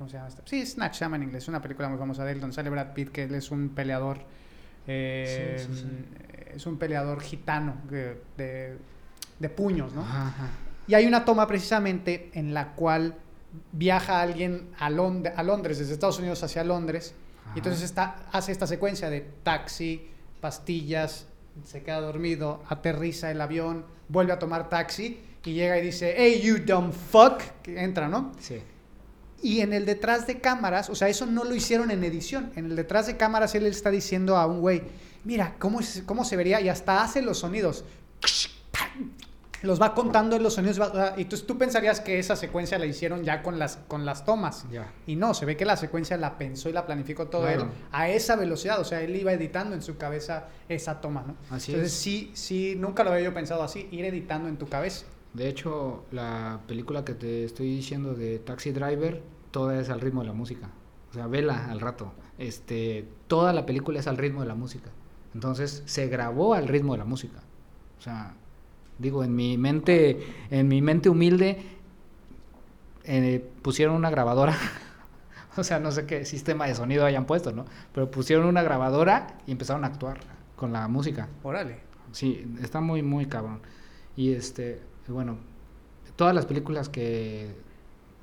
¿Cómo 0.00 0.08
se 0.08 0.16
llama 0.16 0.28
esta? 0.30 0.40
Sí, 0.46 0.64
Snatch 0.64 0.94
se 0.94 1.00
llama 1.04 1.16
en 1.16 1.24
inglés, 1.24 1.42
es 1.42 1.48
una 1.48 1.60
película 1.60 1.86
muy 1.90 1.98
famosa 1.98 2.24
de 2.24 2.32
él, 2.32 2.40
donde 2.40 2.56
sale 2.56 2.70
Brad 2.70 2.94
Pitt, 2.94 3.10
que 3.10 3.24
él 3.24 3.34
es 3.34 3.50
un 3.50 3.68
peleador... 3.68 4.16
eh, 4.86 5.56
Sí, 5.58 5.66
sí, 5.74 5.80
sí. 5.82 6.54
Es 6.54 6.64
un 6.66 6.78
peleador 6.78 7.20
gitano 7.20 7.76
de, 7.90 8.22
de, 8.38 8.78
de 9.38 9.48
puños, 9.50 9.92
¿no? 9.92 10.00
Ajá, 10.00 10.28
ajá. 10.28 10.48
Y 10.88 10.94
hay 10.94 11.04
una 11.04 11.26
toma 11.26 11.46
precisamente 11.46 12.30
en 12.32 12.54
la 12.54 12.72
cual 12.72 13.14
viaja 13.72 14.22
alguien 14.22 14.70
a, 14.78 14.88
Lond- 14.88 15.32
a 15.36 15.42
Londres, 15.42 15.78
desde 15.78 15.92
Estados 15.92 16.18
Unidos 16.18 16.42
hacia 16.42 16.64
Londres, 16.64 17.14
Ajá. 17.44 17.52
y 17.56 17.58
entonces 17.58 17.82
está, 17.82 18.16
hace 18.32 18.52
esta 18.52 18.66
secuencia 18.66 19.10
de 19.10 19.20
taxi, 19.42 20.08
pastillas, 20.40 21.26
se 21.64 21.82
queda 21.82 22.00
dormido, 22.00 22.62
aterriza 22.70 23.30
el 23.30 23.40
avión, 23.42 23.84
vuelve 24.08 24.32
a 24.32 24.38
tomar 24.38 24.70
taxi 24.70 25.20
y 25.44 25.52
llega 25.52 25.76
y 25.78 25.82
dice, 25.82 26.14
hey 26.16 26.40
you 26.42 26.58
dumb 26.64 26.90
fuck, 26.90 27.42
que 27.62 27.82
entra, 27.84 28.08
¿no? 28.08 28.32
Sí. 28.40 28.62
Y 29.42 29.60
en 29.60 29.72
el 29.72 29.86
detrás 29.86 30.26
de 30.26 30.40
cámaras, 30.40 30.90
o 30.90 30.94
sea, 30.94 31.08
eso 31.08 31.24
no 31.26 31.44
lo 31.44 31.54
hicieron 31.54 31.90
en 31.90 32.04
edición. 32.04 32.52
En 32.56 32.66
el 32.66 32.76
detrás 32.76 33.06
de 33.06 33.16
cámaras 33.16 33.54
él 33.54 33.62
le 33.64 33.70
está 33.70 33.90
diciendo 33.90 34.36
a 34.36 34.46
un 34.46 34.60
güey, 34.60 34.82
mira, 35.24 35.54
¿cómo, 35.58 35.80
es- 35.80 36.02
cómo 36.06 36.24
se 36.24 36.36
vería? 36.36 36.60
Y 36.60 36.68
hasta 36.68 37.02
hace 37.02 37.22
los 37.22 37.38
sonidos. 37.38 37.84
Los 39.62 39.78
va 39.80 39.94
contando 39.94 40.36
en 40.36 40.42
los 40.42 40.54
sonidos. 40.54 40.78
y 41.18 41.22
entonces 41.22 41.46
tú 41.46 41.58
pensarías 41.58 42.00
que 42.00 42.18
esa 42.18 42.34
secuencia 42.34 42.78
la 42.78 42.86
hicieron 42.86 43.24
ya 43.24 43.42
con 43.42 43.58
las, 43.58 43.76
con 43.88 44.06
las 44.06 44.24
tomas. 44.24 44.64
Y 45.06 45.16
no, 45.16 45.34
se 45.34 45.44
ve 45.44 45.54
que 45.54 45.66
la 45.66 45.76
secuencia 45.76 46.16
la 46.16 46.38
pensó 46.38 46.70
y 46.70 46.72
la 46.72 46.86
planificó 46.86 47.26
todo 47.28 47.42
Claro. 47.42 47.64
él 47.64 47.68
a 47.92 48.08
esa 48.08 48.36
velocidad. 48.36 48.80
O 48.80 48.84
sea, 48.84 49.02
él 49.02 49.14
iba 49.16 49.32
editando 49.34 49.74
en 49.74 49.82
su 49.82 49.98
cabeza 49.98 50.48
esa 50.70 51.02
toma, 51.02 51.24
¿no? 51.26 51.36
Así 51.54 51.72
Entonces 51.72 51.92
es. 51.94 51.98
sí, 52.00 52.30
sí, 52.32 52.74
nunca 52.78 53.04
lo 53.04 53.10
había 53.12 53.24
yo 53.24 53.34
pensado 53.34 53.62
así, 53.62 53.86
ir 53.90 54.06
editando 54.06 54.48
en 54.48 54.56
tu 54.56 54.66
cabeza. 54.66 55.04
De 55.34 55.48
hecho, 55.48 56.04
la 56.10 56.60
película 56.66 57.04
que 57.04 57.14
te 57.14 57.44
estoy 57.44 57.76
diciendo 57.76 58.14
de 58.14 58.38
Taxi 58.38 58.72
Driver, 58.72 59.22
toda 59.50 59.80
es 59.80 59.88
al 59.88 60.00
ritmo 60.00 60.22
de 60.22 60.28
la 60.28 60.32
música. 60.32 60.70
O 61.10 61.14
sea, 61.14 61.26
vela 61.26 61.70
al 61.70 61.80
rato. 61.80 62.12
Este, 62.38 63.06
toda 63.28 63.52
la 63.52 63.66
película 63.66 64.00
es 64.00 64.06
al 64.06 64.16
ritmo 64.16 64.40
de 64.40 64.48
la 64.48 64.54
música. 64.54 64.90
Entonces, 65.34 65.82
se 65.86 66.08
grabó 66.08 66.54
al 66.54 66.66
ritmo 66.66 66.92
de 66.94 66.98
la 66.98 67.04
música. 67.04 67.40
O 67.98 68.02
sea, 68.02 68.34
digo, 68.98 69.22
en 69.22 69.34
mi 69.34 69.56
mente, 69.56 70.18
en 70.50 70.66
mi 70.66 70.82
mente 70.82 71.08
humilde, 71.08 71.62
eh, 73.04 73.44
pusieron 73.62 73.94
una 73.94 74.10
grabadora. 74.10 74.56
o 75.56 75.62
sea, 75.62 75.78
no 75.78 75.92
sé 75.92 76.06
qué 76.06 76.24
sistema 76.24 76.66
de 76.66 76.74
sonido 76.74 77.04
hayan 77.04 77.26
puesto, 77.26 77.52
¿no? 77.52 77.66
Pero 77.92 78.10
pusieron 78.10 78.46
una 78.46 78.62
grabadora 78.62 79.38
y 79.46 79.52
empezaron 79.52 79.84
a 79.84 79.88
actuar 79.88 80.18
con 80.56 80.72
la 80.72 80.88
música. 80.88 81.28
Órale. 81.42 81.78
Sí, 82.12 82.44
está 82.60 82.80
muy, 82.80 83.02
muy 83.02 83.26
cabrón. 83.26 83.60
Y 84.16 84.32
este, 84.32 84.80
bueno, 85.12 85.36
todas 86.16 86.34
las 86.34 86.46
películas 86.46 86.88
que. 86.88 87.48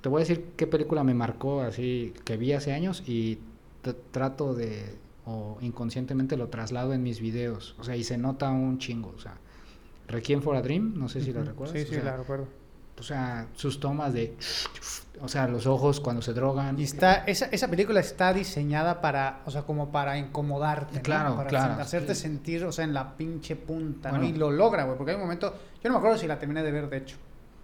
Te 0.01 0.09
voy 0.09 0.19
a 0.19 0.25
decir 0.25 0.51
qué 0.55 0.67
película 0.67 1.03
me 1.03 1.13
marcó 1.13 1.61
así 1.61 2.13
que 2.23 2.38
vi 2.38 2.53
hace 2.53 2.71
años 2.71 3.03
y 3.07 3.39
trato 4.11 4.53
de. 4.53 4.95
o 5.25 5.57
inconscientemente 5.61 6.38
lo 6.38 6.47
traslado 6.49 6.93
en 6.93 7.03
mis 7.03 7.19
videos. 7.19 7.75
O 7.79 7.83
sea, 7.83 7.95
y 7.95 8.03
se 8.03 8.17
nota 8.17 8.49
un 8.49 8.77
chingo. 8.77 9.13
O 9.15 9.19
sea, 9.19 9.38
Requiem 10.07 10.41
for 10.41 10.55
a 10.55 10.61
Dream, 10.61 10.93
no 10.95 11.09
sé 11.09 11.21
si 11.21 11.33
la 11.33 11.43
recuerdas. 11.43 11.77
Sí, 11.77 11.83
o 11.83 11.88
sí, 11.88 11.95
sea, 11.95 12.03
la 12.03 12.17
recuerdo. 12.17 12.47
O 12.99 13.03
sea, 13.03 13.47
sus 13.55 13.79
tomas 13.79 14.13
de. 14.13 14.35
O 15.21 15.27
sea, 15.27 15.47
los 15.47 15.65
ojos 15.65 15.99
cuando 15.99 16.21
se 16.21 16.33
drogan. 16.33 16.79
Y 16.79 16.83
está, 16.83 17.15
esa, 17.25 17.45
esa 17.47 17.67
película 17.67 17.99
está 17.99 18.33
diseñada 18.33 19.01
para, 19.01 19.41
o 19.45 19.51
sea, 19.51 19.63
como 19.63 19.91
para 19.91 20.17
incomodarte, 20.17 20.97
¿no? 20.97 21.01
Claro, 21.01 21.35
para 21.35 21.49
claro. 21.49 21.81
hacerte 21.81 22.13
sentir, 22.15 22.63
o 22.65 22.71
sea, 22.71 22.85
en 22.85 22.93
la 22.93 23.15
pinche 23.17 23.55
punta, 23.55 24.11
¿no? 24.11 24.19
Bueno. 24.19 24.35
Y 24.35 24.37
lo 24.37 24.51
logra, 24.51 24.83
güey, 24.83 24.95
porque 24.97 25.11
hay 25.11 25.15
un 25.15 25.23
momento, 25.23 25.55
yo 25.83 25.89
no 25.89 25.93
me 25.93 25.97
acuerdo 25.97 26.17
si 26.19 26.27
la 26.27 26.37
terminé 26.37 26.61
de 26.61 26.71
ver, 26.71 26.87
de 26.89 26.97
hecho, 26.97 27.17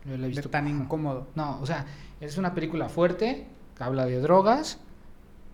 Yo 0.05 0.11
la 0.11 0.17
he 0.17 0.21
de 0.21 0.27
visto- 0.29 0.49
tan 0.49 0.65
ajá. 0.67 0.75
incómodo. 0.75 1.27
No, 1.35 1.59
o 1.61 1.65
sea, 1.67 1.85
es 2.19 2.37
una 2.39 2.53
película 2.55 2.89
fuerte, 2.89 3.47
que 3.77 3.83
habla 3.83 4.05
de 4.05 4.19
drogas, 4.19 4.79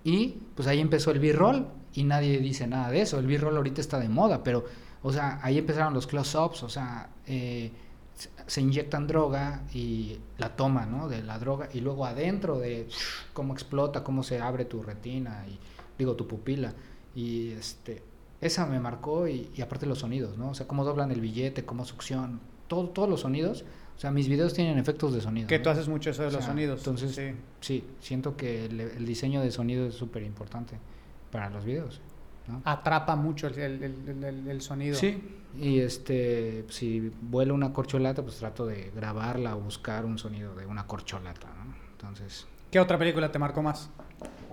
Y 0.05 0.37
pues 0.55 0.67
ahí 0.69 0.79
empezó 0.79 1.11
el 1.11 1.19
B-roll 1.19 1.67
y 1.93 2.05
nadie 2.05 2.39
dice 2.39 2.65
nada 2.67 2.89
de 2.89 3.01
eso. 3.01 3.19
El 3.19 3.27
B-roll 3.27 3.57
ahorita 3.57 3.81
está 3.81 3.99
de 3.99 4.07
moda, 4.07 4.41
pero, 4.45 4.63
o 5.03 5.11
sea, 5.11 5.39
ahí 5.43 5.57
empezaron 5.57 5.93
los 5.93 6.07
close-ups, 6.07 6.63
o 6.63 6.69
sea, 6.69 7.09
eh, 7.27 7.69
se 8.47 8.61
inyectan 8.61 9.07
droga 9.07 9.63
y 9.73 10.17
la 10.37 10.55
toma, 10.55 10.85
¿no? 10.85 11.07
De 11.07 11.23
la 11.23 11.39
droga 11.39 11.69
y 11.73 11.81
luego 11.81 12.05
adentro 12.05 12.59
de 12.59 12.87
cómo 13.33 13.53
explota, 13.53 14.03
cómo 14.03 14.23
se 14.23 14.39
abre 14.39 14.65
tu 14.65 14.83
retina 14.83 15.45
y 15.47 15.57
digo 15.97 16.15
tu 16.15 16.27
pupila 16.27 16.73
y 17.15 17.51
este 17.51 18.03
esa 18.41 18.65
me 18.65 18.79
marcó 18.79 19.27
y, 19.27 19.49
aparte 19.61 19.85
los 19.85 19.99
sonidos, 19.99 20.37
¿no? 20.37 20.51
O 20.51 20.53
sea, 20.53 20.65
cómo 20.65 20.85
doblan 20.85 21.11
el 21.11 21.19
billete, 21.19 21.65
cómo 21.65 21.83
succión, 21.83 22.39
todo, 22.67 22.89
todos 22.89 23.09
los 23.09 23.21
sonidos. 23.21 23.65
O 23.97 23.99
sea, 23.99 24.11
mis 24.11 24.29
videos 24.29 24.53
tienen 24.53 24.77
efectos 24.77 25.13
de 25.13 25.19
sonido. 25.19 25.47
Que 25.47 25.59
tú 25.59 25.69
haces 25.69 25.89
mucho 25.89 26.11
eso 26.11 26.23
de 26.23 26.31
los 26.31 26.45
sonidos. 26.45 26.79
Entonces, 26.79 27.13
sí, 27.13 27.33
sí 27.59 27.83
siento 27.99 28.37
que 28.37 28.65
el, 28.65 29.05
diseño 29.05 29.41
de 29.41 29.51
sonido 29.51 29.87
es 29.87 29.95
súper 29.95 30.23
importante 30.23 30.77
para 31.31 31.49
los 31.49 31.65
videos. 31.65 31.99
¿no? 32.47 32.61
Atrapa 32.63 33.17
mucho 33.17 33.47
el, 33.47 33.59
el, 33.59 34.47
el, 34.47 34.61
sonido. 34.61 34.95
Sí, 34.95 35.21
y 35.57 35.79
este, 35.79 36.65
si 36.69 37.11
vuelo 37.21 37.53
una 37.53 37.73
corcholata, 37.73 38.21
pues 38.21 38.37
trato 38.37 38.65
de 38.65 38.91
grabarla 38.95 39.55
o 39.55 39.61
buscar 39.61 40.05
un 40.05 40.17
sonido 40.17 40.55
de 40.55 40.65
una 40.65 40.85
corcholata, 40.85 41.47
¿no? 41.47 41.75
Entonces... 41.91 42.45
¿Qué 42.71 42.79
otra 42.79 42.97
película 42.97 43.31
te 43.31 43.39
marcó 43.39 43.63
más? 43.63 43.89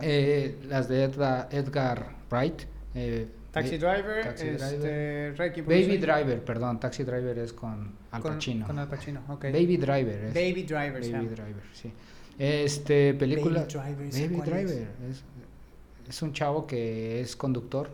Eh, 0.01 0.59
las 0.69 0.89
de 0.89 1.05
Edgar, 1.05 1.49
Edgar 1.51 2.15
Wright. 2.31 2.63
Eh, 2.95 3.29
Taxi 3.51 3.79
Driver, 3.79 4.27
este, 4.39 5.33
Baby 5.63 5.97
Driver, 5.97 6.45
perdón, 6.45 6.79
Taxi 6.79 7.05
Driver 7.05 7.39
es 7.39 7.55
con 7.55 7.91
Al 8.11 8.23
Pacino. 8.23 8.67
Con, 8.67 8.79
Al 8.79 8.89
Pacino, 8.89 9.23
ok. 9.29 9.45
Baby 9.45 9.79
Driver. 9.79 10.25
Es, 10.25 10.35
Baby 10.35 10.63
Driver, 10.65 11.01
Baby 11.01 11.27
Driver, 11.27 11.63
sí. 11.73 11.91
Este, 12.39 13.15
película... 13.15 13.67
Baby 13.67 14.11
Driver, 14.11 14.29
Baby 14.29 14.51
Driver. 14.51 14.89
Es? 15.11 15.25
Es, 16.07 16.23
un 16.23 16.35
chavo 16.35 16.67
que 16.67 17.23
es 17.23 17.35
conductor. 17.35 17.89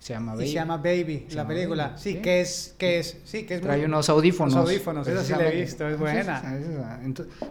Se 0.00 0.14
llama 0.14 0.32
Baby. 0.32 0.48
se 0.48 0.54
llama 0.54 0.76
Baby, 0.78 1.26
la 1.32 1.46
película. 1.46 1.96
sí, 1.96 2.16
que 2.16 2.40
es, 2.40 2.74
que 2.78 2.98
es, 2.98 3.18
sí, 3.24 3.44
que 3.44 3.56
es 3.56 3.60
Trae 3.60 3.84
unos 3.84 4.08
audífonos. 4.08 4.54
Unos 4.54 4.66
audífonos, 4.66 5.06
esa 5.06 5.22
sí 5.22 5.32
la 5.32 5.48
he 5.48 5.60
visto, 5.60 5.86
es 5.86 5.98
buena. 5.98 7.00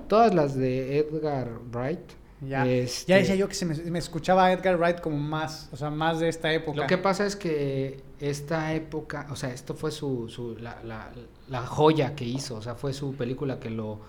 todas 0.07 0.33
las 0.33 0.55
de 0.55 0.97
Edgar 0.97 1.47
Wright 1.71 2.19
ya, 2.41 2.65
ya 2.65 3.17
decía 3.17 3.35
yo 3.35 3.49
que 3.49 3.53
se 3.53 3.65
me, 3.65 3.99
escuchaba 3.99 4.51
Edgar 4.53 4.77
Wright 4.77 5.01
como 5.01 5.17
más, 5.17 5.69
o 5.73 5.77
sea, 5.77 5.89
más 5.89 6.19
de 6.19 6.29
esta 6.29 6.51
época. 6.53 6.81
Lo 6.81 6.87
que 6.87 6.97
pasa 6.97 7.25
es 7.25 7.35
que 7.35 8.01
esta 8.19 8.73
época, 8.73 9.27
o 9.29 9.35
sea, 9.35 9.53
esto 9.53 9.75
fue 9.75 9.91
su, 9.91 10.29
su 10.29 10.55
la, 10.57 10.81
la, 10.83 11.11
la, 11.49 11.65
joya 11.65 12.15
que 12.15 12.23
hizo, 12.23 12.55
o 12.55 12.61
sea, 12.61 12.75
fue 12.75 12.93
su 12.93 13.13
película 13.15 13.59
que 13.59 13.69
lo, 13.69 13.99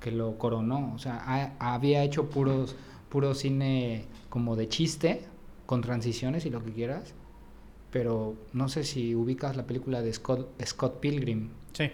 que 0.00 0.10
lo 0.10 0.38
coronó, 0.38 0.94
o 0.94 0.98
sea, 0.98 1.54
había 1.58 2.02
hecho 2.02 2.30
puros, 2.30 2.74
puro 3.10 3.34
cine 3.34 4.06
como 4.30 4.56
de 4.56 4.68
chiste, 4.68 5.22
con 5.66 5.82
transiciones 5.82 6.46
y 6.46 6.50
lo 6.50 6.64
que 6.64 6.72
quieras, 6.72 7.12
pero 7.94 8.34
no 8.52 8.68
sé 8.68 8.82
si 8.82 9.14
ubicas 9.14 9.56
la 9.56 9.68
película 9.68 10.02
de 10.02 10.12
Scott, 10.12 10.60
Scott 10.66 10.98
Pilgrim. 10.98 11.50
Sí. 11.72 11.92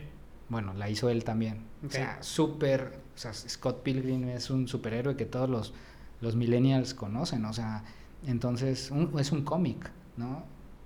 Bueno, 0.48 0.72
la 0.72 0.88
hizo 0.88 1.10
él 1.10 1.24
también. 1.24 1.66
O 1.86 1.90
sea, 1.90 2.22
súper 2.22 3.00
o 3.14 3.18
sea, 3.18 3.34
Scott 3.34 3.82
Pilgrim 3.82 4.30
es 4.30 4.48
un 4.48 4.66
superhéroe 4.66 5.14
que 5.14 5.26
todos 5.26 5.50
los, 5.50 5.74
los 6.22 6.36
millennials 6.36 6.94
conocen, 6.94 7.44
o 7.44 7.52
sea, 7.52 7.84
entonces 8.26 8.90
es 9.18 9.32
un 9.32 9.44
cómic, 9.44 9.90
¿no? 10.16 10.42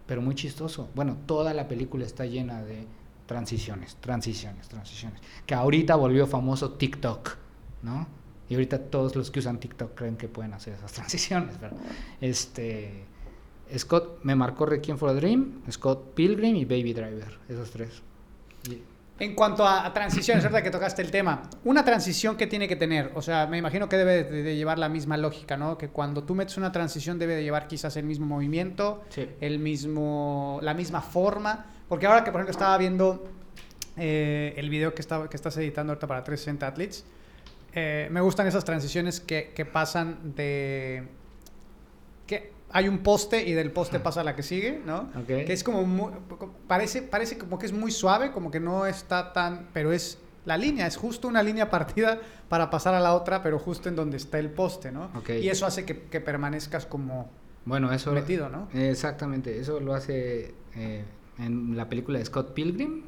Pero 0.09 0.21
muy 0.21 0.35
chistoso. 0.35 0.89
Bueno, 0.97 1.17
toda 1.27 1.55
la 1.55 1.69
película 1.69 2.05
está 2.05 2.27
llena 2.27 2.65
de 2.65 2.85
transiciones, 3.27 3.95
transiciones, 4.01 4.67
transiciones. 4.67 5.21
Que 5.47 5.55
ahorita 5.55 5.95
volvió 5.95 6.27
famoso 6.27 6.73
TikTok, 6.73 7.37
¿no? 7.85 8.09
Y 8.49 8.55
ahorita 8.55 8.81
todos 8.81 9.15
los 9.15 9.31
que 9.31 9.39
usan 9.39 9.61
TikTok 9.61 9.95
creen 9.95 10.17
que 10.17 10.27
pueden 10.27 10.55
hacer 10.55 10.75
esas 10.75 10.93
transiciones, 10.99 11.55
pero 11.61 11.77
este 12.21 13.14
Scott 13.77 14.23
me 14.23 14.35
marcó 14.35 14.67
Requiem 14.67 14.99
for 14.99 15.11
a 15.11 15.15
Dream, 15.15 15.63
Scott 15.71 16.15
Pilgrim 16.15 16.57
y 16.57 16.65
Baby 16.65 16.93
Driver, 16.93 17.39
esos 17.49 17.71
tres. 17.71 18.03
En 19.21 19.37
cuanto 19.37 19.65
a, 19.65 19.93
transiciones, 19.95 20.43
¿verdad 20.43 20.61
que 20.61 20.73
tocaste 20.73 21.01
el 21.01 21.13
tema? 21.13 21.43
Una 21.63 21.85
transición 21.85 22.37
que 22.37 22.49
tiene 22.49 22.67
que 22.67 22.75
tener, 22.75 23.13
o 23.15 23.23
sea, 23.23 23.47
me 23.47 23.59
imagino 23.59 23.89
que 23.89 23.97
debe 23.97 24.25
de, 24.25 24.57
llevar 24.57 24.81
la 24.81 24.89
misma 24.89 25.17
lógica, 25.17 25.57
¿no? 25.57 25.79
Que 25.79 25.89
cuando 25.89 26.25
tú 26.25 26.35
metes 26.35 26.57
una 26.57 26.73
transición 26.73 27.17
debe 27.17 27.37
de 27.37 27.45
llevar 27.45 27.69
quizás 27.69 27.97
el 27.97 28.07
mismo 28.07 28.27
movimiento, 28.27 29.05
el 29.41 29.61
mismo, 29.61 30.59
la 30.63 30.75
misma 30.75 31.01
forma, 31.01 31.67
porque 31.89 32.07
ahora 32.07 32.25
que 32.25 32.33
por 32.33 32.41
ejemplo 32.41 32.51
estaba 32.51 32.77
viendo 32.77 33.29
eh, 33.97 34.53
el 34.57 34.69
video 34.69 34.95
que, 34.95 35.01
estaba, 35.01 35.31
que 35.31 35.37
estás 35.37 35.57
editando 35.59 35.93
ahorita 35.93 36.09
para 36.09 36.25
360 36.25 36.67
Athletes, 36.67 37.05
eh, 37.73 38.09
me 38.11 38.21
gustan 38.21 38.49
esas 38.49 38.65
transiciones 38.65 39.21
que, 39.21 39.53
que 39.55 39.65
pasan 39.65 40.35
de... 40.35 41.07
Hay 42.77 42.89
un 42.89 42.99
poste 42.99 43.49
y 43.49 43.53
del 43.53 43.71
poste 43.71 44.01
pasa 44.01 44.23
a 44.23 44.25
la 44.25 44.35
que 44.35 44.43
sigue, 44.43 44.83
¿no? 44.85 45.09
Que 45.29 45.53
es 45.53 45.63
como 45.63 45.85
muy, 45.85 46.11
parece 46.67 47.03
parece 47.03 47.39
como 47.39 47.57
que 47.57 47.67
es 47.67 47.73
muy 47.73 47.93
suave, 47.93 48.33
como 48.33 48.51
que 48.51 48.59
no 48.59 48.85
está 48.85 49.33
tan, 49.33 49.69
pero 49.73 49.93
es 49.93 50.19
la 50.45 50.57
línea, 50.57 50.89
es 50.89 50.97
justo 50.97 51.29
una 51.29 51.41
línea 51.45 51.71
partida 51.77 52.19
para 52.49 52.71
pasar 52.71 52.95
a 52.95 53.01
la 53.01 53.15
otra, 53.15 53.45
pero 53.45 53.61
justo 53.61 53.89
en 53.89 53.95
donde 53.95 54.17
está 54.17 54.41
el 54.41 54.51
poste, 54.51 54.91
¿no? 54.91 55.09
Y 55.29 55.49
eso 55.51 55.67
hace 55.67 55.85
que, 55.85 56.21
permanezcas 56.21 56.85
como 56.85 57.31
bueno, 57.65 57.93
eso 57.93 58.11
metido, 58.11 58.49
¿no? 58.49 58.69
Exactamente, 58.75 59.61
eso 59.61 59.79
lo 59.79 59.95
hace 59.95 60.53
eh, 60.75 61.05
en 61.39 61.77
la 61.77 61.89
película 61.89 62.19
de 62.19 62.25
Scott 62.25 62.55
Pilgrim, 62.55 63.05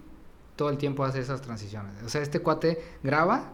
todo 0.55 0.71
el 0.71 0.79
tiempo 0.79 1.05
hace 1.05 1.19
esas 1.19 1.43
transiciones. 1.43 2.05
O 2.05 2.09
sea, 2.09 2.23
este 2.23 2.39
cuate 2.39 2.81
graba 3.03 3.51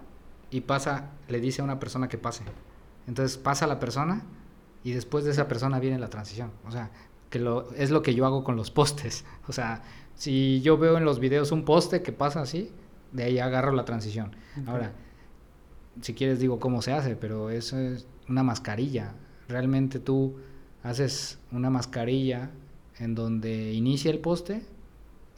y 0.50 0.60
pasa, 0.60 1.10
le 1.28 1.40
dice 1.40 1.62
a 1.62 1.64
una 1.64 1.80
persona 1.80 2.06
que 2.08 2.18
pase. 2.18 2.44
Entonces 3.08 3.38
pasa 3.38 3.66
la 3.66 3.80
persona 3.80 4.24
y 4.85 4.93
después 4.93 5.24
de 5.24 5.30
esa 5.30 5.49
persona 5.49 5.78
viene 5.78 5.99
la 5.99 6.09
transición. 6.09 6.51
O 6.66 6.70
sea, 6.70 6.91
que 7.30 7.39
lo, 7.39 7.72
es 7.74 7.91
lo 7.91 8.03
que 8.03 8.14
yo 8.14 8.26
hago 8.26 8.45
con 8.45 8.57
los 8.57 8.70
postes. 8.70 9.24
O 9.49 9.53
sea, 9.53 9.83
si 10.14 10.61
yo 10.62 10.78
veo 10.78 10.97
en 10.97 11.05
los 11.05 11.18
videos 11.18 11.51
un 11.51 11.64
poste 11.64 12.03
que 12.03 12.12
pasa 12.12 12.43
así, 12.43 12.70
de 13.12 13.24
ahí 13.24 13.39
agarro 13.39 13.72
la 13.72 13.85
transición. 13.85 14.37
Ahora, 14.66 14.93
si 16.01 16.14
quieres 16.14 16.39
digo 16.39 16.61
cómo 16.61 16.80
se 16.80 16.93
hace, 16.93 17.16
pero 17.16 17.51
eso 17.51 17.78
es 17.78 18.07
una 18.28 18.43
mascarilla. 18.43 19.14
Realmente 19.49 19.99
tú 19.99 20.37
haces 20.83 21.39
una 21.51 21.70
mascarilla 21.70 22.51
en 22.99 23.14
donde 23.14 23.72
inicia 23.72 24.11
el 24.11 24.20
poste 24.20 24.64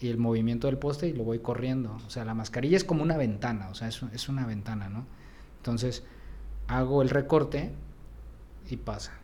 y 0.01 0.09
el 0.09 0.19
movimiento 0.19 0.67
del 0.67 0.79
poste 0.79 1.09
y 1.09 1.13
lo 1.13 1.25
voy 1.25 1.39
corriendo. 1.39 1.97
O 2.07 2.11
sea, 2.11 2.25
la 2.25 2.35
mascarilla 2.35 2.77
es 2.77 2.85
como 2.85 3.03
una 3.03 3.17
ventana, 3.17 3.69
o 3.71 3.75
sea, 3.75 3.89
es, 3.89 4.03
es 4.13 4.29
una 4.29 4.47
ventana, 4.47 4.89
¿no? 4.89 5.07
Entonces, 5.59 6.05
hago 6.69 7.01
el 7.03 7.09
recorte 7.09 7.73
y 8.69 8.77
pasa 8.77 9.24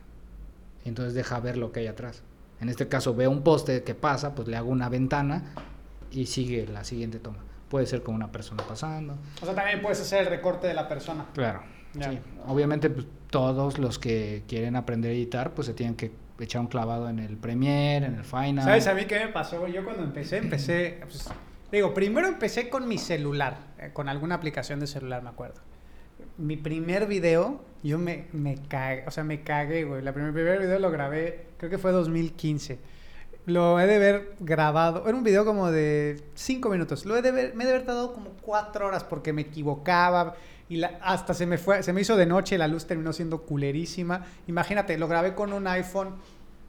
entonces 0.85 1.13
deja 1.13 1.39
ver 1.39 1.57
lo 1.57 1.71
que 1.71 1.81
hay 1.81 1.87
atrás. 1.87 2.23
En 2.59 2.69
este 2.69 2.87
caso 2.87 3.15
veo 3.15 3.31
un 3.31 3.41
poste 3.43 3.83
que 3.83 3.95
pasa, 3.95 4.35
pues 4.35 4.47
le 4.47 4.57
hago 4.57 4.69
una 4.69 4.89
ventana 4.89 5.53
y 6.11 6.25
sigue 6.27 6.67
la 6.67 6.83
siguiente 6.83 7.19
toma. 7.19 7.39
Puede 7.69 7.85
ser 7.85 8.03
con 8.03 8.15
una 8.15 8.31
persona 8.31 8.63
pasando. 8.67 9.17
O 9.41 9.45
sea, 9.45 9.55
también 9.55 9.81
puedes 9.81 9.99
hacer 10.01 10.21
el 10.21 10.27
recorte 10.27 10.67
de 10.67 10.73
la 10.73 10.87
persona. 10.87 11.25
Claro. 11.33 11.61
Sí. 11.93 12.19
Obviamente 12.47 12.89
pues, 12.89 13.05
todos 13.29 13.79
los 13.79 13.99
que 13.99 14.43
quieren 14.47 14.75
aprender 14.75 15.11
a 15.11 15.13
editar, 15.13 15.53
pues 15.53 15.67
se 15.67 15.73
tienen 15.73 15.95
que 15.95 16.11
echar 16.39 16.61
un 16.61 16.67
clavado 16.67 17.09
en 17.09 17.19
el 17.19 17.37
Premiere, 17.37 18.05
en 18.05 18.15
el 18.15 18.23
Final. 18.23 18.63
¿Sabes 18.63 18.87
a 18.87 18.93
mí 18.93 19.05
qué 19.05 19.19
me 19.19 19.27
pasó? 19.27 19.67
Yo 19.67 19.83
cuando 19.83 20.03
empecé, 20.03 20.37
empecé, 20.37 20.99
pues, 21.01 21.29
digo, 21.71 21.93
primero 21.93 22.27
empecé 22.27 22.69
con 22.69 22.87
mi 22.87 22.97
celular, 22.97 23.57
eh, 23.77 23.89
con 23.93 24.09
alguna 24.09 24.35
aplicación 24.35 24.79
de 24.79 24.87
celular, 24.87 25.21
me 25.21 25.29
acuerdo 25.29 25.61
mi 26.41 26.57
primer 26.57 27.07
video, 27.07 27.61
yo 27.83 27.97
me, 27.97 28.27
me 28.33 28.57
cagué, 28.67 29.03
o 29.07 29.11
sea, 29.11 29.23
me 29.23 29.43
cagué, 29.43 29.83
güey. 29.83 30.01
La 30.01 30.13
primer, 30.13 30.33
primer 30.33 30.59
video 30.59 30.79
lo 30.79 30.91
grabé, 30.91 31.47
creo 31.57 31.69
que 31.69 31.77
fue 31.77 31.91
2015. 31.91 32.79
Lo 33.45 33.79
he 33.79 33.87
de 33.87 33.97
ver 33.97 34.35
grabado, 34.39 35.07
era 35.07 35.17
un 35.17 35.23
video 35.23 35.45
como 35.45 35.71
de 35.71 36.21
5 36.35 36.69
minutos. 36.69 37.05
Lo 37.05 37.17
he 37.17 37.21
de 37.21 37.31
ver, 37.31 37.55
me 37.55 37.63
he 37.63 37.67
de 37.67 37.73
haber 37.73 37.85
tardado 37.85 38.13
como 38.13 38.31
4 38.41 38.87
horas 38.87 39.03
porque 39.03 39.33
me 39.33 39.43
equivocaba 39.43 40.35
y 40.69 40.81
hasta 40.83 41.33
se 41.33 41.45
me 41.45 41.57
fue, 41.57 41.83
se 41.83 41.91
me 41.91 42.01
hizo 42.01 42.15
de 42.15 42.25
noche, 42.25 42.57
la 42.57 42.67
luz 42.67 42.85
terminó 42.85 43.13
siendo 43.13 43.41
culerísima. 43.41 44.25
Imagínate, 44.47 44.97
lo 44.97 45.07
grabé 45.07 45.33
con 45.33 45.53
un 45.53 45.67
iPhone, 45.67 46.15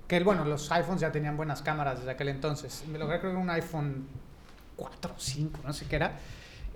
que 0.08 0.20
bueno, 0.20 0.44
los 0.44 0.70
iPhones 0.72 1.00
ya 1.00 1.12
tenían 1.12 1.36
buenas 1.36 1.62
cámaras 1.62 1.98
desde 1.98 2.10
aquel 2.10 2.28
entonces. 2.28 2.84
Me 2.90 2.98
lo 2.98 3.06
grabé 3.06 3.22
con 3.22 3.36
un 3.36 3.50
iPhone 3.50 4.06
4 4.76 5.12
o 5.14 5.20
5, 5.20 5.60
no 5.64 5.72
sé 5.72 5.86
qué 5.86 5.96
era. 5.96 6.18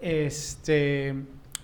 Este 0.00 1.14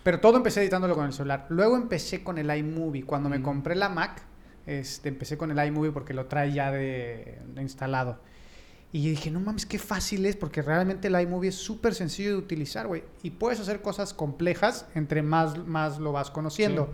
pero 0.03 0.21
todo 0.21 0.37
empecé 0.37 0.61
editándolo 0.63 0.95
con 0.95 1.07
el 1.07 1.13
celular. 1.13 1.47
Luego 1.49 1.77
empecé 1.77 2.25
con 2.25 2.39
el 2.39 2.55
iMovie. 2.55 3.05
Cuando 3.05 3.29
me 3.29 3.41
compré 3.41 3.75
la 3.75 3.89
Mac, 3.89 4.23
este, 4.67 5.09
empecé 5.09 5.37
con 5.37 5.51
el 5.51 5.67
iMovie 5.67 5.93
porque 5.93 6.13
lo 6.15 6.27
trae 6.27 6.53
ya 6.53 6.71
de, 6.71 7.39
instalado. 7.61 8.19
Y 8.93 9.09
dije, 9.09 9.31
no 9.31 9.41
mames, 9.41 9.65
qué 9.65 9.79
fácil 9.79 10.27
es, 10.27 10.37
porque 10.37 10.61
realmente 10.61 11.09
el 11.09 11.19
iMovie 11.19 11.49
es 11.49 11.55
súper 11.55 11.95
sencillo 11.95 12.31
de 12.31 12.37
utilizar, 12.37 12.87
güey. 12.87 13.05
Y 13.23 13.31
puedes 13.31 13.59
hacer 13.61 13.81
cosas 13.81 14.13
complejas 14.13 14.87
entre 14.95 15.23
más, 15.23 15.57
más 15.67 15.99
lo 15.99 16.13
vas 16.13 16.31
conociendo. 16.31 16.93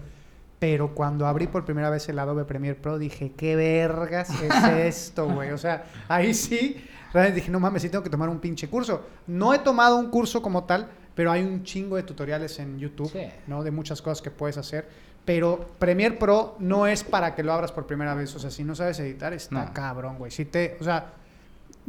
Pero 0.59 0.94
cuando 0.94 1.26
abrí 1.26 1.46
por 1.46 1.64
primera 1.64 1.88
vez 1.88 2.09
el 2.09 2.18
Adobe 2.18 2.44
Premiere 2.44 2.78
Pro, 2.78 2.98
dije, 2.98 3.32
¿qué 3.36 3.56
vergas 3.56 4.30
es 4.30 4.64
esto, 5.09 5.28
güey? 5.28 5.50
O 5.50 5.59
sea, 5.59 5.86
ahí 6.09 6.34
sí, 6.34 6.84
realmente 7.12 7.40
dije, 7.40 7.50
no 7.50 7.61
mames, 7.61 7.82
sí 7.82 7.88
tengo 7.88 8.04
que 8.04 8.11
tomar 8.11 8.28
un 8.28 8.38
pinche 8.38 8.68
curso. 8.68 9.06
No 9.26 9.54
he 9.54 9.61
tomado 9.61 9.96
un 9.96 10.11
curso 10.11 10.42
como 10.42 10.64
tal, 10.64 10.88
pero 11.19 11.33
hay 11.33 11.43
un 11.43 11.64
chingo 11.64 11.97
de 11.97 12.05
tutoriales 12.05 12.61
en 12.61 12.79
YouTube, 12.79 13.11
¿no? 13.49 13.64
De 13.64 13.73
muchas 13.73 14.01
cosas 14.01 14.23
que 14.23 14.31
puedes 14.31 14.57
hacer. 14.57 14.89
Pero 15.25 15.69
Premiere 15.81 16.14
Pro 16.14 16.55
no 16.61 16.87
es 16.87 17.03
para 17.03 17.35
que 17.35 17.43
lo 17.43 17.53
abras 17.53 17.73
por 17.73 17.89
primera 17.89 18.14
vez. 18.14 18.37
O 18.37 18.39
sea, 18.39 18.53
si 18.53 18.62
no 18.62 18.77
sabes 18.77 19.01
editar, 19.01 19.33
está 19.33 19.64
No. 19.64 19.75
cabrón, 19.75 20.16
güey. 20.16 20.31
Si 20.31 20.45
te, 20.45 20.77
o 20.81 20.85
sea, 20.85 21.14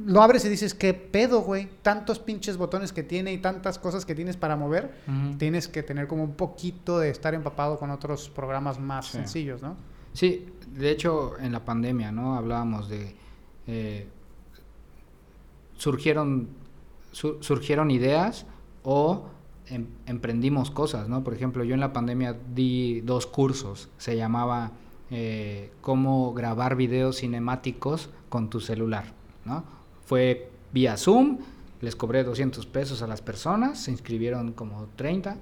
lo 0.03 0.23
abres 0.23 0.45
y 0.45 0.49
dices, 0.49 0.73
¿qué 0.73 0.95
pedo, 0.95 1.41
güey? 1.41 1.69
Tantos 1.83 2.17
pinches 2.17 2.57
botones 2.57 2.91
que 2.91 3.03
tiene 3.03 3.31
y 3.31 3.37
tantas 3.37 3.77
cosas 3.77 4.03
que 4.03 4.15
tienes 4.15 4.35
para 4.35 4.55
mover. 4.55 4.95
Tienes 5.37 5.67
que 5.67 5.83
tener 5.83 6.07
como 6.07 6.23
un 6.23 6.33
poquito 6.33 6.97
de 6.97 7.11
estar 7.11 7.35
empapado 7.35 7.77
con 7.77 7.91
otros 7.91 8.29
programas 8.31 8.79
más 8.79 9.05
Sí. 9.05 9.11
sencillos, 9.17 9.61
¿no? 9.61 9.77
Sí, 10.13 10.47
de 10.75 10.89
hecho 10.89 11.37
en 11.39 11.51
la 11.51 11.63
pandemia, 11.63 12.11
¿no? 12.11 12.35
Hablábamos 12.35 12.89
de... 12.89 13.15
eh, 13.67 14.07
surgieron, 15.77 16.49
su- 17.11 17.37
surgieron 17.43 17.91
ideas 17.91 18.47
o 18.91 19.27
em- 19.67 19.85
emprendimos 20.07 20.71
cosas, 20.71 21.07
¿no? 21.07 21.23
Por 21.23 21.35
ejemplo, 21.35 21.63
yo 21.63 21.75
en 21.75 21.79
la 21.79 21.93
pandemia 21.93 22.35
di 22.55 23.01
dos 23.01 23.27
cursos. 23.27 23.87
Se 23.99 24.15
llamaba 24.17 24.71
eh, 25.11 25.71
Cómo 25.81 26.33
grabar 26.33 26.75
videos 26.75 27.17
cinemáticos 27.17 28.09
con 28.29 28.49
tu 28.49 28.59
celular, 28.59 29.13
¿no? 29.45 29.63
Fue 30.05 30.49
vía 30.73 30.97
Zoom, 30.97 31.37
les 31.81 31.95
cobré 31.95 32.23
200 32.23 32.65
pesos 32.65 33.03
a 33.03 33.07
las 33.07 33.21
personas, 33.21 33.79
se 33.79 33.91
inscribieron 33.91 34.53
como 34.53 34.87
30, 34.95 35.37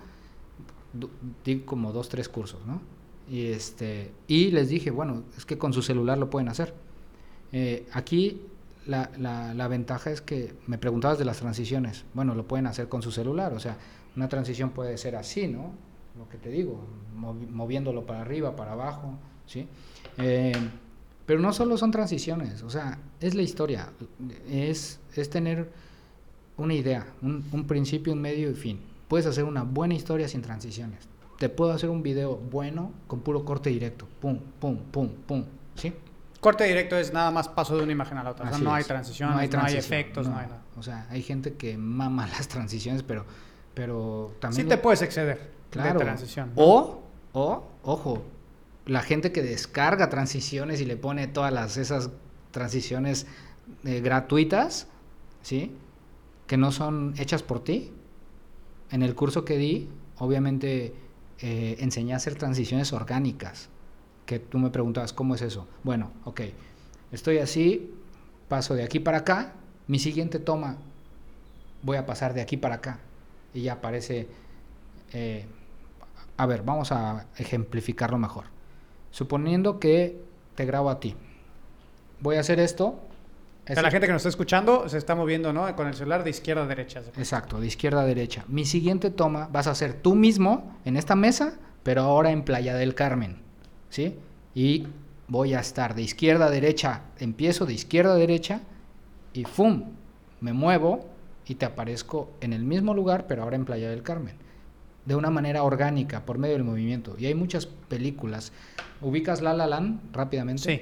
du- 0.91 1.09
di 1.45 1.59
como 1.59 1.93
dos, 1.93 2.09
tres 2.09 2.27
cursos, 2.27 2.59
¿no? 2.65 2.81
Y, 3.29 3.45
este, 3.47 4.11
y 4.27 4.51
les 4.51 4.67
dije, 4.69 4.91
bueno, 4.91 5.23
es 5.37 5.45
que 5.45 5.57
con 5.57 5.71
su 5.71 5.81
celular 5.81 6.17
lo 6.17 6.29
pueden 6.29 6.49
hacer. 6.49 6.73
Eh, 7.53 7.87
aquí 7.93 8.41
la, 8.87 9.09
la- 9.17 9.53
la 9.53 9.67
ventaja 9.67 10.11
es 10.11 10.21
que 10.21 10.53
me 10.67 10.77
preguntabas 10.77 11.17
de 11.19 11.25
las 11.25 11.37
transiciones. 11.37 12.05
Bueno, 12.13 12.33
lo 12.35 12.47
pueden 12.47 12.67
hacer 12.67 12.87
con 12.89 13.01
su 13.01 13.11
celular. 13.11 13.53
O 13.53 13.59
sea, 13.59 13.77
una 14.15 14.27
transición 14.29 14.71
puede 14.71 14.97
ser 14.97 15.15
así, 15.15 15.47
¿no? 15.47 15.71
Lo 16.17 16.27
que 16.29 16.37
te 16.37 16.49
digo, 16.49 16.83
movi- 17.15 17.47
moviéndolo 17.49 18.05
para 18.05 18.21
arriba, 18.21 18.55
para 18.55 18.71
abajo, 18.73 19.13
¿sí? 19.45 19.67
Eh, 20.17 20.53
pero 21.25 21.39
no 21.39 21.51
solo 21.53 21.77
son 21.77 21.91
transiciones, 21.91 22.63
o 22.63 22.69
sea, 22.69 22.97
es 23.19 23.35
la 23.35 23.41
historia. 23.41 23.89
Es, 24.49 24.99
es 25.15 25.29
tener 25.29 25.69
una 26.57 26.73
idea, 26.73 27.05
un, 27.21 27.43
un 27.51 27.67
principio, 27.67 28.13
un 28.13 28.21
medio 28.21 28.49
y 28.49 28.53
fin. 28.55 28.79
Puedes 29.07 29.25
hacer 29.27 29.43
una 29.43 29.63
buena 29.63 29.93
historia 29.93 30.27
sin 30.27 30.41
transiciones. 30.41 31.07
Te 31.37 31.49
puedo 31.49 31.71
hacer 31.71 31.89
un 31.89 32.01
video 32.01 32.35
bueno 32.37 32.91
con 33.07 33.19
puro 33.19 33.45
corte 33.45 33.69
directo. 33.69 34.07
Pum, 34.19 34.39
pum, 34.59 34.77
pum, 34.91 35.09
pum. 35.27 35.43
¿Sí? 35.75 35.93
Corte 36.39 36.63
directo 36.65 36.95
es 36.97 37.11
nada 37.13 37.31
más 37.31 37.47
paso 37.49 37.75
de 37.77 37.83
una 37.83 37.91
imagen 37.91 38.17
a 38.19 38.23
la 38.23 38.31
otra. 38.31 38.45
o 38.47 38.49
sea, 38.49 38.57
no 38.59 38.73
hay 38.73 38.81
es. 38.81 38.87
transiciones, 38.87 39.35
no 39.35 39.41
hay, 39.41 39.47
transición, 39.47 39.79
efectos, 39.79 40.27
no. 40.27 40.33
no. 40.33 40.39
hay 40.39 40.47
nada. 40.47 40.61
O 40.77 40.83
sea, 40.83 41.07
hay 41.09 41.21
gente 41.23 41.53
que 41.55 41.77
mama 41.77 42.27
las 42.37 42.47
transiciones, 42.47 43.03
pero, 43.03 43.25
pero 43.73 44.33
también... 44.39 44.55
Sí 44.57 44.63
lo- 44.63 44.69
te 44.69 44.77
puedes 44.77 45.01
exceder 45.01 45.51
Claro. 45.71 45.99
de 45.99 46.05
transición. 46.05 46.51
¿no? 46.55 46.61
O, 46.63 47.03
o, 47.33 47.67
ojo, 47.83 48.23
la 48.85 49.01
gente 49.01 49.31
que 49.31 49.41
descarga 49.43 50.09
transiciones 50.09 50.79
y 50.79 50.85
le 50.85 50.95
pone 50.95 51.27
todas 51.27 51.51
las, 51.51 51.75
esas 51.77 52.09
transiciones 52.51 53.27
eh, 53.83 53.99
gratuitas, 53.99 54.87
¿sí? 55.41 55.75
Que 56.47 56.55
no 56.55 56.71
son 56.71 57.13
hechas 57.17 57.43
por 57.43 57.63
ti. 57.63 57.91
En 58.91 59.03
el 59.03 59.13
curso 59.15 59.43
que 59.43 59.57
di, 59.57 59.89
obviamente 60.19 60.95
eh, 61.39 61.75
enseñé 61.79 62.13
a 62.13 62.17
hacer 62.17 62.35
transiciones 62.35 62.93
orgánicas. 62.93 63.67
Que 64.27 64.37
tú 64.39 64.59
me 64.59 64.69
preguntabas, 64.69 65.11
¿cómo 65.13 65.33
es 65.33 65.41
eso? 65.41 65.67
Bueno, 65.83 66.11
ok, 66.25 66.41
estoy 67.11 67.39
así, 67.39 67.91
paso 68.47 68.75
de 68.75 68.83
aquí 68.83 68.99
para 68.99 69.19
acá, 69.19 69.53
mi 69.87 69.97
siguiente 69.97 70.37
toma, 70.37 70.77
voy 71.81 71.97
a 71.97 72.05
pasar 72.05 72.33
de 72.35 72.41
aquí 72.41 72.57
para 72.57 72.75
acá. 72.75 72.99
Y 73.55 73.61
ya 73.63 73.73
aparece... 73.73 74.27
eh, 75.13 75.45
a 76.39 76.45
ver, 76.45 76.61
vamos 76.61 76.91
a 76.91 77.25
ejemplificarlo 77.37 78.19
mejor. 78.19 78.45
Suponiendo 79.09 79.79
que 79.79 80.21
te 80.53 80.65
grabo 80.65 80.89
a 80.91 80.99
ti. 80.99 81.15
Voy 82.19 82.35
a 82.35 82.41
hacer 82.41 82.59
esto. 82.59 82.85
O 82.89 82.99
sea, 83.65 83.73
Ese- 83.73 83.81
la 83.81 83.89
gente 83.91 84.05
que 84.07 84.13
nos 84.13 84.19
está 84.19 84.29
escuchando 84.29 84.87
se 84.89 84.97
está 84.99 85.15
moviendo, 85.15 85.51
¿no? 85.53 85.73
Con 85.75 85.87
el 85.87 85.95
celular 85.95 86.23
de 86.23 86.29
izquierda 86.29 86.63
a 86.63 86.67
derecha. 86.67 87.01
Exacto, 87.17 87.59
de 87.59 87.65
izquierda 87.67 88.01
a 88.01 88.05
derecha. 88.05 88.43
Mi 88.49 88.65
siguiente 88.65 89.09
toma 89.09 89.47
vas 89.51 89.65
a 89.67 89.71
hacer 89.71 89.93
tú 89.93 90.13
mismo 90.13 90.77
en 90.85 90.95
esta 90.97 91.15
mesa, 91.15 91.53
pero 91.81 92.01
ahora 92.03 92.29
en 92.31 92.43
Playa 92.43 92.75
del 92.75 92.93
Carmen. 92.93 93.37
¿Sí? 93.89 94.15
Y 94.53 94.87
voy 95.27 95.53
a 95.53 95.59
estar 95.59 95.95
de 95.95 96.01
izquierda 96.01 96.47
a 96.47 96.49
derecha. 96.49 97.01
Empiezo 97.19 97.65
de 97.65 97.73
izquierda 97.73 98.13
a 98.13 98.17
derecha 98.17 98.61
y 99.33 99.45
¡fum! 99.45 99.83
Me 100.41 100.53
muevo 100.53 101.05
y 101.47 101.55
te 101.55 101.65
aparezco 101.65 102.31
en 102.41 102.53
el 102.53 102.63
mismo 102.63 102.93
lugar, 102.93 103.25
pero 103.27 103.43
ahora 103.43 103.55
en 103.55 103.65
Playa 103.65 103.89
del 103.89 104.03
Carmen. 104.03 104.35
De 105.05 105.15
una 105.15 105.29
manera 105.29 105.63
orgánica, 105.63 106.25
por 106.25 106.37
medio 106.37 106.55
del 106.55 106.63
movimiento. 106.63 107.15
Y 107.17 107.25
hay 107.25 107.35
muchas 107.35 107.65
películas. 107.65 108.51
¿Ubicas 109.01 109.41
La 109.41 109.53
La 109.53 109.67
Land 109.67 110.13
rápidamente? 110.13 110.63
Sí. 110.63 110.81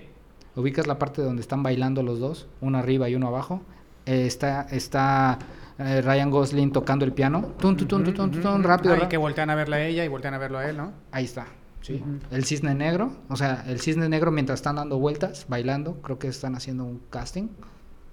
ubicas 0.60 0.88
la 0.88 0.98
parte 0.98 1.22
donde 1.22 1.42
están 1.42 1.64
bailando 1.64 2.02
los 2.02 2.20
dos, 2.20 2.48
uno 2.62 2.78
arriba 2.78 3.10
y 3.10 3.16
uno 3.16 3.28
abajo. 3.28 3.62
Eh, 4.06 4.26
está 4.26 4.68
está 4.72 5.40
eh, 5.78 6.02
Ryan 6.02 6.32
Gosling 6.32 6.72
tocando 6.72 7.06
el 7.06 7.12
piano. 7.12 7.54
Tun, 7.60 7.76
tun, 7.76 8.14
tun, 8.14 8.64
rápido. 8.64 8.94
Ahí 8.94 9.08
que 9.08 9.18
voltean 9.18 9.50
a 9.50 9.56
verla 9.56 9.78
a 9.78 9.86
ella 9.86 10.06
y 10.06 10.08
voltean 10.08 10.34
a 10.34 10.38
verlo 10.38 10.60
a 10.60 10.70
él, 10.70 10.78
¿no? 10.78 10.94
Ahí 11.12 11.26
está. 11.26 11.48
Sí. 11.86 12.02
El 12.32 12.46
cisne 12.46 12.74
negro, 12.74 13.12
o 13.30 13.36
sea, 13.36 13.64
el 13.68 13.80
cisne 13.80 14.10
negro 14.10 14.32
mientras 14.32 14.58
están 14.58 14.78
dando 14.78 14.98
vueltas, 14.98 15.46
bailando, 15.48 16.02
creo 16.02 16.18
que 16.18 16.28
están 16.28 16.56
haciendo 16.56 16.84
un 16.84 17.00
casting. 17.12 17.50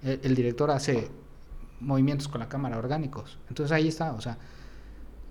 El, 0.02 0.34
director 0.34 0.70
hace 0.70 1.08
movimientos 1.80 2.28
con 2.28 2.40
la 2.40 2.50
cámara 2.50 2.76
orgánicos. 2.76 3.38
Entonces 3.48 3.72
ahí 3.72 3.88
está, 3.88 4.12
o 4.12 4.20
sea, 4.20 4.36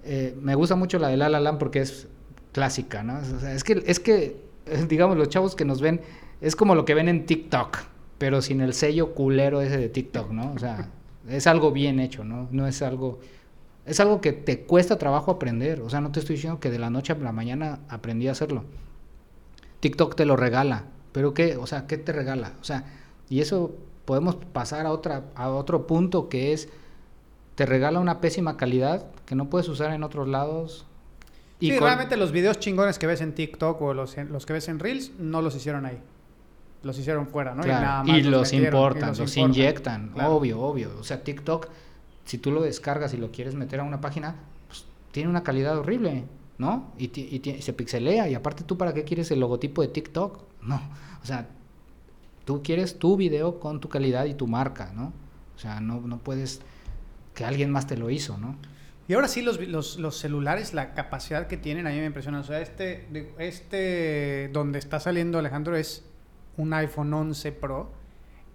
eh, 0.03 0.35
me 0.41 0.55
gusta 0.55 0.75
mucho 0.75 0.97
la 0.97 1.09
de 1.09 1.17
La 1.17 1.29
La 1.29 1.39
Land 1.39 1.59
porque 1.59 1.81
es 1.81 2.07
clásica, 2.51 3.03
¿no? 3.03 3.19
O 3.19 3.39
sea, 3.39 3.53
es 3.53 3.63
que, 3.63 3.83
es 3.85 3.99
que, 3.99 4.43
digamos, 4.89 5.17
los 5.17 5.29
chavos 5.29 5.55
que 5.55 5.63
nos 5.63 5.79
ven, 5.79 6.01
es 6.39 6.55
como 6.55 6.73
lo 6.73 6.83
que 6.83 6.95
ven 6.95 7.09
en 7.09 7.27
TikTok, 7.27 7.77
pero 8.17 8.41
sin 8.41 8.59
el 8.61 8.73
sello 8.73 9.13
culero 9.13 9.61
ese 9.61 9.77
de 9.77 9.89
TikTok, 9.89 10.31
¿no? 10.31 10.51
O 10.53 10.57
sea, 10.57 10.89
es 11.29 11.45
algo 11.45 11.71
bien 11.71 11.99
hecho, 11.99 12.23
¿no? 12.23 12.47
No 12.49 12.65
es 12.65 12.81
algo... 12.81 13.19
Es 13.86 13.99
algo 13.99 14.21
que 14.21 14.32
te 14.34 14.61
cuesta 14.61 14.97
trabajo 14.97 15.32
aprender. 15.32 15.82
O 15.82 15.89
sea, 15.89 16.01
no 16.01 16.11
te 16.11 16.19
estoy 16.19 16.36
diciendo 16.36 16.59
que 16.59 16.69
de 16.69 16.79
la 16.79 16.89
noche 16.89 17.13
a 17.13 17.17
la 17.17 17.32
mañana 17.32 17.79
aprendí 17.89 18.27
a 18.27 18.32
hacerlo. 18.32 18.63
TikTok 19.79 20.15
te 20.15 20.25
lo 20.25 20.36
regala. 20.36 20.86
¿Pero 21.11 21.34
qué? 21.34 21.57
O 21.57 21.67
sea, 21.67 21.88
¿qué 21.88 21.97
te 21.97 22.11
regala? 22.13 22.53
O 22.61 22.63
sea, 22.63 22.86
y 23.29 23.41
eso 23.41 23.75
podemos 24.05 24.36
pasar 24.36 24.86
a, 24.86 24.91
otra, 24.91 25.23
a 25.36 25.49
otro 25.49 25.88
punto 25.88 26.29
que 26.29 26.53
es, 26.53 26.69
te 27.55 27.65
regala 27.65 27.99
una 27.99 28.21
pésima 28.21 28.55
calidad 28.57 29.05
que 29.25 29.36
no 29.36 29.49
puedes 29.49 29.67
usar 29.67 29.91
en 29.93 30.03
otros 30.03 30.27
lados. 30.27 30.86
sí, 31.59 31.69
con- 31.77 31.88
realmente 31.88 32.17
los 32.17 32.32
videos 32.32 32.59
chingones 32.59 32.97
que 32.99 33.07
ves 33.07 33.21
en 33.21 33.34
TikTok 33.34 33.82
o 33.82 33.93
los, 33.93 34.15
los 34.17 34.45
que 34.45 34.53
ves 34.53 34.67
en 34.69 34.79
Reels 34.79 35.11
no 35.19 35.41
los 35.41 35.55
hicieron 35.55 35.86
ahí. 35.86 35.99
Los 36.84 36.97
hicieron 36.97 37.27
fuera, 37.27 37.53
¿no? 37.53 37.61
Claro, 37.61 37.82
nada 37.86 38.03
y, 38.05 38.11
más 38.11 38.25
los 38.25 38.51
metieron, 38.53 38.79
y 38.95 39.01
los, 39.01 39.19
importan. 39.19 39.49
inyectan, 39.49 40.09
Claro. 40.13 40.36
obvio, 40.36 40.59
obvio. 40.61 40.91
O 40.99 41.03
sea, 41.03 41.23
TikTok, 41.23 41.67
si 42.26 42.38
tú 42.38 42.51
lo 42.51 42.61
descargas 42.61 43.13
y 43.13 43.17
lo 43.17 43.32
quieres 43.32 43.55
meter 43.55 43.80
a 43.80 43.84
una 43.84 44.01
página, 44.01 44.36
pues, 44.67 44.86
tiene 45.11 45.30
una 45.30 45.43
calidad 45.43 45.78
horrible, 45.78 46.26
¿no? 46.57 46.91
Y, 46.97 47.05
y 47.19 47.61
se 47.61 47.74
pixelea, 47.74 48.30
y 48.30 48.36
aparte 48.36 48.63
tú 48.63 48.78
para 48.78 48.93
qué 48.93 49.03
quieres 49.03 49.32
el 49.32 49.39
logotipo 49.39 49.82
de 49.82 49.88
TikTok, 49.88 50.43
no. 50.61 50.82
O 51.22 51.26
sea, 51.26 51.47
tú 52.45 52.61
quieres 52.63 52.99
tu 52.99 53.17
video 53.17 53.59
con 53.59 53.80
tu 53.80 53.89
calidad 53.89 54.26
y 54.26 54.34
tu 54.34 54.47
marca, 54.47 54.91
¿no? 54.95 55.13
O 55.55 55.59
sea, 55.59 55.80
no, 55.80 56.01
no 56.01 56.17
puedes 56.17 56.61
que 57.34 57.45
alguien 57.45 57.72
más 57.72 57.88
te 57.88 57.97
lo 57.97 58.09
hizo, 58.09 58.38
¿no? 58.38 58.55
Y 59.07 59.13
ahora 59.13 59.28
sí, 59.28 59.41
los, 59.41 59.59
los, 59.59 59.97
los 59.97 60.17
celulares, 60.17 60.74
la 60.74 60.93
capacidad 60.93 61.47
que 61.47 61.57
tienen, 61.57 61.88
a 61.88 61.89
mí 61.89 61.97
me 61.97 62.05
impresiona. 62.05 62.39
O 62.39 62.43
sea, 62.43 62.61
este, 62.61 63.07
este 63.39 64.49
donde 64.53 64.80
está 64.80 64.99
saliendo 64.99 65.39
Alejandro 65.39 65.76
es 65.76 66.05
un 66.57 66.74
iPhone 66.74 67.13
11 67.13 67.51
Pro 67.51 67.91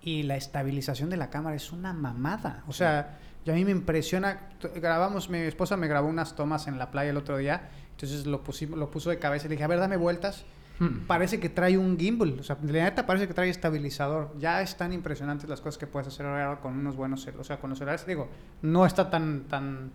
y 0.00 0.22
la 0.22 0.36
estabilización 0.36 1.10
de 1.10 1.16
la 1.16 1.30
cámara 1.30 1.56
es 1.56 1.72
una 1.72 1.92
mamada. 1.92 2.64
O 2.68 2.72
sea, 2.72 3.18
yo 3.46 3.52
a 3.52 3.56
mí 3.56 3.64
me 3.64 3.70
impresiona. 3.70 4.48
Grabamos, 4.74 5.30
mi 5.30 5.38
esposa 5.38 5.78
me 5.78 5.86
grabó 5.88 6.08
unas 6.08 6.36
tomas 6.36 6.66
en 6.66 6.76
la 6.78 6.90
playa 6.90 7.10
el 7.10 7.16
otro 7.16 7.38
día, 7.38 7.70
entonces 7.92 8.26
lo, 8.26 8.42
pusimos, 8.42 8.78
lo 8.78 8.90
puso 8.90 9.08
de 9.08 9.18
cabeza 9.18 9.46
y 9.46 9.48
le 9.48 9.54
dije, 9.54 9.64
a 9.64 9.68
ver, 9.68 9.78
dame 9.78 9.96
vueltas. 9.96 10.44
Hmm. 10.78 11.06
Parece 11.06 11.40
que 11.40 11.48
trae 11.48 11.78
un 11.78 11.96
gimbal, 11.98 12.38
o 12.38 12.42
sea, 12.42 12.56
de 12.56 12.70
neta 12.82 13.06
parece 13.06 13.26
que 13.26 13.32
trae 13.32 13.48
estabilizador. 13.48 14.34
Ya 14.38 14.60
están 14.60 14.92
impresionantes 14.92 15.48
las 15.48 15.62
cosas 15.62 15.78
que 15.78 15.86
puedes 15.86 16.08
hacer 16.08 16.26
ahora 16.26 16.60
con 16.60 16.76
unos 16.76 16.96
buenos 16.96 17.26
cel- 17.26 17.38
o 17.38 17.44
sea, 17.44 17.58
con 17.58 17.70
los 17.70 17.78
celulares. 17.78 18.04
Digo, 18.06 18.28
no 18.60 18.84
está 18.84 19.08
tan 19.08 19.44
tan 19.44 19.92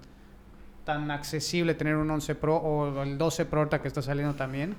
tan 0.86 1.12
accesible 1.12 1.76
tener 1.76 1.96
un 1.98 2.10
11 2.10 2.34
Pro 2.34 2.56
o 2.56 3.04
el 3.04 3.20
12 3.20 3.46
Pro 3.46 3.60
ahorita 3.60 3.82
que 3.84 3.88
está 3.90 4.02
saliendo 4.02 4.34
también, 4.34 4.76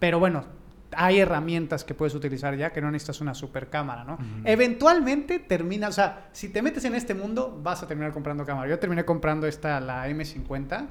pero 0.00 0.18
bueno, 0.18 0.44
hay 0.96 1.20
herramientas 1.20 1.84
que 1.84 1.94
puedes 1.94 2.14
utilizar 2.14 2.56
ya 2.56 2.72
que 2.72 2.80
no 2.80 2.90
necesitas 2.90 3.20
una 3.20 3.34
super 3.34 3.68
cámara, 3.68 4.04
¿no? 4.04 4.18
Eventualmente 4.44 5.38
termina, 5.38 5.88
o 5.88 5.92
sea, 5.92 6.28
si 6.32 6.48
te 6.48 6.62
metes 6.62 6.84
en 6.84 6.94
este 6.94 7.14
mundo 7.14 7.60
vas 7.62 7.82
a 7.82 7.86
terminar 7.86 8.12
comprando 8.12 8.44
cámara. 8.44 8.68
Yo 8.68 8.78
terminé 8.78 9.04
comprando 9.04 9.46
esta 9.46 9.80
la 9.80 10.08
M50 10.08 10.86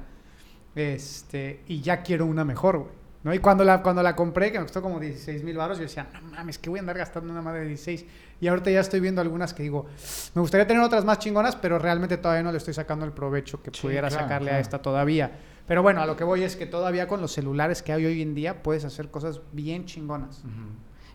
este 0.74 1.62
y 1.66 1.80
ya 1.80 2.02
quiero 2.02 2.26
una 2.26 2.44
mejor, 2.44 2.78
güey. 2.78 3.04
¿no? 3.24 3.32
Y 3.32 3.38
cuando 3.38 3.64
la, 3.64 3.82
cuando 3.82 4.02
la 4.02 4.14
compré, 4.14 4.52
que 4.52 4.58
me 4.58 4.64
costó 4.66 4.82
como 4.82 5.00
16 5.00 5.42
mil 5.42 5.56
baros, 5.56 5.78
yo 5.78 5.84
decía, 5.84 6.06
no 6.12 6.20
mames, 6.30 6.58
que 6.58 6.68
voy 6.68 6.78
a 6.78 6.80
andar 6.80 6.98
gastando 6.98 7.32
una 7.32 7.40
madre 7.40 7.60
de 7.60 7.68
16. 7.68 8.04
Y 8.40 8.48
ahorita 8.48 8.70
ya 8.70 8.80
estoy 8.80 9.00
viendo 9.00 9.22
algunas 9.22 9.54
que 9.54 9.62
digo, 9.62 9.86
me 10.34 10.42
gustaría 10.42 10.66
tener 10.66 10.82
otras 10.82 11.04
más 11.06 11.18
chingonas, 11.18 11.56
pero 11.56 11.78
realmente 11.78 12.18
todavía 12.18 12.42
no 12.42 12.52
le 12.52 12.58
estoy 12.58 12.74
sacando 12.74 13.06
el 13.06 13.12
provecho 13.12 13.62
que 13.62 13.70
Sí, 13.72 13.80
pudiera 13.80 14.08
claro, 14.08 14.24
sacarle 14.24 14.50
a 14.50 14.60
esta 14.60 14.82
todavía. 14.82 15.32
Pero 15.66 15.82
bueno, 15.82 16.02
a 16.02 16.06
lo 16.06 16.16
que 16.16 16.24
voy 16.24 16.42
es 16.42 16.56
que 16.56 16.66
todavía 16.66 17.08
con 17.08 17.20
los 17.20 17.32
celulares 17.32 17.82
que 17.82 17.92
hay 17.92 18.04
hoy 18.04 18.20
en 18.22 18.34
día 18.34 18.62
puedes 18.62 18.84
hacer 18.84 19.10
cosas 19.10 19.40
bien 19.52 19.86
chingonas. 19.86 20.42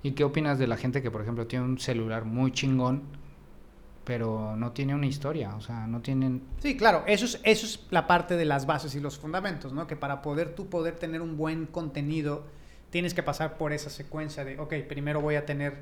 ¿Y 0.01 0.11
qué 0.11 0.23
opinas 0.23 0.57
de 0.57 0.65
la 0.67 0.77
gente 0.77 1.01
que, 1.01 1.11
por 1.11 1.21
ejemplo, 1.21 1.45
tiene 1.45 1.65
un 1.65 1.77
celular 1.77 2.25
muy 2.25 2.51
chingón, 2.51 3.03
pero 4.05 4.55
no 4.55 4.71
tiene 4.71 4.95
una 4.95 5.05
historia? 5.05 5.55
O 5.55 5.61
sea, 5.61 5.85
no 5.85 6.01
tienen... 6.01 6.41
Sí, 6.59 6.75
claro, 6.77 7.03
eso 7.05 7.25
es, 7.25 7.39
eso 7.43 7.65
es 7.65 7.85
la 7.91 8.07
parte 8.07 8.37
de 8.37 8.45
las 8.45 8.65
bases 8.65 8.95
y 8.95 8.99
los 8.99 9.19
fundamentos, 9.19 9.71
¿no? 9.73 9.85
Que 9.85 9.95
para 9.95 10.21
poder 10.21 10.55
tú 10.55 10.67
poder 10.67 10.95
tener 10.95 11.21
un 11.21 11.37
buen 11.37 11.67
contenido, 11.67 12.45
tienes 12.89 13.13
que 13.13 13.21
pasar 13.21 13.57
por 13.57 13.71
esa 13.71 13.89
secuencia 13.89 14.43
de, 14.45 14.57
ok, 14.59 14.73
primero 14.87 15.21
voy 15.21 15.35
a 15.35 15.45
tener 15.45 15.77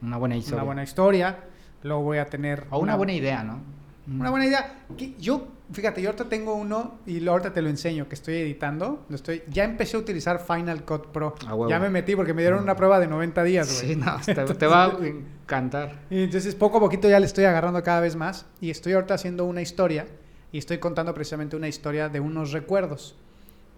Una 0.00 0.16
buena 0.16 0.36
historia. 0.36 0.56
una 0.56 0.64
buena 0.64 0.82
historia, 0.82 1.38
luego 1.84 2.02
voy 2.02 2.18
a 2.18 2.26
tener... 2.26 2.66
O 2.70 2.78
una 2.78 2.96
buena 2.96 3.12
idea, 3.12 3.44
¿no? 3.44 3.60
Una 4.08 4.30
buena 4.30 4.46
idea. 4.46 4.84
Que 4.96 5.14
yo, 5.18 5.46
fíjate, 5.72 6.02
yo 6.02 6.10
ahorita 6.10 6.28
tengo 6.28 6.54
uno 6.54 6.98
y 7.06 7.26
ahorita 7.26 7.52
te 7.52 7.62
lo 7.62 7.68
enseño, 7.68 8.08
que 8.08 8.14
estoy 8.14 8.34
editando. 8.36 9.04
Lo 9.08 9.16
estoy, 9.16 9.42
ya 9.48 9.64
empecé 9.64 9.96
a 9.96 10.00
utilizar 10.00 10.44
Final 10.44 10.84
Cut 10.84 11.06
Pro. 11.08 11.34
A 11.46 11.54
huevo. 11.54 11.70
Ya 11.70 11.78
me 11.78 11.90
metí 11.90 12.16
porque 12.16 12.34
me 12.34 12.42
dieron 12.42 12.62
una 12.62 12.76
prueba 12.76 13.00
de 13.00 13.06
90 13.06 13.42
días, 13.44 13.72
güey. 13.72 13.94
Sí, 13.94 14.00
no, 14.00 14.20
te, 14.24 14.54
te 14.54 14.66
va 14.66 14.86
a 14.86 14.98
encantar. 15.06 16.00
Y 16.10 16.24
entonces 16.24 16.54
poco 16.54 16.78
a 16.78 16.80
poquito 16.80 17.08
ya 17.08 17.20
le 17.20 17.26
estoy 17.26 17.44
agarrando 17.44 17.82
cada 17.82 18.00
vez 18.00 18.16
más 18.16 18.46
y 18.60 18.70
estoy 18.70 18.92
ahorita 18.92 19.14
haciendo 19.14 19.44
una 19.44 19.62
historia 19.62 20.06
y 20.52 20.58
estoy 20.58 20.78
contando 20.78 21.14
precisamente 21.14 21.56
una 21.56 21.68
historia 21.68 22.08
de 22.08 22.20
unos 22.20 22.52
recuerdos. 22.52 23.16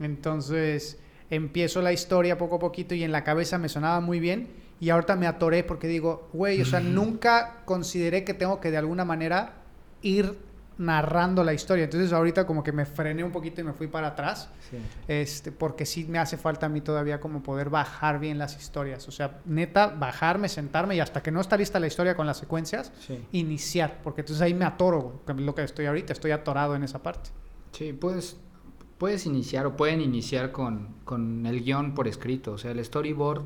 Entonces 0.00 0.98
empiezo 1.30 1.82
la 1.82 1.92
historia 1.92 2.36
poco 2.36 2.56
a 2.56 2.58
poquito 2.58 2.94
y 2.94 3.04
en 3.04 3.12
la 3.12 3.24
cabeza 3.24 3.58
me 3.58 3.68
sonaba 3.68 4.00
muy 4.00 4.20
bien 4.20 4.48
y 4.80 4.90
ahorita 4.90 5.16
me 5.16 5.26
atoré 5.26 5.64
porque 5.64 5.86
digo, 5.86 6.28
güey, 6.32 6.60
o 6.60 6.64
sea, 6.64 6.80
nunca 6.80 7.62
consideré 7.64 8.24
que 8.24 8.34
tengo 8.34 8.60
que 8.60 8.70
de 8.70 8.76
alguna 8.76 9.04
manera 9.04 9.54
ir 10.02 10.36
narrando 10.78 11.44
la 11.44 11.54
historia. 11.54 11.84
Entonces 11.84 12.12
ahorita 12.12 12.46
como 12.46 12.62
que 12.62 12.72
me 12.72 12.84
frené 12.86 13.22
un 13.24 13.30
poquito 13.30 13.60
y 13.60 13.64
me 13.64 13.72
fui 13.72 13.86
para 13.86 14.08
atrás. 14.08 14.50
Sí. 14.70 14.78
Este, 15.08 15.52
porque 15.52 15.86
sí 15.86 16.04
me 16.08 16.18
hace 16.18 16.36
falta 16.36 16.66
a 16.66 16.68
mí 16.68 16.80
todavía 16.80 17.20
como 17.20 17.42
poder 17.42 17.70
bajar 17.70 18.18
bien 18.18 18.38
las 18.38 18.56
historias. 18.60 19.06
O 19.08 19.12
sea, 19.12 19.40
neta, 19.44 19.86
bajarme, 19.88 20.48
sentarme 20.48 20.96
y 20.96 21.00
hasta 21.00 21.22
que 21.22 21.30
no 21.30 21.40
está 21.40 21.56
lista 21.56 21.78
la 21.78 21.86
historia 21.86 22.16
con 22.16 22.26
las 22.26 22.38
secuencias, 22.38 22.92
Sí. 23.06 23.18
iniciar. 23.32 24.00
Porque 24.02 24.22
entonces 24.22 24.42
ahí 24.42 24.54
me 24.54 24.64
atoro, 24.64 25.20
lo 25.36 25.54
que 25.54 25.62
estoy 25.62 25.86
ahorita, 25.86 26.12
estoy 26.12 26.32
atorado 26.32 26.74
en 26.74 26.82
esa 26.84 27.02
parte. 27.02 27.30
Sí, 27.72 27.92
puedes, 27.92 28.36
puedes 28.98 29.26
iniciar 29.26 29.66
o 29.66 29.76
pueden 29.76 30.00
iniciar 30.00 30.50
con, 30.52 30.94
con 31.04 31.46
el 31.46 31.62
guion 31.62 31.94
por 31.94 32.08
escrito. 32.08 32.52
O 32.52 32.58
sea, 32.58 32.70
el 32.72 32.84
storyboard 32.84 33.42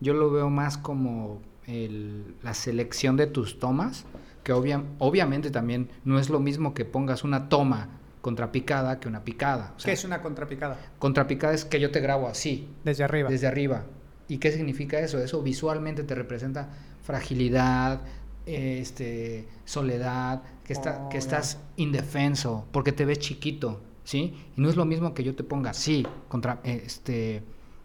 yo 0.00 0.14
lo 0.14 0.30
veo 0.30 0.50
más 0.50 0.76
como 0.78 1.40
el- 1.66 2.34
la 2.42 2.52
selección 2.54 3.16
de 3.16 3.26
tus 3.26 3.58
tomas, 3.58 4.04
que 4.44 4.52
obvia- 4.52 4.84
obviamente 4.98 5.50
también 5.50 5.88
no 6.04 6.18
es 6.20 6.30
lo 6.30 6.38
mismo 6.38 6.72
que 6.74 6.84
pongas 6.84 7.24
una 7.24 7.48
toma 7.48 7.88
contrapicada 8.20 9.00
que 9.00 9.08
una 9.08 9.24
picada. 9.24 9.74
O 9.76 9.80
sea, 9.80 9.86
¿Qué 9.90 9.92
es 9.94 10.04
una 10.04 10.22
contrapicada? 10.22 10.78
contrapicada 10.98 11.52
es 11.54 11.64
que 11.64 11.80
yo 11.80 11.90
te 11.90 12.00
grabo 12.00 12.28
así, 12.28 12.68
Desde 12.84 13.04
arriba. 13.04 13.28
desde 13.28 13.46
arriba. 13.46 13.84
¿Y 14.28 14.38
qué 14.38 14.50
significa 14.52 14.98
eso? 15.00 15.18
Eso 15.18 15.42
visualmente 15.42 16.04
te 16.04 16.14
representa 16.14 16.68
fragilidad, 17.02 18.00
este, 18.46 19.46
soledad, 19.64 20.42
que, 20.64 20.72
está, 20.72 21.02
Oh, 21.04 21.08
que 21.10 21.18
estás 21.18 21.58
indefenso, 21.76 22.66
porque 22.72 22.92
te 22.92 23.04
ves 23.04 23.18
chiquito, 23.18 23.80
¿sí? 24.04 24.34
Y 24.56 24.60
no 24.60 24.68
es 24.68 24.76
lo 24.76 24.84
mismo 24.84 25.12
que 25.14 25.22
yo 25.24 25.34
te 25.34 25.44
ponga 25.44 25.70
así, 25.70 26.06
contra, 26.28 26.60
este, 26.64 27.42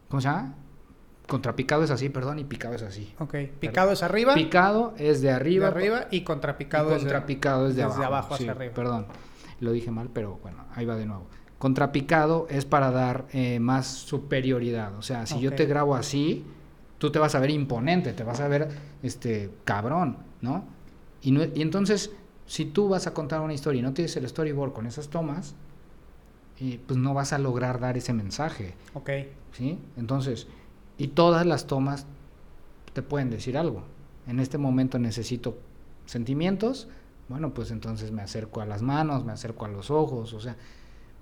¿cómo 0.07 0.21
se 0.21 0.27
llama? 0.29 0.55
Contrapicado 1.29 1.83
es 1.83 1.91
así, 1.91 2.09
perdón, 2.09 2.39
y 2.39 2.43
picado 2.43 2.75
es 2.75 2.81
así. 2.81 3.13
Ok. 3.19 3.35
Picado 3.59 3.91
es 3.91 4.03
arriba, 4.03 4.33
Picado 4.33 4.93
es 4.97 5.21
de 5.21 5.29
de 5.29 5.33
arriba, 5.33 5.67
arriba 5.67 6.07
y 6.11 6.21
contrapicado, 6.21 6.89
es 6.89 6.95
de- 6.95 6.99
contrapicado 7.01 7.67
es 7.67 7.75
de 7.75 7.83
desde 7.83 7.95
abajo. 7.95 8.03
abajo 8.05 8.33
hacia 8.33 8.45
Sí, 8.45 8.49
arriba. 8.49 8.73
Perdón, 8.73 9.05
lo 9.61 9.71
dije 9.71 9.91
mal, 9.91 10.09
pero 10.13 10.39
bueno, 10.41 10.65
ahí 10.75 10.85
va 10.85 10.95
de 10.95 11.05
nuevo. 11.05 11.27
Contrapicado 11.59 12.47
es 12.49 12.65
para 12.65 12.89
dar 12.91 13.25
eh, 13.31 13.59
más 13.59 13.85
superioridad. 13.87 14.95
O 14.95 15.01
sea, 15.01 15.25
si 15.25 15.39
yo 15.39 15.53
te 15.53 15.65
grabo 15.65 15.93
así, 15.95 16.43
tú 16.97 17.11
te 17.11 17.19
vas 17.19 17.35
a 17.35 17.39
ver 17.39 17.51
imponente, 17.51 18.13
te 18.13 18.23
vas 18.23 18.39
a 18.39 18.47
ver 18.47 18.67
este 19.03 19.51
cabrón, 19.65 20.17
¿no? 20.41 20.63
Y, 21.21 21.31
no- 21.31 21.43
y 21.43 21.61
entonces, 21.61 22.11
si 22.47 22.65
tú 22.65 22.89
vas 22.89 23.05
a 23.07 23.13
contar 23.13 23.41
una 23.41 23.53
historia 23.53 23.79
y 23.79 23.83
no 23.83 23.93
tienes 23.93 24.15
el 24.17 24.27
storyboard 24.27 24.73
con 24.73 24.87
esas 24.87 25.09
tomas, 25.09 25.53
eh, 26.59 26.79
pues 26.87 26.97
no 26.97 27.13
vas 27.13 27.33
a 27.33 27.37
lograr 27.37 27.79
dar 27.79 27.97
ese 27.97 28.13
mensaje. 28.13 28.73
Ok. 28.93 29.09
¿sí? 29.51 29.77
Entonces, 29.97 30.47
y 30.99 31.07
todas 31.07 31.47
las 31.47 31.65
tomas 31.65 32.05
te 32.93 33.01
pueden 33.01 33.31
decir 33.31 33.57
algo. 33.57 33.81
En 34.27 34.39
este 34.39 34.59
momento 34.59 34.99
necesito 34.99 35.57
sentimientos, 36.05 36.87
bueno, 37.29 37.53
pues 37.53 37.71
entonces 37.71 38.11
me 38.11 38.21
acerco 38.21 38.61
a 38.61 38.65
las 38.67 38.81
manos, 38.83 39.25
me 39.25 39.31
acerco 39.31 39.65
a 39.65 39.69
los 39.69 39.89
ojos, 39.89 40.33
o 40.33 40.39
sea, 40.39 40.55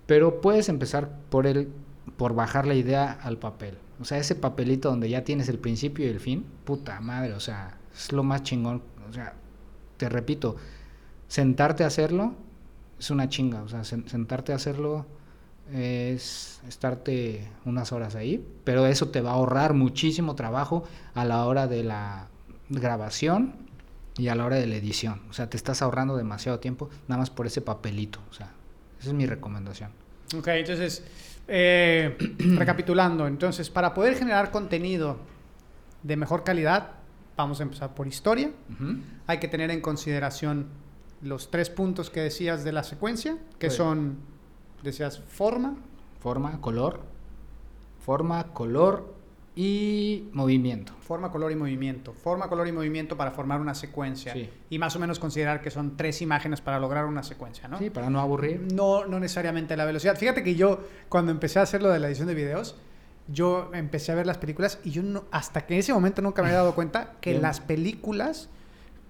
pero 0.05 0.41
puedes 0.41 0.67
empezar 0.67 1.09
por 1.29 1.47
el 1.47 1.69
por 2.17 2.33
bajar 2.33 2.65
la 2.65 2.73
idea 2.73 3.11
al 3.11 3.37
papel. 3.37 3.77
O 3.99 4.05
sea, 4.05 4.17
ese 4.17 4.33
papelito 4.35 4.89
donde 4.89 5.09
ya 5.09 5.23
tienes 5.25 5.49
el 5.49 5.59
principio 5.59 6.05
y 6.05 6.09
el 6.09 6.21
fin, 6.21 6.45
puta 6.63 7.01
madre, 7.01 7.33
o 7.33 7.39
sea, 7.41 7.77
es 7.93 8.11
lo 8.13 8.23
más 8.23 8.43
chingón, 8.43 8.81
o 9.09 9.13
sea, 9.13 9.33
te 9.97 10.07
repito, 10.07 10.55
sentarte 11.27 11.83
a 11.83 11.87
hacerlo 11.87 12.33
es 12.97 13.11
una 13.11 13.27
chinga, 13.29 13.61
o 13.61 13.67
sea, 13.67 13.81
sen- 13.81 14.07
sentarte 14.07 14.53
a 14.53 14.55
hacerlo 14.55 15.05
es 15.73 16.61
estarte 16.67 17.47
unas 17.65 17.91
horas 17.91 18.15
ahí, 18.15 18.45
pero 18.63 18.85
eso 18.85 19.09
te 19.09 19.21
va 19.21 19.31
a 19.31 19.33
ahorrar 19.33 19.73
muchísimo 19.73 20.35
trabajo 20.35 20.83
a 21.13 21.25
la 21.25 21.45
hora 21.45 21.67
de 21.67 21.83
la 21.83 22.27
grabación 22.69 23.55
y 24.17 24.29
a 24.29 24.35
la 24.35 24.45
hora 24.45 24.57
de 24.57 24.67
la 24.67 24.75
edición. 24.75 25.21
O 25.29 25.33
sea, 25.33 25.49
te 25.49 25.57
estás 25.57 25.81
ahorrando 25.81 26.17
demasiado 26.17 26.59
tiempo 26.59 26.89
nada 27.07 27.19
más 27.19 27.29
por 27.29 27.47
ese 27.47 27.61
papelito. 27.61 28.19
O 28.29 28.33
sea, 28.33 28.51
esa 28.99 29.09
es 29.09 29.13
mi 29.13 29.25
recomendación. 29.25 29.91
Ok, 30.37 30.47
entonces, 30.49 31.03
eh, 31.47 32.17
recapitulando, 32.57 33.27
entonces, 33.27 33.69
para 33.69 33.93
poder 33.93 34.15
generar 34.15 34.51
contenido 34.51 35.17
de 36.03 36.17
mejor 36.17 36.43
calidad, 36.43 36.91
vamos 37.35 37.59
a 37.59 37.63
empezar 37.63 37.93
por 37.93 38.07
historia. 38.07 38.51
Hay 39.27 39.39
que 39.39 39.47
tener 39.47 39.71
en 39.71 39.81
consideración 39.81 40.67
los 41.21 41.49
tres 41.51 41.69
puntos 41.69 42.09
que 42.09 42.21
decías 42.21 42.63
de 42.63 42.71
la 42.71 42.83
secuencia, 42.83 43.37
que 43.59 43.69
son, 43.69 44.17
decías, 44.83 45.19
forma, 45.19 45.75
Forma, 46.19 46.59
color, 46.61 47.01
forma, 48.03 48.53
color 48.53 49.13
y 49.55 50.29
movimiento. 50.33 50.93
forma, 50.99 51.31
color 51.31 51.51
y 51.51 51.55
movimiento. 51.55 52.13
Forma, 52.13 52.47
color 52.49 52.67
y 52.67 52.71
movimiento 52.71 53.15
para 53.17 53.31
formar 53.31 53.59
una 53.61 53.73
secuencia. 53.75 54.33
Sí. 54.33 54.49
Y 54.69 54.77
más 54.79 54.95
o 54.95 54.99
menos 54.99 55.19
considerar 55.19 55.61
que 55.61 55.71
son 55.71 55.95
tres 55.97 56.21
imágenes 56.21 56.61
para 56.61 56.79
lograr 56.79 57.05
una 57.05 57.23
secuencia, 57.23 57.67
¿no? 57.67 57.77
Sí, 57.79 57.89
para 57.89 58.09
no 58.09 58.19
aburrir. 58.19 58.67
No, 58.73 59.05
no 59.05 59.19
necesariamente 59.19 59.75
la 59.77 59.85
velocidad. 59.85 60.15
Fíjate 60.17 60.43
que 60.43 60.55
yo, 60.55 60.79
cuando 61.09 61.31
empecé 61.31 61.59
a 61.59 61.63
hacer 61.63 61.81
lo 61.81 61.89
de 61.89 61.99
la 61.99 62.07
edición 62.07 62.27
de 62.27 62.33
videos, 62.35 62.75
yo 63.27 63.69
empecé 63.73 64.11
a 64.11 64.15
ver 64.15 64.25
las 64.27 64.37
películas 64.37 64.79
y 64.83 64.91
yo 64.91 65.01
no, 65.03 65.23
hasta 65.31 65.65
que 65.65 65.73
en 65.75 65.79
ese 65.81 65.93
momento 65.93 66.21
nunca 66.21 66.41
me 66.41 66.49
había 66.49 66.59
dado 66.59 66.75
cuenta 66.75 67.13
que 67.21 67.31
Bien. 67.31 67.41
las 67.41 67.59
películas, 67.59 68.49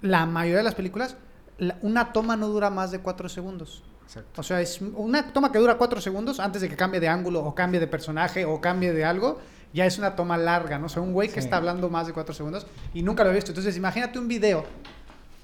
la 0.01 0.25
mayoría 0.25 0.57
de 0.57 0.63
las 0.63 0.75
películas, 0.75 1.17
la- 1.57 1.77
una 1.81 2.13
toma 2.13 2.35
no 2.37 2.47
dura 2.47 2.69
más 2.69 2.91
de 2.91 2.99
cuatro 2.99 3.27
segundos. 3.29 3.83
Exacto. 4.07 4.39
O 4.41 4.43
sea, 4.43 4.61
es 4.61 4.79
una 4.81 5.33
toma 5.33 5.51
que 5.51 5.59
dura 5.59 5.77
cuatro 5.77 5.99
segundos 6.01 6.39
antes 6.39 6.61
de 6.61 6.69
que 6.69 6.75
cambie 6.77 6.99
de 7.01 7.09
ángulo 7.09 7.43
o 7.43 7.53
cambie 7.53 7.79
de 7.79 7.87
personaje 7.87 8.45
o 8.45 8.59
cambie 8.61 8.93
de 8.93 9.03
algo. 9.03 9.39
Ya 9.73 9.85
es 9.85 9.97
una 9.99 10.15
toma 10.15 10.37
larga, 10.37 10.79
¿no? 10.79 10.85
O 10.85 10.89
sea, 10.89 11.01
un 11.01 11.11
güey 11.11 11.27
que 11.27 11.35
Sí. 11.35 11.39
está 11.41 11.57
hablando 11.57 11.89
más 11.89 12.07
de 12.07 12.13
cuatro 12.13 12.33
segundos 12.33 12.65
y 12.93 13.03
nunca 13.03 13.23
lo 13.25 13.31
he 13.31 13.33
visto. 13.35 13.51
Entonces, 13.51 13.75
imagínate 13.75 14.17
un 14.17 14.27
video 14.29 14.63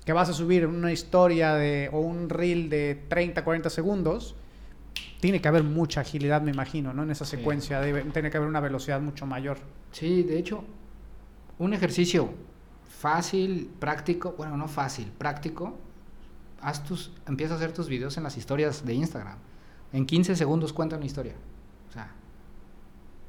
que 0.06 0.14
vas 0.14 0.30
a 0.30 0.34
subir, 0.34 0.66
una 0.66 0.92
historia 0.94 1.54
de, 1.56 1.90
o 1.92 2.00
un 2.00 2.30
reel 2.30 2.70
de 2.70 3.04
30, 3.10 3.44
40 3.44 3.70
segundos. 3.70 4.36
Tiene 5.20 5.42
que 5.42 5.48
haber 5.50 5.64
mucha 5.64 6.02
agilidad, 6.02 6.42
me 6.42 6.52
imagino, 6.52 6.94
¿no? 6.94 7.04
En 7.04 7.12
esa 7.12 7.26
Sí. 7.26 7.36
secuencia 7.38 7.80
debe, 7.82 8.02
tiene 8.04 8.30
que 8.32 8.38
haber 8.38 8.50
una 8.50 8.60
velocidad 8.62 9.00
mucho 9.02 9.26
mayor. 9.26 9.58
Sí, 9.92 10.24
de 10.24 10.40
hecho, 10.40 10.64
un 11.60 11.74
ejercicio 11.74 12.30
fácil, 12.88 13.70
práctico, 13.80 14.34
bueno, 14.38 14.56
no 14.58 14.68
fácil, 14.68 15.12
práctico, 15.18 15.78
haz 16.64 16.84
tus, 16.84 17.12
empieza 17.28 17.54
a 17.54 17.58
hacer 17.58 17.74
tus 17.74 17.90
videos 17.90 18.18
en 18.18 18.24
las 18.24 18.38
historias 18.38 18.86
de 18.86 18.94
Instagram. 18.94 19.38
En 19.92 20.06
15 20.06 20.36
segundos 20.36 20.74
cuenta 20.74 20.96
una 20.96 21.06
historia. 21.06 21.36
O 21.90 21.92
sea, 21.92 22.12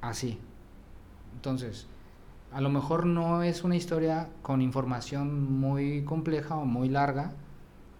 así. 0.00 0.38
Entonces, 1.34 1.86
a 2.52 2.60
lo 2.60 2.70
mejor 2.70 3.04
no 3.04 3.42
es 3.42 3.64
una 3.64 3.76
historia 3.76 4.30
con 4.42 4.62
información 4.62 5.52
muy 5.52 6.04
compleja 6.04 6.56
o 6.56 6.64
muy 6.64 6.88
larga, 6.88 7.32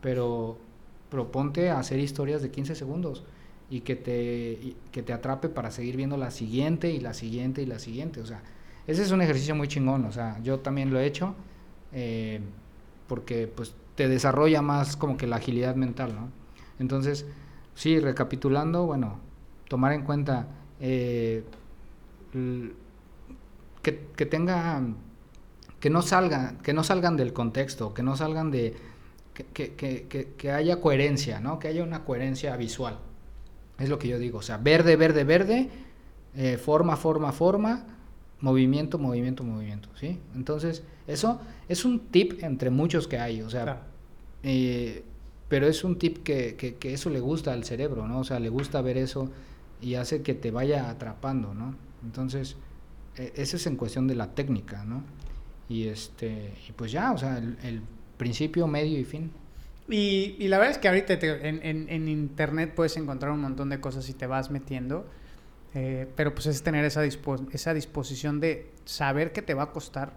pero 0.01 0.59
proponte 1.11 1.71
hacer 1.71 1.99
historias 1.99 2.41
de 2.41 2.51
15 2.51 2.75
segundos 2.75 3.25
y 3.69 3.81
que 3.81 3.97
te, 3.97 4.77
que 4.93 5.03
te 5.03 5.13
atrape 5.13 5.49
para 5.49 5.71
seguir 5.71 5.97
viendo 5.97 6.17
la 6.17 6.31
siguiente 6.31 6.91
y 6.91 7.01
la 7.01 7.15
siguiente 7.15 7.63
y 7.63 7.67
la 7.67 7.79
siguiente. 7.79 8.21
O 8.21 8.27
sea, 8.27 8.43
ese 8.87 9.03
es 9.03 9.11
un 9.11 9.21
ejercicio 9.21 9.55
muy 9.55 9.69
chingón. 9.69 10.05
O 10.05 10.13
sea, 10.13 10.41
yo 10.43 10.61
también 10.61 10.93
lo 10.93 11.01
he 11.01 11.07
hecho 11.07 11.35
eh, 11.93 12.41
porque 13.09 13.47
pues 13.49 13.75
te 13.95 14.09
desarrolla 14.09 14.63
más 14.63 14.97
como 14.97 15.17
que 15.17 15.27
la 15.27 15.37
agilidad 15.37 15.77
mental, 15.77 16.15
¿no? 16.15 16.29
Entonces, 16.79 17.27
sí, 17.75 18.01
recapitulando, 18.01 18.87
bueno, 18.87 19.21
tomar 19.69 19.93
en 19.93 20.03
cuenta 20.03 20.49
eh, 20.81 21.45
que, 23.83 24.27
tenga 24.27 24.83
que 25.79 25.91
no 25.91 26.03
salgan, 26.03 26.59
que 26.59 26.73
no 26.73 26.83
salgan 26.83 27.17
del 27.17 27.33
contexto, 27.33 27.95
que 27.95 28.03
no 28.03 28.17
salgan 28.17 28.51
de, 28.51 28.75
que, 29.35 29.75
que, 29.75 30.35
que, 30.37 30.51
haya 30.51 30.81
coherencia, 30.81 31.41
¿no? 31.41 31.59
Que 31.59 31.69
haya 31.69 31.83
una 31.83 32.05
coherencia 32.05 32.57
visual. 32.57 32.99
Es 33.79 33.89
lo 33.89 33.99
que 33.99 34.09
yo 34.09 34.19
digo, 34.19 34.39
o 34.39 34.43
sea, 34.43 34.57
verde, 34.57 34.97
verde, 34.97 35.25
verde, 35.25 35.71
eh, 36.37 36.57
forma, 36.57 36.97
forma, 36.97 37.33
forma, 37.33 37.94
movimiento, 38.45 38.99
movimiento, 38.99 39.43
movimiento, 39.43 39.89
¿sí? 39.99 40.21
Entonces, 40.35 40.83
eso 41.07 41.41
es 41.67 41.87
un 41.87 41.99
tip 42.11 42.43
entre 42.43 42.69
muchos 42.69 43.09
que 43.09 43.19
hay, 43.19 43.41
o 43.41 43.49
sea, 43.49 43.85
eh, 44.43 45.03
pero 45.49 45.67
es 45.67 45.83
un 45.83 45.99
tip 45.99 46.23
que, 46.23 46.55
que, 46.57 46.93
eso 46.93 47.09
le 47.09 47.21
gusta 47.21 47.55
al 47.55 47.65
cerebro, 47.65 48.07
¿no? 48.07 48.19
O 48.19 48.25
sea, 48.25 48.39
le 48.41 48.51
gusta 48.51 48.83
ver 48.83 48.99
eso 48.99 49.31
y 49.81 49.95
hace 49.95 50.21
que 50.21 50.35
te 50.35 50.51
vaya 50.51 50.91
atrapando, 50.91 51.55
¿no? 51.55 51.75
Entonces, 52.05 52.57
e, 53.17 53.33
eso 53.35 53.57
es 53.57 53.67
en 53.67 53.77
cuestión 53.77 54.07
de 54.07 54.15
la 54.15 54.35
técnica, 54.35 54.85
¿no? 54.85 55.03
Y, 55.71 55.85
este, 55.89 56.53
y 56.69 56.73
pues 56.73 56.93
ya, 56.93 57.13
o 57.13 57.19
sea, 57.19 57.39
el, 57.39 57.81
principio, 58.19 58.67
medio 58.67 58.99
y 58.99 59.05
fin. 59.05 59.33
Y, 59.89 60.37
y, 60.39 60.49
la 60.49 60.59
verdad 60.59 60.73
es 60.73 60.79
que 60.79 60.89
ahorita 60.89 61.15
en, 61.15 61.61
en, 61.65 61.89
en, 61.89 62.09
internet 62.09 62.75
puedes 62.75 62.97
encontrar 62.97 63.33
un 63.33 63.41
montón 63.41 63.71
de 63.71 63.81
cosas 63.81 64.05
si 64.05 64.13
te 64.13 64.27
vas 64.27 64.51
metiendo, 64.51 65.07
eh, 65.75 66.07
pero 66.15 66.35
pues 66.35 66.47
es 66.47 66.63
tener 66.63 66.85
esa, 66.85 67.05
esa 67.05 67.75
disposición 67.75 68.41
de 68.41 68.71
saber 68.85 69.33
que 69.33 69.43
te 69.43 69.55
va 69.55 69.65
a 69.65 69.73
costar 69.73 70.13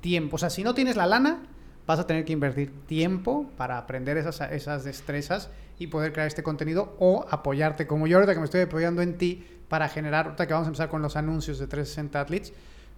tiempo. 0.00 0.36
O 0.36 0.38
sea, 0.38 0.50
si 0.50 0.62
no 0.62 0.74
tienes 0.74 0.96
la 0.96 1.06
lana, 1.06 1.42
vas 1.86 1.98
a 1.98 2.06
tener 2.06 2.24
que 2.24 2.32
invertir 2.32 2.72
tiempo 2.86 3.50
para 3.56 3.78
aprender 3.78 4.16
esas, 4.16 4.40
esas 4.52 4.84
destrezas 4.84 5.50
y 5.78 5.86
poder 5.86 6.12
crear 6.12 6.28
este 6.28 6.42
contenido 6.42 6.94
o 6.98 7.26
apoyarte, 7.30 7.86
como 7.86 8.06
yo 8.06 8.18
ahorita 8.18 8.34
que 8.34 8.40
me 8.40 8.44
estoy 8.44 8.60
apoyando 8.60 9.00
en 9.02 9.16
ti 9.16 9.46
para 9.68 9.88
generar, 9.88 10.26
ahorita 10.26 10.46
que 10.46 10.52
vamos 10.52 10.66
a 10.66 10.68
empezar 10.68 10.88
con 10.88 11.00
los 11.00 11.16
anuncios 11.16 11.58
de 11.58 11.66
360 11.66 12.20
Athletes, 12.20 12.52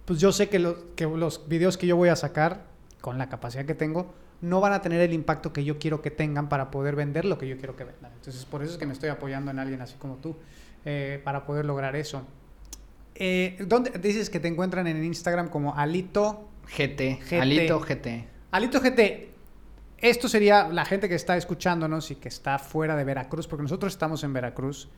pues 0.05 0.19
yo 0.19 0.33
sé 0.33 0.49
que, 0.49 0.75
que 0.95 1.05
los 1.05 1.47
videos 1.47 1.77
que 1.77 1.87
yo 1.87 1.95
voy 1.95 2.09
a 2.09 2.15
sacar, 2.17 2.65
con 2.99 3.17
la 3.17 3.29
capacidad 3.29 3.65
que 3.65 3.75
tengo, 3.75 4.13
no 4.41 4.59
van 4.59 4.73
a 4.73 4.81
tener 4.81 4.99
el 4.99 5.13
impacto 5.13 5.53
que 5.53 5.63
yo 5.63 5.79
quiero 5.79 6.01
que 6.01 6.11
tengan 6.11 6.49
para 6.49 6.69
poder 6.69 6.97
vender 6.97 7.23
lo 7.23 7.37
que 7.37 7.47
yo 7.47 7.57
quiero 7.57 7.77
que 7.77 7.85
vendan. 7.85 8.11
Entonces, 8.13 8.43
por 8.43 8.61
eso 8.61 8.73
es 8.73 8.77
que 8.77 8.85
me 8.85 8.91
estoy 8.91 9.09
apoyando 9.09 9.51
en 9.51 9.59
alguien 9.59 9.81
así 9.81 9.95
como 9.95 10.15
tú, 10.15 10.35
eh, 10.85 11.21
para 11.23 11.45
poder 11.45 11.65
lograr 11.65 11.95
eso. 11.95 12.25
Eh, 13.15 13.57
¿Dónde 13.67 13.91
dices 13.99 14.29
que 14.29 14.39
te 14.39 14.47
encuentran 14.47 14.87
en 14.87 15.03
Instagram 15.03 15.49
como 15.49 15.75
Alito 15.75 16.49
GT? 16.77 17.19
Alito 17.39 17.79
GT. 17.79 18.27
Alito 18.51 18.79
GT. 18.79 19.29
Esto 19.97 20.27
sería 20.27 20.67
la 20.67 20.85
gente 20.85 21.07
que 21.07 21.15
está 21.15 21.37
escuchándonos 21.37 22.11
y 22.11 22.15
que 22.15 22.27
está 22.27 22.59
fuera 22.59 22.95
de 22.95 23.03
Veracruz, 23.03 23.47
porque 23.47 23.63
nosotros 23.63 23.93
estamos 23.93 24.23
en 24.23 24.33
Veracruz 24.33 24.89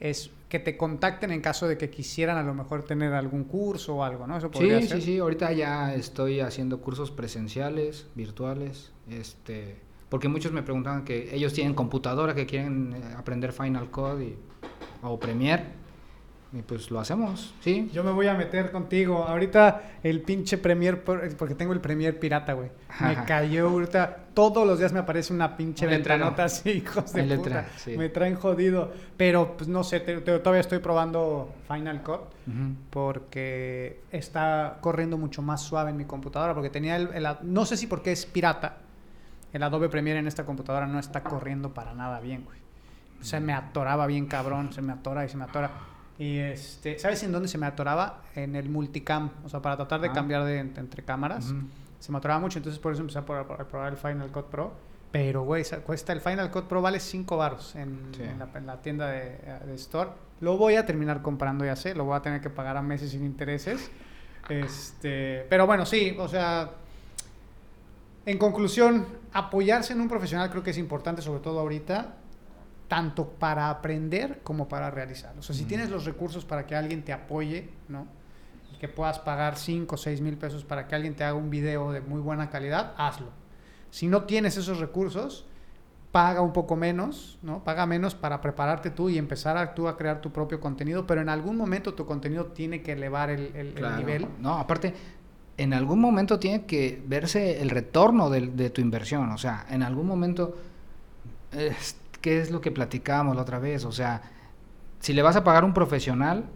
es 0.00 0.30
que 0.48 0.58
te 0.58 0.76
contacten 0.76 1.30
en 1.30 1.40
caso 1.40 1.66
de 1.66 1.78
que 1.78 1.88
quisieran 1.88 2.36
a 2.36 2.42
lo 2.42 2.54
mejor 2.54 2.84
tener 2.84 3.14
algún 3.14 3.44
curso 3.44 3.96
o 3.96 4.04
algo, 4.04 4.26
¿no? 4.26 4.36
Eso 4.36 4.50
podría 4.50 4.80
sí, 4.80 4.88
sí, 4.88 5.00
sí. 5.00 5.18
Ahorita 5.18 5.52
ya 5.52 5.94
estoy 5.94 6.40
haciendo 6.40 6.80
cursos 6.80 7.10
presenciales, 7.10 8.06
virtuales, 8.14 8.92
este, 9.08 9.76
porque 10.08 10.28
muchos 10.28 10.52
me 10.52 10.62
preguntan 10.62 11.04
que 11.04 11.34
ellos 11.34 11.52
tienen 11.52 11.74
computadora, 11.74 12.34
que 12.34 12.46
quieren 12.46 12.94
eh, 12.94 13.14
aprender 13.16 13.52
Final 13.52 13.90
Cut 13.90 14.20
y, 14.20 14.36
o 15.04 15.18
Premiere 15.18 15.84
y 16.54 16.62
pues 16.62 16.88
lo 16.92 17.00
hacemos, 17.00 17.52
¿sí? 17.62 17.90
Yo 17.92 18.04
me 18.04 18.12
voy 18.12 18.28
a 18.28 18.34
meter 18.34 18.70
contigo. 18.70 19.24
Ahorita 19.24 19.98
el 20.04 20.22
pinche 20.22 20.56
Premier, 20.56 21.02
porque 21.02 21.56
tengo 21.56 21.72
el 21.72 21.80
Premier 21.80 22.16
pirata, 22.20 22.52
güey. 22.52 22.70
Me 23.00 23.24
cayó 23.24 23.70
ahorita. 23.70 24.18
Todos 24.34 24.64
los 24.64 24.78
días 24.78 24.92
me 24.92 25.00
aparece 25.00 25.32
una 25.32 25.56
pinche 25.56 25.86
nota 26.16 26.44
así, 26.44 26.70
hijos 26.70 27.12
de 27.12 27.24
puta. 27.36 27.66
Me 27.96 28.08
traen 28.08 28.36
jodido. 28.36 28.92
Pero, 29.16 29.56
pues 29.56 29.68
no 29.68 29.82
sé, 29.82 29.98
todavía 29.98 30.60
estoy 30.60 30.78
probando 30.78 31.52
Final 31.66 32.04
Cut. 32.04 32.20
Porque 32.90 34.02
está 34.12 34.78
corriendo 34.80 35.18
mucho 35.18 35.42
más 35.42 35.60
suave 35.60 35.90
en 35.90 35.96
mi 35.96 36.04
computadora. 36.04 36.54
Porque 36.54 36.70
tenía 36.70 36.94
el, 36.94 37.26
No 37.42 37.66
sé 37.66 37.76
si 37.76 37.88
porque 37.88 38.12
es 38.12 38.26
pirata. 38.26 38.76
El 39.52 39.64
Adobe 39.64 39.88
Premiere 39.88 40.20
en 40.20 40.28
esta 40.28 40.46
computadora 40.46 40.86
no 40.86 41.00
está 41.00 41.24
corriendo 41.24 41.74
para 41.74 41.94
nada 41.94 42.20
bien, 42.20 42.44
güey. 42.44 42.63
O 43.20 43.24
sea, 43.24 43.40
me 43.40 43.52
atoraba 43.52 44.06
bien 44.06 44.26
cabrón. 44.26 44.72
Se 44.72 44.82
me 44.82 44.92
atora 44.92 45.24
y 45.24 45.28
se 45.28 45.36
me 45.36 45.44
atora. 45.44 45.70
Y 46.18 46.38
este, 46.38 46.98
¿sabes 46.98 47.22
en 47.22 47.32
dónde 47.32 47.48
se 47.48 47.58
me 47.58 47.66
atoraba? 47.66 48.22
En 48.34 48.54
el 48.54 48.68
multicam, 48.68 49.30
o 49.44 49.48
sea, 49.48 49.60
para 49.60 49.76
tratar 49.76 50.00
de 50.00 50.08
ah. 50.08 50.12
cambiar 50.12 50.44
de, 50.44 50.58
entre 50.58 51.02
cámaras. 51.02 51.52
Se 51.98 52.12
me 52.12 52.18
atoraba 52.18 52.40
mucho, 52.40 52.58
entonces 52.58 52.78
por 52.78 52.92
eso 52.92 53.00
empecé 53.00 53.18
a 53.18 53.24
probar, 53.24 53.92
el 53.92 53.96
Final 53.96 54.30
Cut 54.30 54.46
Pro. 54.46 54.72
Pero, 55.10 55.42
güey, 55.42 55.64
cuesta 55.84 56.12
el 56.12 56.20
Final 56.20 56.50
Cut 56.50 56.64
Pro 56.64 56.82
vale 56.82 57.00
5 57.00 57.36
baros 57.36 57.74
en, 57.76 58.12
la, 58.66 58.82
tienda 58.82 59.08
de, 59.08 59.38
Store. 59.74 60.10
Lo 60.40 60.56
voy 60.56 60.76
a 60.76 60.84
terminar 60.84 61.22
comprando, 61.22 61.64
ya 61.64 61.76
sé, 61.76 61.94
lo 61.94 62.04
voy 62.04 62.16
a 62.16 62.20
tener 62.20 62.40
que 62.40 62.50
pagar 62.50 62.76
a 62.76 62.82
meses 62.82 63.10
sin 63.10 63.24
intereses. 63.24 63.90
Este, 64.48 65.46
pero 65.48 65.66
bueno, 65.66 65.86
sí, 65.86 66.14
o 66.18 66.28
sea, 66.28 66.72
en 68.26 68.38
conclusión, 68.38 69.06
apoyarse 69.32 69.94
en 69.94 70.00
un 70.00 70.08
profesional 70.08 70.50
creo 70.50 70.62
que 70.62 70.70
es 70.70 70.78
importante, 70.78 71.22
sobre 71.22 71.40
todo 71.40 71.60
ahorita 71.60 72.16
tanto 72.88 73.28
para 73.28 73.70
aprender 73.70 74.40
como 74.42 74.68
para 74.68 74.90
realizar. 74.90 75.34
O 75.38 75.42
sea, 75.42 75.54
si 75.54 75.64
tienes 75.64 75.90
los 75.90 76.04
recursos 76.04 76.44
para 76.44 76.66
que 76.66 76.76
alguien 76.76 77.02
te 77.02 77.12
apoye, 77.12 77.68
¿no? 77.88 78.06
Y 78.72 78.78
que 78.78 78.88
puedas 78.88 79.18
pagar 79.18 79.56
5 79.56 79.94
o 79.94 79.98
6 79.98 80.20
mil 80.20 80.36
pesos 80.36 80.64
para 80.64 80.86
que 80.86 80.94
alguien 80.94 81.14
te 81.14 81.24
haga 81.24 81.34
un 81.34 81.50
video 81.50 81.92
de 81.92 82.00
muy 82.00 82.20
buena 82.20 82.50
calidad, 82.50 82.94
hazlo. 82.96 83.28
Si 83.90 84.06
no 84.06 84.24
tienes 84.24 84.56
esos 84.56 84.80
recursos, 84.80 85.46
paga 86.12 86.42
un 86.42 86.52
poco 86.52 86.76
menos, 86.76 87.38
¿no? 87.42 87.64
Paga 87.64 87.86
menos 87.86 88.14
para 88.14 88.40
prepararte 88.40 88.90
tú 88.90 89.08
y 89.08 89.18
empezar 89.18 89.56
a, 89.56 89.74
tú 89.74 89.88
a 89.88 89.96
crear 89.96 90.20
tu 90.20 90.30
propio 90.30 90.60
contenido, 90.60 91.06
pero 91.06 91.20
en 91.20 91.28
algún 91.28 91.56
momento 91.56 91.94
tu 91.94 92.06
contenido 92.06 92.46
tiene 92.46 92.82
que 92.82 92.92
elevar 92.92 93.30
el, 93.30 93.74
nivel. 93.96 94.28
No, 94.40 94.58
aparte, 94.58 94.94
en 95.56 95.72
algún 95.72 96.00
momento 96.00 96.38
tiene 96.38 96.66
que 96.66 97.02
verse 97.06 97.60
el 97.60 97.70
retorno 97.70 98.30
de, 98.30 98.48
de 98.48 98.70
tu 98.70 98.80
inversión, 98.80 99.30
o 99.30 99.38
sea, 99.38 99.66
en 99.70 99.82
algún 99.82 100.06
momento... 100.06 100.56
Este, 101.50 102.03
¿qué 102.24 102.40
es 102.40 102.50
lo 102.50 102.62
que 102.62 102.70
platicábamos 102.70 103.36
la 103.36 103.42
otra 103.42 103.58
vez? 103.58 103.84
O 103.84 103.92
sea, 103.92 104.22
si 104.98 105.12
le 105.12 105.20
vas 105.20 105.36
a 105.36 105.44
pagar 105.44 105.62
a 105.62 105.66
un 105.66 105.74
profesional, 105.74 106.46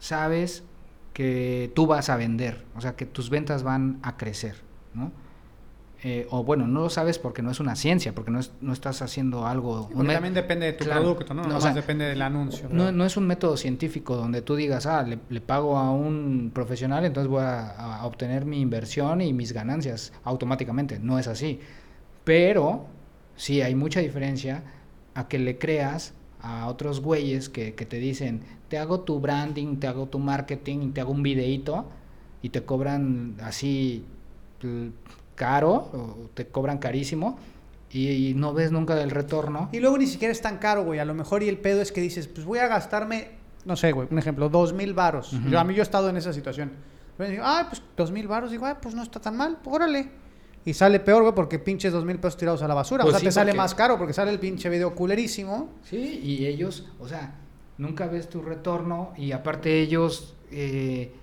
sabes 0.00 0.64
que 1.12 1.70
tú 1.76 1.86
vas 1.86 2.08
a 2.08 2.16
vender, 2.16 2.64
o 2.74 2.80
sea, 2.80 2.96
que 2.96 3.06
tus 3.06 3.30
ventas 3.30 3.62
van 3.62 4.00
a 4.02 4.16
crecer, 4.16 4.56
¿no? 4.92 5.12
Eh, 6.02 6.26
o 6.30 6.42
bueno, 6.42 6.66
no 6.66 6.80
lo 6.80 6.90
sabes 6.90 7.20
porque 7.20 7.40
no 7.40 7.52
es 7.52 7.60
una 7.60 7.76
ciencia, 7.76 8.16
porque 8.16 8.32
no, 8.32 8.40
es, 8.40 8.50
no 8.60 8.72
estás 8.72 9.00
haciendo 9.00 9.46
algo... 9.46 9.88
también 9.94 10.34
depende 10.34 10.66
de 10.66 10.72
tu 10.72 10.86
producto, 10.86 11.34
¿no? 11.34 11.44
No, 11.44 11.60
depende 11.60 12.06
del 12.06 12.22
anuncio. 12.22 12.68
No, 12.68 12.90
no, 12.90 13.04
es 13.04 13.16
un 13.16 13.28
método 13.28 13.56
científico 13.56 14.16
donde 14.16 14.42
tú 14.42 14.56
digas, 14.56 14.86
ah, 14.86 15.04
le, 15.04 15.40
pago 15.40 15.78
a 15.78 15.92
un 15.92 16.50
profesional, 16.52 17.04
entonces 17.04 17.30
voy 17.30 17.44
a, 17.44 18.00
obtener 18.02 18.44
mi 18.44 18.60
inversión 18.60 19.20
y 19.20 19.32
mis 19.32 19.52
ganancias 19.52 20.12
automáticamente. 20.24 20.98
No 20.98 21.16
es 21.16 21.28
así. 21.28 21.60
Pero 22.24 22.86
sí 23.36 23.62
hay 23.62 23.76
mucha 23.76 24.00
diferencia 24.00 24.64
a 25.14 25.28
que 25.28 25.38
le 25.38 25.58
creas 25.58 26.14
a 26.42 26.66
otros 26.68 27.00
güeyes 27.00 27.48
que, 27.48 27.72
te 27.72 27.98
dicen, 27.98 28.42
te 28.68 28.78
hago 28.78 29.00
tu 29.00 29.20
branding, 29.20 29.76
te 29.76 29.86
hago 29.86 30.06
tu 30.06 30.18
marketing, 30.18 30.92
te 30.92 31.00
hago 31.00 31.12
un 31.12 31.22
videíto 31.22 31.86
y 32.42 32.50
te 32.50 32.62
cobran 32.64 33.36
así 33.42 34.04
caro, 35.34 35.72
o 35.92 36.30
te 36.34 36.46
cobran 36.46 36.78
carísimo 36.78 37.38
y, 37.92 38.34
no 38.36 38.54
ves 38.54 38.72
nunca 38.72 39.00
el 39.02 39.10
retorno. 39.10 39.68
Y 39.72 39.80
luego 39.80 39.98
ni 39.98 40.06
siquiera 40.06 40.32
es 40.32 40.40
tan 40.40 40.58
caro, 40.58 40.84
güey. 40.84 40.98
A 41.00 41.04
lo 41.04 41.14
mejor 41.14 41.42
y 41.42 41.48
el 41.48 41.58
pedo 41.58 41.82
es 41.82 41.92
que 41.92 42.00
dices, 42.00 42.28
pues 42.28 42.46
voy 42.46 42.60
a 42.60 42.68
gastarme, 42.68 43.32
no 43.64 43.76
sé, 43.76 43.92
güey, 43.92 44.08
un 44.10 44.18
ejemplo, 44.18 44.48
dos 44.48 44.72
mil 44.72 44.94
varos. 44.94 45.32
yo, 45.48 45.58
a 45.58 45.64
mí 45.64 45.74
yo 45.74 45.80
he 45.80 45.82
estado 45.82 46.08
en 46.08 46.16
esa 46.16 46.32
situación. 46.32 46.72
ay, 47.18 47.64
pues 47.68 47.82
dos 47.96 48.12
mil 48.12 48.28
varos, 48.28 48.50
digo, 48.50 48.66
ay, 48.66 48.74
pues 48.80 48.94
no 48.94 49.02
está 49.02 49.20
tan 49.20 49.36
mal, 49.36 49.58
órale 49.64 50.19
y 50.64 50.74
sale 50.74 51.00
peor, 51.00 51.22
güey, 51.22 51.34
porque 51.34 51.58
pinches 51.58 51.92
dos 51.92 52.04
mil 52.04 52.16
pesos 52.18 52.36
tirados 52.36 52.62
a 52.62 52.68
la 52.68 52.74
basura. 52.74 53.02
Pues 53.02 53.16
o 53.16 53.18
sea, 53.18 53.28
te 53.28 53.32
sale 53.32 53.54
más 53.54 53.74
caro 53.74 53.96
porque 53.96 54.12
sale 54.12 54.30
el 54.30 54.38
pinche 54.38 54.68
video 54.68 54.94
culerísimo. 54.94 55.70
Sí, 55.84 56.20
y 56.22 56.46
ellos, 56.46 56.86
o 56.98 57.08
sea, 57.08 57.34
nunca 57.78 58.06
ves 58.06 58.28
tu 58.28 58.42
retorno 58.42 59.12
y 59.16 59.32
aparte 59.32 59.80
ellos 59.80 60.34
eh, 60.50 61.14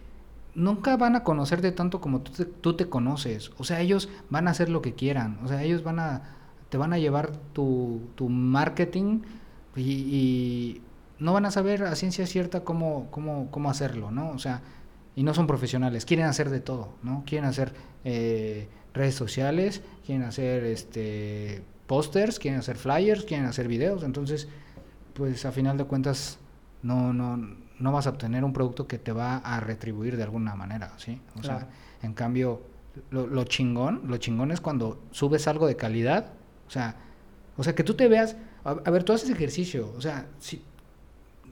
nunca 0.55 0.97
van 0.97 1.15
a 1.15 1.23
conocerte 1.23 1.71
tanto 1.71 2.01
como 2.01 2.21
tú 2.21 2.31
te, 2.31 2.45
tú 2.45 2.75
te, 2.75 2.89
conoces. 2.89 3.51
O 3.57 3.63
sea, 3.63 3.79
ellos 3.79 4.09
van 4.29 4.47
a 4.47 4.51
hacer 4.51 4.69
lo 4.69 4.81
que 4.81 4.93
quieran. 4.93 5.39
O 5.43 5.47
sea, 5.47 5.63
ellos 5.63 5.83
van 5.83 5.99
a, 5.99 6.35
te 6.69 6.77
van 6.77 6.93
a 6.93 6.97
llevar 6.97 7.31
tu, 7.53 8.01
tu 8.15 8.29
marketing 8.29 9.21
y, 9.75 9.81
y, 9.81 10.81
no 11.19 11.33
van 11.33 11.45
a 11.45 11.51
saber 11.51 11.83
a 11.83 11.95
ciencia 11.95 12.27
cierta 12.27 12.63
cómo, 12.63 13.07
cómo, 13.09 13.49
cómo 13.49 13.69
hacerlo, 13.69 14.11
¿no? 14.11 14.29
O 14.31 14.39
sea, 14.39 14.61
y 15.15 15.23
no 15.23 15.33
son 15.33 15.47
profesionales, 15.47 16.05
quieren 16.05 16.27
hacer 16.27 16.49
de 16.49 16.59
todo, 16.59 16.89
¿no? 17.03 17.23
Quieren 17.25 17.47
hacer... 17.47 17.73
Eh, 18.03 18.67
redes 18.97 19.15
sociales, 19.15 19.81
quieren 20.05 20.25
hacer 20.25 20.63
este 20.63 21.63
pósters, 21.87 22.39
quieren 22.39 22.59
hacer 22.59 22.77
flyers, 22.77 23.23
quieren 23.23 23.45
hacer 23.45 23.67
videos, 23.67 24.03
entonces 24.03 24.47
pues 25.13 25.45
a 25.45 25.51
final 25.51 25.77
de 25.77 25.85
cuentas 25.85 26.39
no 26.83 27.13
no 27.13 27.37
no 27.79 27.91
vas 27.91 28.07
a 28.07 28.11
obtener 28.11 28.43
un 28.43 28.53
producto 28.53 28.87
que 28.87 28.97
te 28.97 29.11
va 29.11 29.37
a 29.37 29.59
retribuir 29.59 30.17
de 30.17 30.23
alguna 30.23 30.55
manera, 30.55 30.93
¿sí? 30.97 31.21
O 31.39 31.43
sea, 31.43 31.67
en 32.01 32.13
cambio 32.13 32.61
lo, 33.11 33.43
chingón, 33.43 34.01
lo 34.05 34.17
chingón 34.17 34.51
es 34.51 34.61
cuando 34.61 35.01
subes 35.11 35.47
algo 35.47 35.67
de 35.67 35.75
calidad, 35.75 36.33
o 36.67 36.71
sea, 36.71 36.95
o 37.55 37.63
sea 37.63 37.75
que 37.75 37.83
tú 37.83 37.93
te 37.93 38.07
veas, 38.07 38.35
a, 38.63 38.73
ver, 38.73 39.03
tú 39.03 39.13
haces 39.13 39.29
ejercicio, 39.29 39.93
o 39.95 40.01
sea, 40.01 40.27
si 40.39 40.63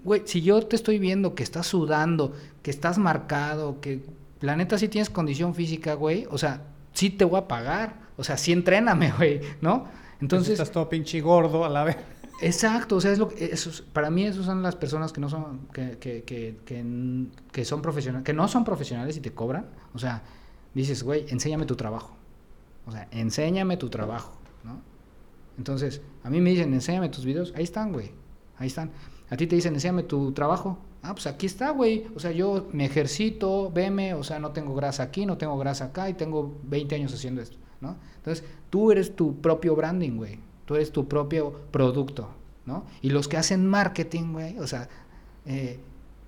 güey, 0.04 0.24
si 0.26 0.42
yo 0.42 0.62
te 0.66 0.76
estoy 0.76 1.00
viendo 1.00 1.34
que 1.34 1.44
estás 1.44 1.68
sudando, 1.68 2.34
que 2.62 2.72
estás 2.72 2.98
marcado, 2.98 3.80
que 3.82 4.04
la 4.42 4.56
neta 4.56 4.78
sí 4.78 4.88
tienes 4.88 5.10
condición 5.10 5.56
física, 5.56 5.96
güey, 5.96 6.28
o 6.30 6.38
sea, 6.38 6.62
sí 6.96 7.12
te 7.12 7.26
voy 7.26 7.38
a 7.38 7.48
pagar, 7.48 7.98
o 8.18 8.24
sea, 8.24 8.38
sí 8.38 8.52
entréname, 8.52 9.12
güey, 9.18 9.42
¿no? 9.62 9.86
Entonces... 10.20 10.54
Estás 10.54 10.72
todo 10.72 10.90
pinche 10.90 11.22
gordo 11.22 11.64
a 11.64 11.70
la 11.70 11.84
vez. 11.84 11.98
Exacto, 12.42 12.98
o 12.98 13.02
sea, 13.02 13.12
es 13.12 13.20
lo 13.20 13.30
que, 13.30 13.56
para 13.94 14.10
mí 14.10 14.26
esos 14.26 14.46
son 14.46 14.62
las 14.62 14.76
personas 14.76 15.14
que 15.14 15.22
no 15.22 15.30
son, 15.30 15.68
que, 15.72 15.98
que, 15.98 16.24
que, 16.24 16.58
que, 17.52 17.66
son 17.66 17.82
profesionales, 17.82 18.26
que 18.26 18.34
no 18.34 18.48
son 18.50 18.66
profesionales 18.66 19.16
y 19.16 19.22
te 19.22 19.32
cobran, 19.32 19.68
o 19.94 20.00
sea, 20.00 20.22
dices, 20.74 21.04
güey, 21.04 21.26
enséñame 21.30 21.66
tu 21.66 21.78
trabajo, 21.78 22.18
o 22.86 22.92
sea, 22.92 23.08
enséñame 23.12 23.78
tu 23.78 23.90
trabajo, 23.90 24.38
¿no? 24.66 24.82
Entonces, 25.58 26.02
a 26.24 26.30
mí 26.30 26.42
me 26.42 26.50
dicen, 26.50 26.74
enséñame 26.74 27.08
tus 27.08 27.24
videos, 27.24 27.54
ahí 27.56 27.64
están, 27.64 27.94
güey, 27.94 28.12
ahí 28.58 28.68
están. 28.68 28.92
A 29.30 29.38
ti 29.38 29.48
te 29.48 29.56
dicen, 29.56 29.74
enséñame 29.74 30.04
tu 30.04 30.34
trabajo, 30.34 30.78
ah, 31.06 31.14
pues 31.14 31.28
aquí 31.28 31.46
está, 31.46 31.70
güey, 31.72 32.08
o 32.16 32.20
sea, 32.20 32.32
yo 32.32 32.68
me 32.72 32.86
ejercito, 32.86 33.72
veme, 33.72 34.14
o 34.14 34.24
sea, 34.24 34.40
no 34.40 34.52
tengo 34.52 34.74
grasa 34.76 35.04
aquí, 35.04 35.26
no 35.26 35.38
tengo 35.38 35.58
grasa 35.58 35.86
acá 35.86 36.10
y 36.10 36.14
tengo 36.14 36.58
20 36.64 36.96
años 36.96 37.14
haciendo 37.14 37.42
esto, 37.42 37.58
¿no? 37.82 37.98
Entonces, 38.18 38.44
tú 38.70 38.92
eres 38.92 39.16
tu 39.16 39.40
propio 39.42 39.76
branding, 39.76 40.18
güey. 40.18 40.40
Tú 40.66 40.76
eres 40.76 40.92
tu 40.92 41.08
propio 41.08 41.54
producto, 41.72 42.30
¿no? 42.66 42.86
Y 43.02 43.12
los 43.12 43.28
que 43.28 43.38
hacen 43.38 43.68
marketing, 43.68 44.34
güey, 44.34 44.58
o 44.58 44.66
sea, 44.66 44.90
eh, 45.46 45.80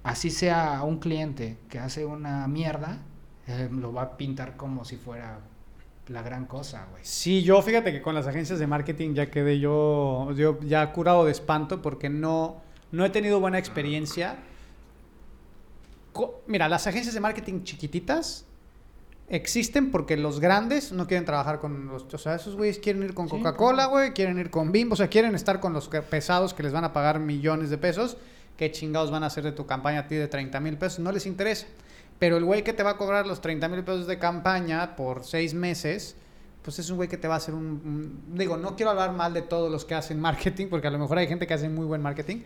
así 0.04 0.30
sea 0.30 0.84
un 0.84 1.00
cliente 1.00 1.58
que 1.70 1.80
hace 1.80 2.06
una 2.06 2.48
mierda, 2.48 3.00
eh, 3.48 3.68
lo 3.72 3.92
va 3.94 4.04
a 4.04 4.18
pintar 4.18 4.56
como 4.56 4.86
si 4.86 4.96
fuera 4.96 5.40
la 6.08 6.22
gran 6.22 6.46
cosa, 6.46 6.88
güey. 6.92 7.04
Sí, 7.04 7.42
yo 7.42 7.62
fíjate 7.62 7.92
que 7.92 8.02
con 8.02 8.14
las 8.14 8.28
agencias 8.28 8.60
de 8.60 8.68
marketing 8.68 9.16
ya 9.16 9.32
quedé 9.32 9.60
yo, 9.60 10.32
yo 10.34 10.60
ya 10.62 10.94
curado 10.94 11.26
de 11.26 11.32
espanto 11.32 11.82
porque 11.82 12.10
no, 12.10 12.58
no 12.92 13.06
he 13.06 13.10
tenido 13.10 13.40
buena 13.40 13.58
experiencia. 13.58 14.38
Mira, 16.48 16.70
las 16.70 16.88
agencias 16.88 17.14
de 17.14 17.20
marketing 17.20 17.64
chiquititas 17.64 18.46
existen 19.30 19.92
porque 19.92 20.16
los 20.16 20.40
grandes 20.40 20.92
no 20.92 21.08
quieren 21.08 21.26
trabajar 21.26 21.60
con 21.60 21.88
los... 21.88 22.06
O 22.14 22.18
sea, 22.18 22.36
esos 22.36 22.56
güeyes 22.56 22.80
quieren 22.80 23.04
ir 23.04 23.14
con 23.14 23.28
Coca-Cola, 23.28 23.86
güey, 23.88 24.14
quieren 24.14 24.40
ir 24.40 24.50
con 24.50 24.72
Bimbo, 24.72 24.94
o 24.94 24.96
sea, 24.96 25.08
quieren 25.08 25.36
estar 25.36 25.60
con 25.60 25.74
los 25.74 25.90
pesados 25.90 26.54
que 26.54 26.64
les 26.64 26.72
van 26.72 26.84
a 26.84 26.94
pagar 26.94 27.20
millones 27.20 27.70
de 27.70 27.78
pesos. 27.78 28.18
¿Qué 28.56 28.72
chingados 28.72 29.12
van 29.12 29.24
a 29.24 29.28
hacer 29.28 29.44
de 29.44 29.52
tu 29.52 29.66
campaña 29.66 30.00
a 30.00 30.08
ti 30.08 30.16
de 30.16 30.28
30 30.28 30.60
mil 30.60 30.78
pesos? 30.78 31.00
No 31.00 31.12
les 31.12 31.26
interesa. 31.26 31.68
Pero 32.20 32.38
el 32.38 32.46
güey 32.46 32.64
que 32.64 32.74
te 32.74 32.84
va 32.84 32.92
a 32.92 32.98
cobrar 32.98 33.28
los 33.28 33.42
30 33.42 33.68
mil 33.68 33.84
pesos 33.84 34.08
de 34.08 34.18
campaña 34.18 34.96
por 34.96 35.24
seis 35.24 35.54
meses, 35.54 36.16
pues 36.64 36.80
es 36.80 36.90
un 36.90 36.98
güey 36.98 37.08
que 37.08 37.18
te 37.18 37.28
va 37.28 37.36
a 37.36 37.38
hacer 37.38 37.54
un, 37.54 38.24
Digo, 38.34 38.58
no 38.58 38.76
quiero 38.76 38.90
hablar 38.92 39.14
mal 39.14 39.34
de 39.34 39.44
todos 39.44 39.72
los 39.72 39.86
que 39.86 39.94
hacen 39.94 40.20
marketing, 40.20 40.68
porque 40.70 40.88
a 40.88 40.92
lo 40.92 40.98
mejor 40.98 41.20
hay 41.20 41.28
gente 41.28 41.46
que 41.46 41.54
hace 41.54 41.70
muy 41.70 41.86
buen 41.86 42.02
marketing, 42.02 42.38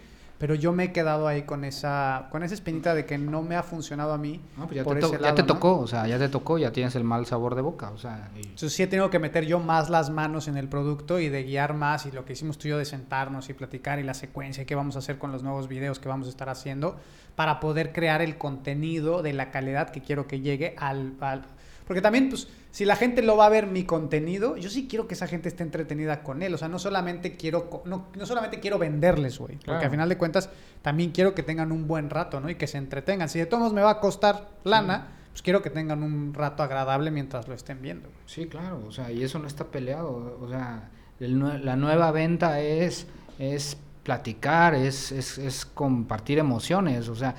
pero 0.41 0.55
yo 0.55 0.71
me 0.71 0.85
he 0.85 0.91
quedado 0.91 1.27
ahí 1.27 1.43
con 1.43 1.63
esa 1.63 2.25
con 2.31 2.41
esa 2.41 2.55
espinita 2.55 2.95
de 2.95 3.05
que 3.05 3.19
no 3.19 3.43
me 3.43 3.55
ha 3.55 3.61
funcionado 3.61 4.11
a 4.11 4.17
mí. 4.17 4.41
No, 4.57 4.65
pues 4.65 4.77
ya 4.77 4.83
te, 4.83 5.19
ya 5.21 5.35
te 5.35 5.43
tocó, 5.43 5.77
o 5.77 5.85
sea, 5.85 6.07
ya 6.07 6.17
te 6.17 6.29
tocó, 6.29 6.57
ya 6.57 6.71
tienes 6.71 6.95
el 6.95 7.03
mal 7.03 7.27
sabor 7.27 7.53
de 7.53 7.61
boca, 7.61 7.91
o 7.91 7.99
sea. 7.99 8.31
Entonces 8.35 8.73
sí 8.73 8.81
he 8.81 8.87
tenido 8.87 9.11
que 9.11 9.19
meter 9.19 9.45
yo 9.45 9.59
más 9.59 9.91
las 9.91 10.09
manos 10.09 10.47
en 10.47 10.57
el 10.57 10.67
producto 10.67 11.19
y 11.19 11.29
de 11.29 11.43
guiar 11.43 11.75
más 11.75 12.07
y 12.07 12.11
lo 12.11 12.25
que 12.25 12.33
hicimos 12.33 12.57
tú 12.57 12.67
y 12.67 12.71
yo 12.71 12.79
de 12.79 12.85
sentarnos 12.85 13.51
y 13.51 13.53
platicar 13.53 13.99
y 13.99 14.03
la 14.03 14.15
secuencia 14.15 14.63
y 14.63 14.65
qué 14.65 14.73
vamos 14.73 14.95
a 14.95 14.99
hacer 14.99 15.19
con 15.19 15.31
los 15.31 15.43
nuevos 15.43 15.67
videos 15.67 15.99
que 15.99 16.09
vamos 16.09 16.25
a 16.25 16.31
estar 16.31 16.49
haciendo 16.49 16.95
para 17.35 17.59
poder 17.59 17.93
crear 17.93 18.23
el 18.23 18.39
contenido 18.39 19.21
de 19.21 19.33
la 19.33 19.51
calidad 19.51 19.91
que 19.91 20.01
quiero 20.01 20.25
que 20.25 20.39
llegue 20.39 20.73
al, 20.79 21.13
al 21.19 21.43
porque 21.91 22.01
también, 22.01 22.29
pues, 22.29 22.47
si 22.71 22.85
la 22.85 22.95
gente 22.95 23.21
lo 23.21 23.35
va 23.35 23.47
a 23.47 23.49
ver 23.49 23.67
mi 23.67 23.83
contenido, 23.83 24.55
yo 24.55 24.69
sí 24.69 24.87
quiero 24.87 25.05
que 25.05 25.13
esa 25.13 25.27
gente 25.27 25.49
esté 25.49 25.61
entretenida 25.61 26.23
con 26.23 26.41
él. 26.41 26.53
O 26.53 26.57
sea, 26.57 26.69
no 26.69 26.79
solamente 26.79 27.35
quiero, 27.35 27.83
no, 27.83 28.07
no 28.15 28.25
solamente 28.25 28.61
quiero 28.61 28.79
venderles, 28.79 29.39
güey. 29.39 29.57
Porque 29.57 29.85
al 29.85 29.91
final 29.91 30.07
de 30.07 30.17
cuentas, 30.17 30.49
también 30.81 31.11
quiero 31.11 31.35
que 31.35 31.43
tengan 31.43 31.73
un 31.73 31.85
buen 31.85 32.09
rato, 32.09 32.39
¿no? 32.39 32.49
Y 32.49 32.55
que 32.55 32.67
se 32.67 32.77
entretengan. 32.77 33.27
Si 33.27 33.39
de 33.39 33.45
todos 33.45 33.73
me 33.73 33.81
va 33.81 33.91
a 33.91 33.99
costar 33.99 34.51
lana, 34.63 35.09
pues 35.31 35.41
quiero 35.41 35.61
que 35.61 35.69
tengan 35.69 36.01
un 36.01 36.33
rato 36.33 36.63
agradable 36.63 37.11
mientras 37.11 37.49
lo 37.49 37.53
estén 37.53 37.81
viendo. 37.81 38.07
Sí, 38.25 38.47
claro. 38.47 38.81
O 38.87 38.91
sea, 38.93 39.11
y 39.11 39.21
eso 39.21 39.37
no 39.37 39.47
está 39.47 39.65
peleado. 39.65 40.37
O 40.39 40.47
sea, 40.47 40.89
la 41.19 41.75
nueva 41.75 42.11
venta 42.11 42.61
es, 42.61 43.05
es 43.37 43.77
platicar, 44.03 44.75
es, 44.75 45.11
es, 45.11 45.37
es, 45.37 45.65
compartir 45.65 46.39
emociones. 46.39 47.09
O 47.09 47.15
sea, 47.15 47.35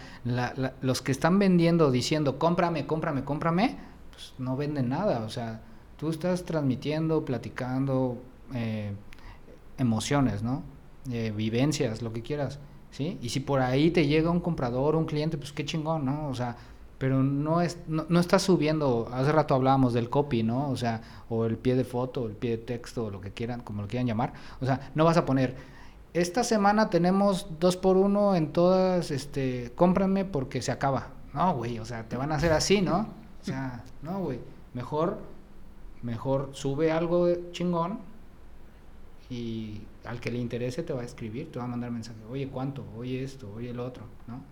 los 0.83 1.01
que 1.01 1.11
están 1.11 1.39
vendiendo 1.39 1.91
diciendo, 1.91 2.39
cómprame, 2.39 2.87
cómprame, 2.87 3.25
cómprame 3.25 3.92
pues, 4.23 4.35
no 4.39 4.57
venden 4.57 4.89
nada. 4.89 5.25
O 5.25 5.29
sea, 5.29 5.61
tú 5.97 6.11
estás 6.11 6.45
transmitiendo, 6.45 7.25
platicando 7.25 8.19
eh, 8.55 8.93
emociones, 9.79 10.43
¿no? 10.43 10.63
Eh, 11.11 11.33
vivencias, 11.35 12.03
lo 12.03 12.13
que 12.13 12.23
quieras, 12.23 12.61
¿sí? 12.91 13.19
Y 13.23 13.31
si 13.31 13.41
por 13.41 13.61
ahí 13.61 13.91
te 13.91 14.07
llega 14.07 14.31
un 14.31 14.41
comprador, 14.41 14.95
un 14.95 15.05
cliente, 15.07 15.37
pues 15.37 15.53
qué 15.53 15.65
chingón, 15.65 16.05
¿no? 16.05 16.29
O 16.29 16.35
sea, 16.35 16.57
pero 16.99 17.23
no, 17.25 17.61
es, 17.61 17.79
no, 17.89 18.07
no 18.09 18.21
estás 18.21 18.43
subiendo, 18.43 19.09
hace 19.13 19.33
rato 19.33 19.57
hablábamos 19.57 19.93
del 19.93 20.09
copy, 20.09 20.45
¿no? 20.45 20.71
O 20.71 20.77
sea, 20.77 21.03
o 21.29 21.45
el 21.47 21.57
pie 21.57 21.75
de 21.75 21.83
foto, 21.85 22.27
el 22.27 22.35
pie 22.35 22.53
de 22.53 22.59
texto, 22.59 23.11
lo 23.11 23.21
que 23.21 23.33
quieran, 23.33 23.61
como 23.63 23.83
lo 23.83 23.89
quieran 23.89 24.07
llamar. 24.07 24.33
O 24.61 24.67
sea, 24.67 24.93
no 24.95 25.05
vas 25.05 25.17
a 25.17 25.25
poner, 25.25 25.57
esta 26.15 26.45
semana 26.45 26.91
tenemos 26.91 27.49
dos 27.59 27.77
por 27.77 27.97
uno 27.97 28.37
en 28.37 28.53
todas, 28.53 29.11
este, 29.11 29.73
cómpranme 29.75 30.25
porque 30.25 30.63
se 30.63 30.71
acaba. 30.71 31.09
No, 31.35 31.55
güey, 31.55 31.79
o 31.81 31.85
sea, 31.85 32.09
te 32.09 32.17
van 32.17 32.31
a 32.31 32.37
hacer 32.37 32.53
así, 32.53 32.81
¿no? 32.83 33.22
O 33.43 33.45
sea, 33.45 33.85
no, 34.03 34.21
güey. 34.21 34.39
Mejor, 34.75 35.19
mejor 36.03 36.51
sube 36.53 36.93
algo 36.93 37.29
chingón 37.53 37.99
y 39.29 39.81
al 40.05 40.21
que 40.21 40.31
le 40.31 40.39
interese 40.39 40.83
te 40.83 40.93
va 40.93 41.03
a 41.03 41.05
escribir, 41.05 41.51
te 41.51 41.59
va 41.59 41.65
a 41.65 41.69
mandar 41.69 41.91
mensaje. 41.91 42.19
Oye, 42.31 42.49
¿cuánto? 42.49 42.85
Oye, 42.97 43.23
esto, 43.23 43.53
oye, 43.55 43.71
el 43.71 43.81
otro, 43.81 44.05
¿no? 44.27 44.43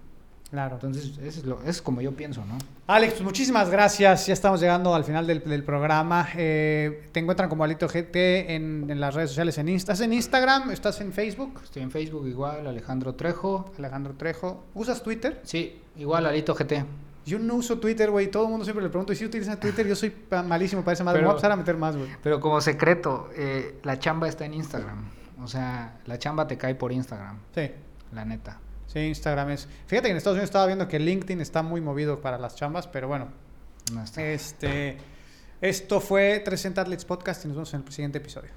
Claro. 0.51 0.75
Entonces, 0.75 1.17
eso 1.19 1.41
es, 1.41 1.45
lo, 1.45 1.63
es 1.63 1.81
como 1.81 2.01
yo 2.01 2.13
pienso, 2.13 2.45
¿no? 2.45 2.59
Alex, 2.89 3.13
pues 3.13 3.25
muchísimas 3.25 3.71
gracias. 3.71 4.27
Ya 4.27 4.33
estamos 4.33 4.61
llegando 4.61 4.95
al 4.95 5.05
final 5.05 5.25
del, 5.27 5.45
del 5.45 5.63
programa. 5.63 6.29
Eh, 6.35 7.09
te 7.13 7.21
encuentran 7.21 7.49
como 7.49 7.63
Alito 7.63 7.87
GT 7.87 8.17
en, 8.51 8.87
en, 8.91 8.99
las 8.99 9.15
redes 9.15 9.31
sociales. 9.31 9.59
En 9.59 9.69
¿Estás 9.69 10.01
en 10.01 10.13
Instagram? 10.13 10.73
¿Estás 10.73 11.01
en 11.01 11.13
Facebook? 11.13 11.61
Estoy 11.63 11.83
en 11.83 11.93
Facebook 11.93 12.27
igual, 12.27 12.67
Alejandro 12.67 13.15
Trejo. 13.15 13.71
Alejandro 13.79 14.15
Trejo. 14.15 14.65
¿Usas 14.75 15.05
Twitter? 15.05 15.41
Sí, 15.45 15.81
igual 15.97 16.27
Alito 16.27 16.53
GT. 16.55 16.85
Yo 17.31 17.39
no 17.39 17.55
uso 17.55 17.79
Twitter, 17.79 18.11
güey. 18.11 18.29
Todo 18.29 18.45
el 18.45 18.51
mundo 18.51 18.65
siempre 18.65 18.83
le 18.83 18.91
pregunto, 18.91 19.13
¿y 19.13 19.17
si 19.17 19.25
utilizan 19.25 19.61
Twitter? 19.61 19.87
Yo 19.87 19.95
soy 19.95 20.13
malísimo 20.47 20.83
para 20.83 20.95
esa 20.95 21.05
madre. 21.05 21.21
Me 21.21 21.27
voy 21.27 21.31
a 21.31 21.35
empezar 21.35 21.53
a 21.53 21.57
meter 21.57 21.77
más, 21.77 21.97
güey. 21.97 22.09
Pero 22.25 22.41
como 22.41 22.61
secreto, 22.61 23.31
eh, 23.37 23.79
la 23.85 24.01
chamba 24.01 24.27
está 24.29 24.45
en 24.45 24.55
Instagram. 24.55 25.09
O 25.41 25.47
sea, 25.47 26.01
la 26.07 26.19
chamba 26.19 26.49
te 26.49 26.59
cae 26.59 26.75
por 26.75 26.91
Instagram. 26.91 27.39
Sí. 27.55 27.71
La 28.13 28.25
neta. 28.25 28.59
Sí, 28.89 28.99
Instagram 28.99 29.51
es. 29.51 29.69
Fíjate 29.87 30.09
que 30.09 30.11
en 30.11 30.17
Estados 30.17 30.35
Unidos 30.35 30.49
estaba 30.49 30.67
viendo 30.67 30.89
que 30.89 30.99
LinkedIn 30.99 31.41
está 31.41 31.63
muy 31.63 31.81
movido 31.81 32.21
para 32.21 32.37
las 32.37 32.57
chambas, 32.57 32.89
pero 32.89 33.07
bueno. 33.07 33.29
No 33.93 34.03
está. 34.03 34.25
Este. 34.25 34.99
Esto 35.61 36.01
fue 36.01 36.41
360 36.41 36.81
Athletes 36.81 37.05
Podcast 37.05 37.45
y 37.45 37.49
nos 37.49 37.57
vemos 37.59 37.75
en 37.75 37.83
el 37.87 37.93
siguiente 37.93 38.19
episodio. 38.19 38.51